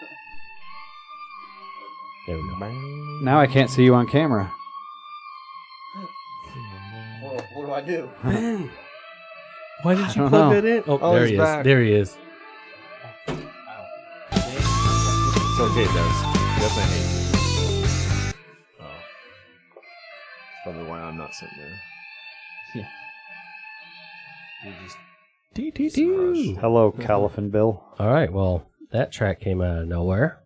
There 2.28 2.38
we 2.38 2.50
go. 2.50 3.20
Now 3.26 3.40
I 3.40 3.48
can't 3.48 3.70
see 3.70 3.84
you 3.84 3.96
on 3.96 4.08
camera. 4.08 4.52
What, 7.22 7.44
what 7.54 7.66
do 7.66 7.72
I 7.74 7.82
do? 7.82 8.10
Why 9.84 9.96
did 9.96 10.08
you 10.16 10.28
plug 10.28 10.32
know. 10.32 10.50
that 10.54 10.66
in? 10.66 10.84
Oh, 10.88 11.00
Oh, 11.02 11.14
there 11.14 11.26
he 11.26 11.34
is. 11.34 11.40
back. 11.40 11.64
There 11.64 11.82
he 11.82 11.94
is. 11.94 12.18
It's 14.32 15.60
okay, 15.60 15.86
Des. 15.86 16.16
He 16.56 16.62
doesn't 16.62 16.84
hate 16.84 17.10
you. 17.10 18.34
Oh. 18.82 18.84
That's 19.76 20.64
probably 20.64 20.84
why 20.90 21.00
I'm 21.02 21.18
not 21.18 21.34
sitting 21.34 21.58
there. 21.58 21.80
Dee, 25.54 25.72
dee, 25.72 25.90
dee. 25.90 26.54
Hello, 26.56 26.92
Caliphant 26.92 27.52
Bill. 27.52 27.84
All 27.98 28.08
right. 28.10 28.32
Well, 28.32 28.70
that 28.92 29.12
track 29.12 29.40
came 29.40 29.62
out 29.62 29.80
of 29.80 29.88
nowhere. 29.88 30.42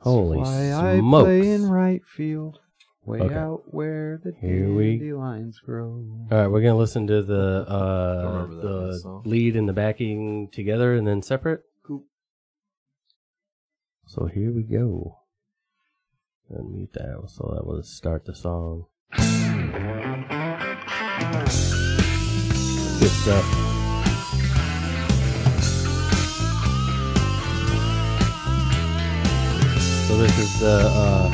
Holy 0.00 0.38
smokes! 0.38 0.48
I 0.72 1.00
play 1.00 1.50
in 1.50 1.66
right 1.68 2.02
field, 2.06 2.58
way 3.10 3.20
Okay. 3.20 3.34
out 3.34 3.62
where 3.74 4.20
the 4.22 4.32
Here 4.40 4.72
we- 4.72 4.98
dandelions 4.98 5.58
grow. 5.60 6.04
All 6.30 6.38
right, 6.38 6.46
we're 6.48 6.62
gonna 6.62 6.76
listen 6.76 7.06
to 7.08 7.22
the 7.22 7.64
uh, 7.68 8.22
Don't 8.22 8.32
remember 8.32 8.54
that 8.92 9.02
the 9.02 9.22
lead 9.28 9.56
and 9.56 9.68
the 9.68 9.72
backing 9.72 10.48
together 10.50 10.94
and 10.94 11.06
then 11.06 11.22
separate. 11.22 11.62
Cool. 11.86 12.04
So 14.06 14.26
here 14.26 14.52
we 14.52 14.62
go. 14.62 15.16
Unmute 16.52 16.92
that 16.94 17.30
so 17.30 17.52
that 17.54 17.64
will 17.66 17.82
start 17.82 18.24
the 18.24 18.34
song. 18.34 18.86
Good 23.00 23.08
stuff. 23.22 23.66
So 30.06 30.16
this 30.16 30.36
is 30.38 30.58
the 30.60 30.90
uh, 30.92 31.30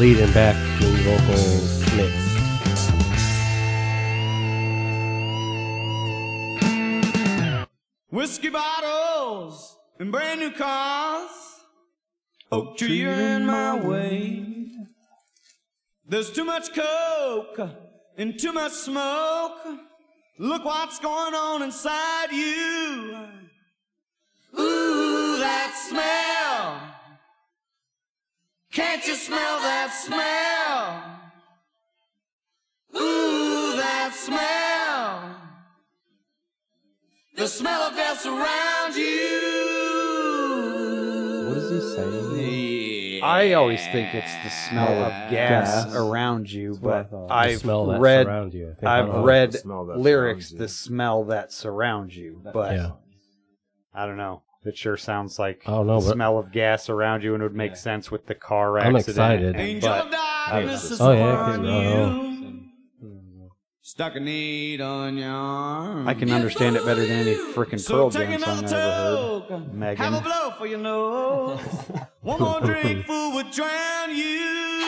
lead 0.00 0.18
and 0.18 0.32
backing 0.32 0.96
vocals 1.04 1.94
mix. 1.94 2.14
Whiskey 8.08 8.48
bottles 8.48 9.76
and 9.98 10.10
brand 10.10 10.40
new 10.40 10.52
cars. 10.52 11.30
Oak 12.50 12.78
tree 12.78 13.04
in 13.06 13.44
my 13.44 13.74
way. 13.74 14.70
There's 16.08 16.32
too 16.32 16.46
much 16.46 16.72
coke 16.74 17.60
and 18.16 18.38
too 18.40 18.54
much 18.54 18.72
smoke. 18.72 19.60
Look 20.38 20.64
what's 20.64 20.98
going 20.98 21.34
on 21.34 21.60
inside 21.60 22.32
you. 22.32 23.28
Ooh, 24.58 25.36
that 25.40 25.74
smell. 25.90 26.49
Can't 28.80 29.06
you 29.06 29.14
smell 29.14 29.60
that 29.60 29.90
smell? 29.92 31.20
Ooh, 33.02 33.76
that 33.76 34.12
smell. 34.14 35.36
The 37.36 37.46
smell 37.46 37.82
of 37.82 37.94
death 37.94 38.20
surrounds 38.20 38.96
you. 38.96 39.38
What 41.48 41.56
is 41.58 41.70
he 41.70 41.80
saying? 41.96 43.22
I 43.22 43.52
always 43.52 43.82
think 43.88 44.14
it's 44.14 44.32
the 44.44 44.48
smell 44.48 44.88
of 45.04 45.10
gas, 45.30 45.84
Gas. 45.84 45.94
around 45.94 46.50
you, 46.50 46.74
what 46.80 46.94
I 46.94 47.02
but 47.02 47.10
thought. 47.10 47.28
The 47.28 47.34
I've 47.34 47.58
smell 47.58 47.86
that 47.88 48.00
read 48.00 48.24
surrounds 48.26 48.54
you. 48.54 48.70
I 48.70 48.74
think. 48.74 48.86
I've 48.86 49.14
read 49.24 49.52
the 49.52 49.58
smell 49.58 49.84
that 49.86 49.98
lyrics, 49.98 50.48
surrounds 50.48 50.52
you. 50.52 50.58
the 50.58 50.68
smell 50.68 51.24
that 51.24 51.52
surrounds 51.52 52.16
you, 52.16 52.40
but 52.42 52.72
Yeah. 52.74 52.92
I 53.94 54.06
don't 54.06 54.16
know. 54.16 54.42
It 54.62 54.76
sure 54.76 54.96
sounds 54.98 55.38
like 55.38 55.62
I 55.66 55.70
don't 55.70 55.86
know, 55.86 56.00
the 56.02 56.12
smell 56.12 56.38
of 56.38 56.52
gas 56.52 56.90
around 56.90 57.22
you, 57.24 57.32
and 57.34 57.42
it 57.42 57.46
would 57.46 57.54
make 57.56 57.76
sense 57.76 58.10
with 58.10 58.26
the 58.26 58.34
car 58.34 58.78
I'm 58.78 58.94
accident. 58.94 59.08
excited. 59.08 59.56
Angel 59.56 59.88
But 59.90 60.04
of 60.06 60.10
darkness 60.12 60.90
is 60.90 61.00
Oh, 61.00 61.12
yeah, 61.12 61.32
upon 61.32 61.66
okay. 61.66 61.94
Oh. 61.96 62.22
you. 62.22 62.30
Stuck 63.82 64.14
a 64.16 64.20
needle 64.20 64.86
on 64.86 65.16
your 65.16 65.30
arm. 65.30 66.06
I 66.06 66.12
can 66.14 66.30
understand 66.30 66.76
it 66.76 66.84
better 66.84 67.00
than 67.00 67.26
any 67.26 67.34
frickin' 67.54 67.80
So 67.80 67.94
Pearl 67.94 68.10
Jam 68.10 68.38
song 68.40 68.50
I 68.50 68.58
another 68.58 68.76
ever 68.76 69.56
heard. 69.64 69.74
Megan. 69.74 69.96
Have 70.12 70.14
a 70.14 70.20
blow 70.20 70.50
for 70.58 70.66
your 70.66 70.78
nose. 70.78 71.60
One 72.20 72.40
more 72.40 72.60
drink, 72.60 73.06
fool, 73.06 73.32
would 73.32 73.50
drown 73.50 74.14
you. 74.14 74.84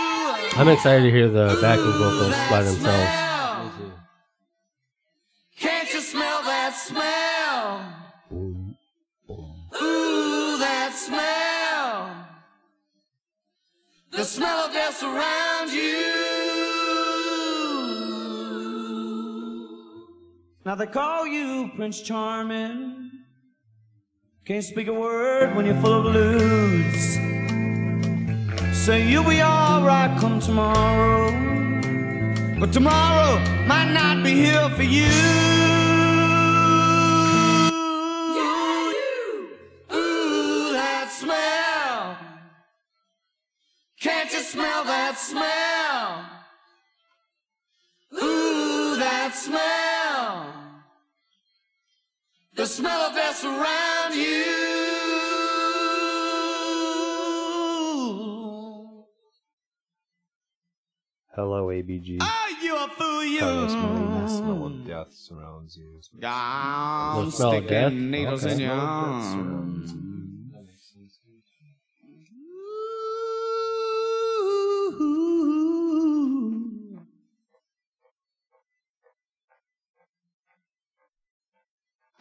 I'm 0.54 0.68
excited 0.68 1.02
to 1.04 1.10
hear 1.10 1.28
the 1.28 1.58
backing 1.62 1.84
vocals 1.92 2.34
by 2.50 2.62
themselves. 2.62 3.31
Smell. 11.06 12.26
The 14.10 14.24
smell 14.24 14.66
of 14.66 14.72
death 14.72 14.96
surrounds 14.96 15.74
you. 15.74 16.22
Now 20.64 20.74
they 20.76 20.86
call 20.86 21.26
you 21.26 21.70
Prince 21.74 22.00
Charming. 22.02 23.10
Can't 24.44 24.64
speak 24.64 24.86
a 24.88 24.92
word 24.92 25.56
when 25.56 25.66
you're 25.66 25.80
full 25.80 25.94
of 25.94 26.04
blues. 26.04 27.18
Say 28.84 29.08
you'll 29.08 29.24
be 29.24 29.42
alright 29.42 30.18
come 30.20 30.40
tomorrow. 30.40 31.30
But 32.60 32.72
tomorrow 32.72 33.38
might 33.66 33.92
not 33.92 34.22
be 34.22 34.34
here 34.34 34.68
for 34.70 34.82
you. 34.82 35.51
Smell 44.52 44.84
that 44.84 45.16
smell? 45.16 46.26
Ooh, 48.22 48.96
that 48.98 49.32
smell. 49.34 50.52
The 52.54 52.66
smell 52.66 53.00
of 53.08 53.14
death 53.14 53.36
surround 53.36 54.14
you. 54.14 54.44
Hello, 61.34 61.68
ABG. 61.68 62.20
Are 62.20 62.50
you 62.62 62.76
a 62.76 62.88
fool, 62.88 63.24
you? 63.24 63.40
The 63.40 64.28
smell 64.28 64.66
of 64.66 64.86
death 64.86 65.12
surrounds 65.12 65.76
you. 65.78 66.00
I'm 66.22 67.24
The 67.26 67.30
smell 67.32 67.52
of 67.56 67.66
death? 67.68 67.92
needles 67.92 68.44
Okay. 68.44 68.54
in 68.54 68.60
your 68.60 68.76
Smell 68.76 70.11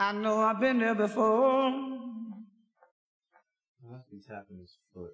I 0.01 0.13
know 0.13 0.41
I've 0.41 0.59
been 0.59 0.79
there 0.79 0.95
before. 0.95 1.71
He's 4.09 4.25
tapping 4.25 4.57
his 4.57 4.75
foot. 4.95 5.11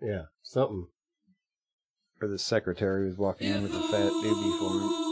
Yeah, 0.00 0.22
something. 0.42 0.86
Or 2.22 2.28
the 2.28 2.38
secretary 2.38 3.04
was 3.04 3.18
walking 3.18 3.50
in 3.50 3.62
with 3.62 3.74
a 3.74 3.80
fat 3.80 4.10
doobie 4.10 4.58
for 4.58 4.70
him. 4.80 4.88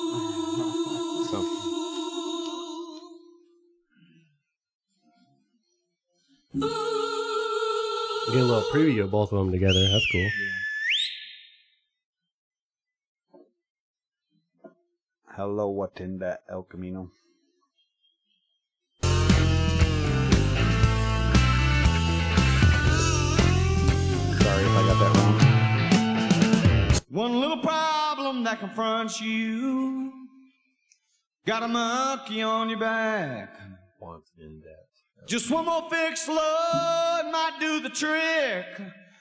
So, 1.31 1.43
Get 8.33 8.41
a 8.41 8.45
little 8.45 8.63
preview 8.73 9.05
of 9.05 9.11
both 9.11 9.31
of 9.31 9.41
them 9.41 9.53
together. 9.53 9.89
That's 9.89 10.07
cool. 10.11 10.31
Hello, 15.37 15.69
what 15.69 16.01
in 16.01 16.19
that 16.21 16.45
El 16.51 16.63
Camino? 16.63 17.11
That 28.51 28.59
confronts 28.59 29.21
you. 29.21 30.13
Got 31.47 31.63
a 31.63 31.69
monkey 31.69 32.43
on 32.43 32.69
your 32.69 32.81
back. 32.81 33.57
Want 34.01 34.25
in 34.39 34.61
that. 34.65 35.29
Just 35.29 35.51
one 35.51 35.67
more 35.67 35.89
fix, 35.89 36.27
Lord, 36.27 36.41
might 37.31 37.57
do 37.61 37.81
the 37.81 37.91
trick. 37.91 38.67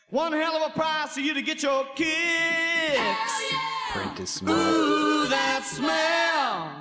One 0.10 0.34
hell 0.34 0.56
of 0.56 0.72
a 0.72 0.74
price 0.74 1.14
for 1.14 1.20
you 1.20 1.36
to 1.36 1.44
get 1.44 1.62
your 1.62 1.86
kicks. 1.96 3.54
Print 3.92 4.20
is 4.20 4.32
small. 4.32 4.56
Ooh, 4.56 5.28
that 5.28 5.64
smell. 5.64 6.72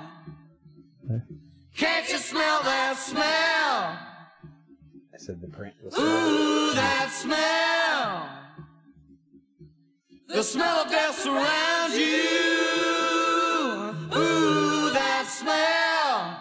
Can't 1.75 2.09
you 2.09 2.17
smell 2.17 2.63
that 2.63 2.97
smell? 2.97 3.99
I 5.13 5.17
said 5.17 5.39
the 5.39 5.47
print 5.47 5.75
was. 5.83 5.93
Ooh, 5.99 6.73
that 6.73 7.11
smell. 7.11 8.28
The 10.29 10.43
smell 10.43 10.85
of 10.85 10.91
death 10.91 11.17
surrounds 11.17 11.97
you. 11.97 12.05
Ooh, 14.15 14.91
that 14.93 15.25
smell. 15.27 16.39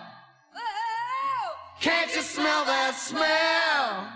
Can't 1.80 2.14
you 2.14 2.20
smell 2.20 2.66
that 2.66 2.94
smell? 2.94 4.12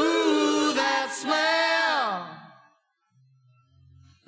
Ooh, 0.00 0.72
that 0.72 1.12
smell. 1.12 2.26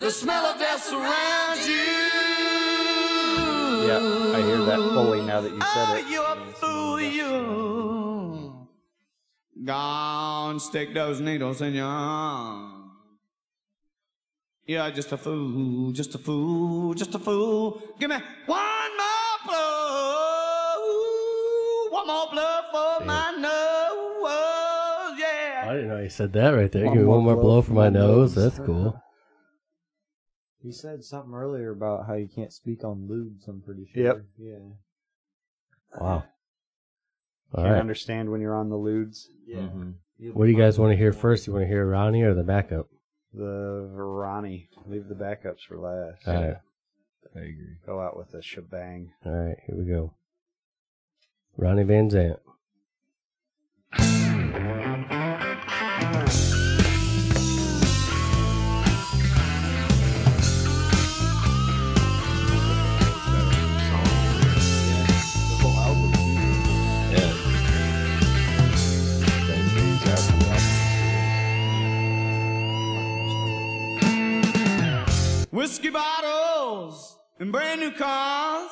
The 0.01 0.11
smell 0.11 0.45
of 0.45 0.59
death 0.59 0.83
surrounds 0.85 1.67
you. 1.67 1.75
Yeah, 3.89 4.37
I 4.37 4.43
hear 4.43 4.59
that 4.67 4.77
fully 4.93 5.23
now 5.23 5.41
that 5.41 5.51
you 5.51 5.59
Oh, 5.63 5.73
said 5.75 6.01
it. 6.01 6.11
You're 6.11 6.27
a 6.27 6.53
fool, 6.61 7.01
you. 7.01 8.69
Gone, 9.65 10.61
stick 10.61 10.93
those 10.93 11.23
needles 11.23 11.63
in 11.63 11.73
your 11.73 11.87
arm. 11.87 12.86
You're 14.67 14.91
just 14.91 15.13
a 15.13 15.17
fool, 15.17 15.93
just 15.93 16.15
a 16.15 16.19
fool, 16.19 16.93
just 16.95 17.15
a 17.15 17.19
fool. 17.21 17.81
Give 18.01 18.11
me 18.11 18.17
one 18.47 18.97
more 18.97 19.39
blow. 19.47 20.77
One 21.91 22.07
more 22.07 22.27
blow 22.33 22.61
for 22.73 23.05
my 23.05 23.31
nose, 23.33 25.19
yeah. 25.21 25.67
I 25.69 25.73
didn't 25.75 25.89
know 25.89 26.01
you 26.01 26.09
said 26.09 26.33
that 26.33 26.51
right 26.51 26.71
there. 26.73 26.87
One 26.87 26.95
Give 26.95 27.03
me 27.03 27.09
one 27.09 27.23
more 27.25 27.35
blow 27.35 27.43
blow 27.45 27.63
for 27.63 27.69
for 27.69 27.75
my 27.75 27.91
my 27.91 27.91
nose. 27.91 28.37
nose. 28.37 28.57
That's 28.57 28.67
cool. 28.67 29.01
You 30.63 30.73
said 30.73 31.05
something 31.05 31.33
earlier 31.33 31.71
about 31.71 32.07
how 32.09 32.15
you 32.15 32.27
can't 32.27 32.53
speak 32.53 32.83
on 32.83 33.07
lewds. 33.09 33.47
I'm 33.47 33.61
pretty 33.61 33.87
sure. 33.95 34.03
Yep. 34.03 34.25
Yeah. 34.37 34.59
Wow. 36.01 36.09
All 37.55 37.63
Can't 37.63 37.73
right. 37.75 37.79
understand 37.79 38.31
when 38.33 38.41
you're 38.41 38.57
on 38.57 38.69
the 38.69 38.75
lewds. 38.77 39.29
Yeah. 39.47 39.59
Mm-hmm. 39.59 40.31
What 40.33 40.47
do 40.47 40.51
you 40.51 40.59
guys 40.59 40.77
want 40.77 40.91
to 40.91 40.97
hear 40.97 41.13
first? 41.13 41.47
You 41.47 41.53
want 41.53 41.63
to 41.63 41.69
hear 41.69 41.87
Ronnie 41.87 42.23
or 42.23 42.35
the 42.35 42.43
backup? 42.43 42.89
The 43.37 43.87
Ronnie. 43.93 44.71
Leave 44.87 45.09
the 45.09 45.15
backups 45.15 45.61
for 45.69 45.77
last. 45.77 46.27
All 46.27 46.35
right. 46.35 46.57
I 47.35 47.39
agree. 47.39 47.77
Go 47.85 48.01
out 48.01 48.17
with 48.17 48.33
a 48.33 48.41
shebang. 48.41 49.13
All 49.27 49.33
right. 49.33 49.59
Here 49.67 49.77
we 49.77 49.85
go. 49.85 50.15
Ronnie 51.59 51.83
Van 51.83 52.09
Zant. 52.09 52.39
Whiskey 75.67 75.91
bottles 75.91 77.19
and 77.41 77.51
brand 77.51 77.81
new 77.81 77.91
cars. 77.91 78.71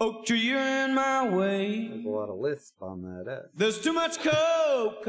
Oak 0.00 0.24
tree, 0.24 0.38
you're 0.38 0.60
in 0.60 0.94
my 0.94 1.28
way. 1.28 1.88
There's 1.88 2.04
a 2.04 2.08
lot 2.08 2.28
of 2.28 2.38
lisp 2.38 2.80
on 2.80 3.02
that 3.02 3.26
S. 3.28 3.50
There's 3.56 3.80
too 3.80 3.92
much 3.92 4.20
coke 4.20 5.08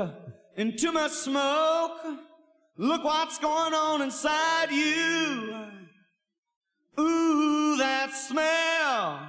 and 0.58 0.76
too 0.76 0.92
much 0.92 1.12
smoke. 1.12 2.02
Look 2.78 3.04
what's 3.04 3.38
going 3.38 3.76
on 3.76 4.02
inside 4.02 4.72
you. 4.72 5.54
Ooh, 7.00 7.78
that 7.78 8.16
smell. 8.16 9.20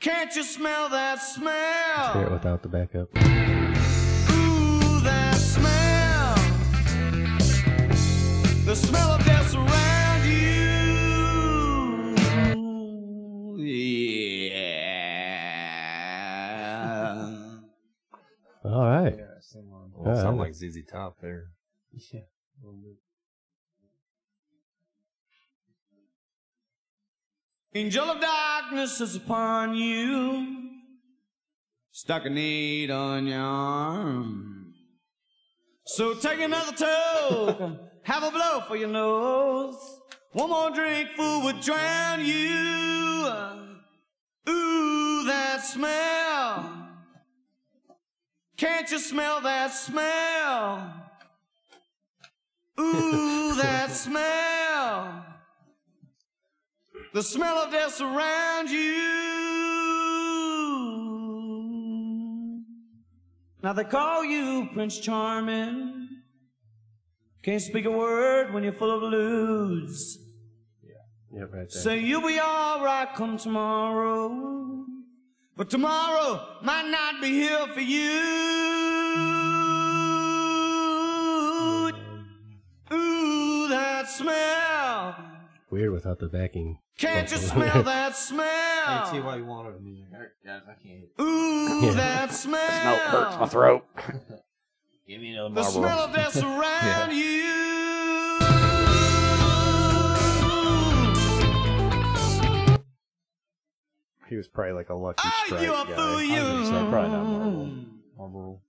Can't 0.00 0.34
you 0.34 0.42
smell 0.42 0.88
that 0.88 1.22
smell? 1.22 1.52
Let's 1.96 2.12
hear 2.14 2.22
it 2.22 2.26
smell? 2.26 2.32
without 2.32 2.62
the 2.64 2.68
backup. 2.70 3.08
Ooh, 4.32 5.00
that 5.02 5.36
smell. 5.36 6.34
The 8.64 8.74
smell 8.74 9.10
of 9.10 9.24
death 9.24 9.43
All 18.84 18.90
right. 19.02 19.16
Yeah, 19.16 19.24
same 19.40 19.70
one. 19.70 19.90
Well, 19.94 20.14
Yeah, 20.14 20.22
sound 20.22 20.38
I- 20.40 20.44
like 20.44 20.54
ZZ 20.54 20.84
Top 20.90 21.18
there. 21.20 21.44
Yeah. 22.12 22.20
a 22.20 22.66
little 22.66 22.80
bit. 22.80 22.96
Angel 27.76 28.04
of 28.04 28.20
darkness 28.20 29.00
is 29.00 29.16
upon 29.16 29.74
you. 29.74 30.60
Stuck 31.90 32.24
a 32.26 32.30
needle 32.30 32.96
on 32.98 33.26
your 33.26 33.40
arm. 33.40 34.74
So 35.86 36.14
take 36.14 36.40
another 36.40 36.72
toke. 36.72 37.58
have 38.02 38.22
a 38.22 38.30
blow 38.30 38.60
for 38.68 38.76
your 38.76 38.88
nose. 38.88 40.00
One 40.32 40.50
more 40.50 40.70
drink, 40.70 41.10
fool, 41.16 41.42
would 41.44 41.60
drown 41.60 42.24
you. 42.24 43.26
Ooh, 44.48 45.24
that 45.26 45.60
smell. 45.62 46.83
Can't 48.56 48.90
you 48.90 48.98
smell 48.98 49.40
that 49.40 49.72
smell? 49.72 50.92
Ooh, 52.80 53.54
that 53.56 53.90
smell. 53.90 55.24
The 57.12 57.22
smell 57.22 57.58
of 57.58 57.70
death 57.72 57.94
surrounds 57.94 58.72
you. 58.72 59.14
Now 63.62 63.72
they 63.72 63.84
call 63.84 64.24
you 64.24 64.68
Prince 64.74 64.98
Charming. 64.98 66.08
Can't 67.42 67.62
speak 67.62 67.84
a 67.84 67.90
word 67.90 68.52
when 68.52 68.62
you're 68.62 68.72
full 68.72 68.90
of 68.90 69.02
lewds. 69.02 70.18
Yep, 71.32 71.50
right 71.52 71.70
there. 71.70 71.82
Say 71.82 71.98
you'll 72.00 72.26
be 72.26 72.40
alright 72.40 73.14
come 73.14 73.36
tomorrow. 73.36 74.84
But 75.56 75.70
tomorrow 75.70 76.46
might 76.62 76.88
not 76.90 77.20
be 77.22 77.28
here 77.28 77.66
for 77.68 77.80
you. 77.80 78.20
Ooh, 82.92 83.68
that 83.68 84.08
smell. 84.08 85.16
Weird 85.70 85.92
without 85.92 86.18
the 86.18 86.28
backing. 86.28 86.78
Can't 86.98 87.30
you 87.30 87.36
smell 87.52 87.82
that 87.84 88.16
smell? 88.16 88.44
I 88.46 88.96
can 88.98 89.06
see 89.06 89.10
smell? 89.20 89.26
why 89.26 89.36
you 89.36 89.44
wanted 89.44 89.80
music. 89.82 90.06
I, 90.12 90.46
guys, 90.46 90.62
I 90.68 90.74
can't. 90.82 91.04
Ooh, 91.20 91.86
Yeah. 91.86 91.92
that 91.92 92.32
smell. 92.34 92.68
Smell 92.80 92.98
hurts 92.98 93.36
my 93.40 93.46
throat. 93.46 93.84
Give 95.08 95.20
me 95.20 95.32
another 95.34 95.54
The 95.54 95.62
smell 95.64 95.98
of 96.00 96.14
death 96.14 96.42
around 96.42 97.12
you. 97.12 97.53
Was 104.44 104.48
probably 104.52 104.72
like 104.74 104.90
a 104.90 104.94
lucky 104.94 105.26
Are 105.26 105.32
strike 105.46 105.62
you 105.62 105.72
a 105.72 105.86
guy. 105.86 105.94
fool, 105.94 106.22
you? 106.22 106.90
probably 106.90 107.10
not 107.10 107.24
Marlboro. 107.24 107.70
Marlboro. 108.18 108.60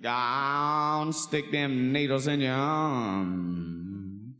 Down, 0.00 1.12
stick 1.12 1.50
them 1.52 1.92
needles 1.92 2.26
in 2.28 2.40
your 2.40 2.54
arm. 2.54 4.34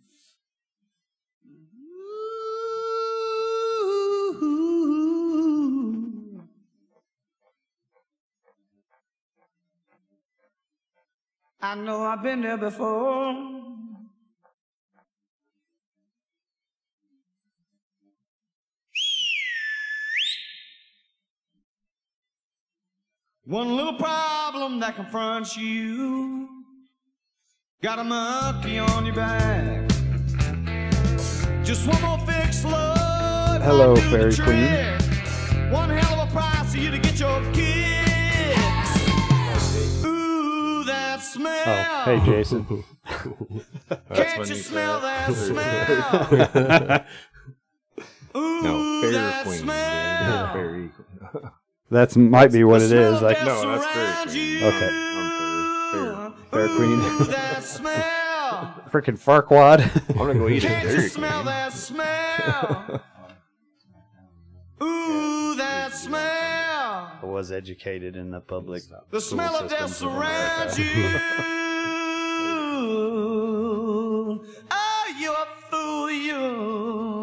I 11.61 11.75
know 11.75 12.03
I've 12.05 12.23
been 12.23 12.41
there 12.43 12.57
before. 12.57 13.68
One 23.49 23.77
little 23.77 23.95
problem 23.95 24.79
that 24.81 24.95
confronts 24.95 25.57
you. 25.57 26.49
Got 27.83 27.99
a 27.99 28.05
monkey 28.05 28.79
on 28.79 29.07
your 29.07 29.15
back. 29.15 29.89
Just 31.65 31.87
one 31.89 32.03
more 32.03 32.19
fix, 32.27 32.63
Lord. 32.65 33.63
Hello, 33.63 33.95
might 33.95 34.03
do 34.03 34.11
the 34.11 34.33
Fairy 34.37 34.99
Queen. 35.57 35.71
One 35.73 35.89
hell 35.89 36.21
of 36.21 36.29
a 36.29 36.33
price 36.33 36.73
for 36.73 36.79
you 36.79 36.91
to 36.91 36.99
get 36.99 37.19
your 37.19 37.41
kicks. 37.55 39.09
Ooh, 40.05 40.85
that 40.85 41.21
smell? 41.23 41.65
Oh, 41.67 42.05
hey, 42.05 42.21
Jason. 42.27 42.67
That's 43.89 44.05
Can't 44.13 44.39
when 44.41 44.49
you 44.49 44.55
you 44.57 44.61
smell 44.61 45.01
that 45.01 45.33
smell? 45.35 47.07
Ooh, 48.43 48.63
No, 48.63 49.01
Fair 49.01 49.13
that 49.13 49.45
Queen. 49.47 49.59
smell. 49.59 50.53
Fairy 50.53 50.91
Queen. 50.91 51.51
That's 51.91 52.17
might 52.17 52.53
be 52.53 52.65
what 52.65 52.81
The 52.81 52.85
it 52.85 52.89
smell 52.89 53.15
is. 53.15 53.17
of 53.17 53.23
Like, 53.23 53.45
No, 53.45 53.79
that's 53.79 53.87
Fairy 53.87 54.07
surrounds 54.07 54.33
Queen. 54.33 54.59
you. 54.59 54.67
Okay. 54.67 54.91
I'm 55.95 56.33
Fair 56.51 56.69
Queen. 56.77 57.01
Ooh, 57.01 57.25
that 57.31 57.63
smell. 57.65 58.75
freaking 58.91 59.19
Farquaad. 59.19 59.81
I'm 60.11 60.17
gonna 60.17 60.35
go 60.35 60.49
eat 60.49 60.65
a 60.65 60.69
Can't 60.69 60.89
you 60.91 61.09
smell 61.09 61.33
Queen. 61.33 61.45
that 61.47 61.73
smell? 61.73 63.03
Ooh, 64.83 65.55
that 65.57 65.93
smell. 65.93 66.21
I 66.21 67.27
was 67.27 67.51
educated 67.53 68.17
in 68.17 68.31
the 68.31 68.41
public. 68.41 68.83
The 69.11 69.21
school 69.21 69.39
smell 69.39 69.57
of 69.57 69.71
death 69.71 69.89
systems 69.91 70.03
of 70.03 70.17
America. 70.17 70.75
surrounds 70.75 70.79
you. 70.79 71.09
Oh, 74.71 75.15
you 75.19 75.33
a 75.33 75.47
fool, 75.71 76.11
you. 76.11 77.18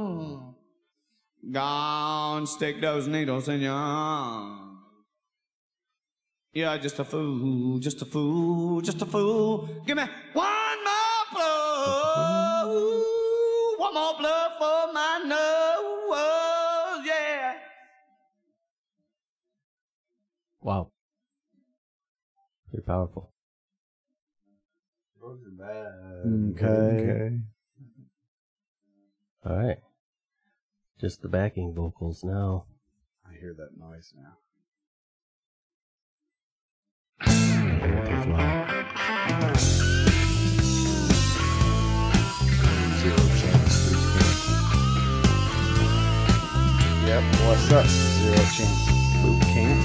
Gone, 1.52 2.48
stick 2.48 2.82
those 2.82 3.08
needles 3.08 3.48
in 3.50 3.62
your 3.62 3.74
arm. 3.74 4.80
You're 6.54 6.78
just 6.78 6.98
a 7.00 7.04
fool, 7.04 7.80
just 7.80 8.02
a 8.02 8.06
fool, 8.06 8.82
just 8.82 9.02
a 9.02 9.06
fool. 9.06 9.70
Give 9.86 9.98
me 9.98 10.04
one 10.34 10.84
more 10.84 11.26
blow. 11.34 13.04
One 13.78 13.94
more 13.94 14.18
blow 14.18 14.48
for 14.58 14.94
my 14.94 15.20
nose, 15.26 17.06
yeah. 17.06 17.54
Wow. 20.62 20.92
Pretty 22.70 22.86
powerful. 22.86 23.32
Mm, 26.26 26.54
okay. 26.54 27.40
All 29.46 29.56
right. 29.58 29.78
Just 31.00 31.22
the 31.22 31.28
backing 31.28 31.74
vocals 31.74 32.24
now. 32.24 32.68
I 33.30 33.38
hear 33.38 33.54
that 33.54 33.78
noise 33.78 34.14
now. 34.16 34.38
Yep. 47.06 47.24
What's 47.46 47.72
up? 47.74 47.86
Zero 47.86 48.38
chance 48.56 48.86
boot 49.22 49.42
camp. 49.52 49.80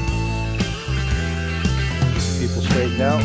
People 2.39 2.63
straightened 2.63 3.03
out. 3.03 3.23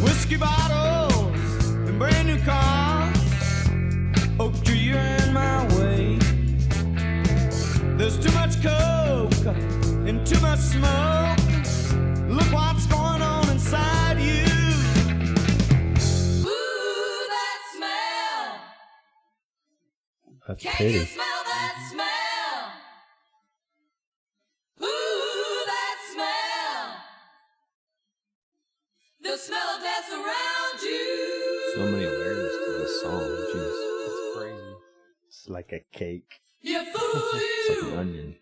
Whiskey 0.00 0.34
and 0.36 0.63
brand 2.04 2.28
new 2.28 2.38
cars. 2.44 3.18
Oak 4.38 4.54
tree, 4.62 4.92
in 4.92 5.32
my 5.32 5.56
way. 5.76 6.18
There's 7.96 8.18
too 8.18 8.32
much 8.32 8.54
coke 8.62 9.46
and 10.08 10.26
too 10.26 10.40
much 10.40 10.62
smoke. 10.74 11.38
Look 12.28 12.50
what's 12.52 12.86
going 12.86 13.22
on 13.22 13.48
inside 13.48 14.18
you. 14.20 14.44
Ooh, 16.52 17.20
that 17.34 17.60
smell. 17.74 18.46
That's 20.46 20.62
Can 20.62 20.72
pretty. 20.72 20.92
you 20.92 21.04
smell 21.06 21.40
that 21.52 21.74
smell? 21.90 22.14
Smell. 29.36 29.73
It's 35.44 35.50
like 35.50 35.72
a 35.72 35.84
cake. 35.92 36.40
You 36.62 36.82
fool, 36.86 37.20
It's 37.34 37.82
like 37.82 37.92
an 37.92 37.98
onion. 37.98 38.36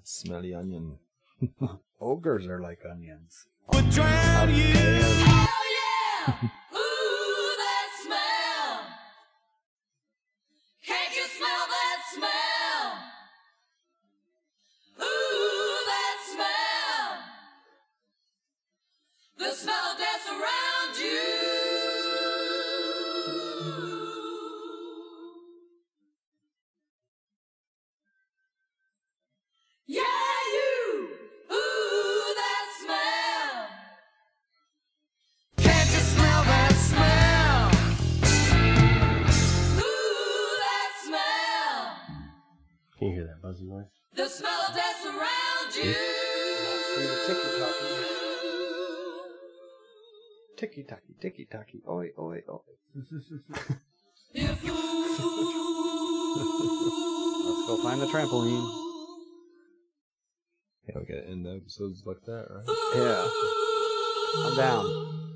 Smelly 0.02 0.54
onion. 0.54 0.96
Ogres 2.00 2.46
are 2.46 2.60
like 2.60 2.80
onions. 2.90 3.46
Would 3.70 3.90
drown 3.90 4.48
you. 4.54 4.72
Hell 4.72 5.48
yeah. 6.26 6.48
Ticky 50.74 50.88
tacky, 50.88 51.14
ticky 51.20 51.44
tacky, 51.44 51.82
oi, 51.88 52.10
oi, 52.18 52.42
oi. 52.50 52.58
You 54.32 54.48
fool. 54.56 54.74
Let's 57.46 57.66
go 57.68 57.80
find 57.80 58.00
the 58.02 58.06
trampoline. 58.06 58.68
Yeah, 60.88 60.98
we 60.98 61.04
gotta 61.06 61.28
end 61.28 61.46
the 61.46 61.54
episodes 61.54 62.02
like 62.04 62.24
that, 62.26 62.48
right? 62.50 62.66
Yeah. 62.96 63.28
I'm 64.48 64.56
down. 64.56 65.33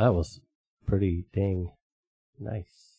That 0.00 0.14
was 0.14 0.40
pretty 0.86 1.26
dang 1.34 1.72
nice. 2.38 2.96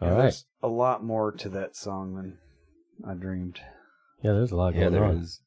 All 0.00 0.08
Yeah, 0.08 0.14
right. 0.14 0.22
There's 0.22 0.44
a 0.62 0.68
lot 0.68 1.02
more 1.02 1.32
to 1.32 1.48
that 1.50 1.74
song 1.76 2.14
than 2.14 2.38
I 3.08 3.14
dreamed. 3.14 3.58
Yeah, 4.22 4.32
there's 4.32 4.52
a 4.52 4.56
lot 4.56 4.74
Yeah, 4.74 4.80
going 4.82 4.92
there 4.92 5.04
on. 5.04 5.16
is. 5.18 5.40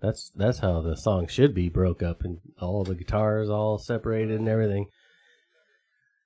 That's 0.00 0.30
that's 0.34 0.58
how 0.58 0.80
the 0.82 0.96
song 0.96 1.26
should 1.28 1.54
be 1.54 1.68
broke 1.68 2.02
up 2.02 2.22
and 2.22 2.38
all 2.60 2.82
the 2.84 2.94
guitars 2.94 3.48
all 3.48 3.78
separated 3.78 4.38
and 4.38 4.48
everything. 4.48 4.86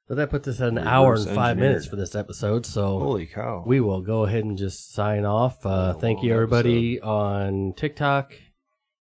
But 0.08 0.16
that 0.16 0.30
puts 0.30 0.48
us 0.48 0.60
at 0.60 0.68
an 0.68 0.78
hour 0.78 1.12
and 1.14 1.20
Reverse 1.20 1.34
five 1.36 1.56
minutes 1.58 1.86
for 1.86 1.96
this 1.96 2.14
episode. 2.14 2.64
So 2.66 2.98
Holy 2.98 3.26
cow. 3.26 3.64
we 3.66 3.80
will 3.80 4.00
go 4.02 4.24
ahead 4.24 4.44
and 4.44 4.58
just 4.58 4.92
sign 4.92 5.24
off. 5.24 5.64
Uh, 5.64 5.92
Yeah, 5.94 6.00
thank 6.00 6.22
you 6.22 6.32
everybody 6.34 7.00
on 7.00 7.72
TikTok 7.76 8.34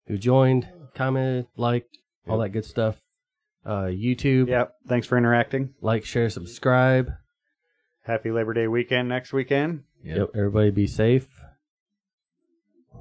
who 0.07 0.18
joined, 0.18 0.68
commented, 0.95 1.47
liked, 1.57 1.99
all 2.29 2.39
that 2.39 2.51
good 2.51 2.64
stuff. 2.64 3.01
Uh, 3.65 3.85
YouTube, 3.85 4.49
Yep. 4.49 4.75
Thanks 4.89 5.07
for 5.07 5.19
interacting. 5.19 5.75
like, 5.81 6.05
share, 6.05 6.31
subscribe. 6.31 7.13
Happy 8.03 8.31
Labor 8.31 8.55
Day 8.55 8.67
weekend 8.67 9.09
next 9.09 9.33
weekend. 9.33 9.85
Yep. 10.03 10.17
Yep. 10.17 10.29
Everybody 10.35 10.71
be 10.71 10.87
safe. 10.87 11.29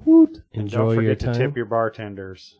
Woot. 0.06 0.44
And 0.54 0.64
Enjoy 0.64 0.78
don't 0.78 0.96
forget 0.96 1.20
to 1.20 1.34
tip 1.34 1.56
your 1.56 1.66
bartenders. 1.66 2.58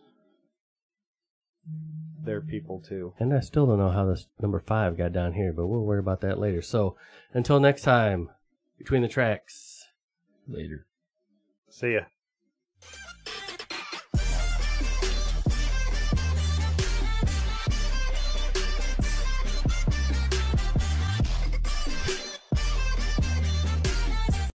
They're 2.24 2.42
people 2.42 2.80
too. 2.82 3.14
And 3.20 3.34
I 3.34 3.40
still 3.40 3.66
don't 3.66 3.80
know 3.80 3.90
how 3.92 4.06
this 4.06 4.28
number 4.42 4.60
five 4.60 4.98
got 4.98 5.14
down 5.14 5.34
here, 5.34 5.54
but 5.54 5.68
we'll 5.68 5.82
worry 5.84 6.00
about 6.00 6.22
that 6.22 6.40
later. 6.40 6.62
So 6.62 6.96
until 7.34 7.60
next 7.60 7.82
time, 7.82 8.30
between 8.78 9.02
the 9.02 9.08
tracks. 9.08 9.86
Later. 10.48 10.86
See 11.70 11.94
ya. 11.94 12.02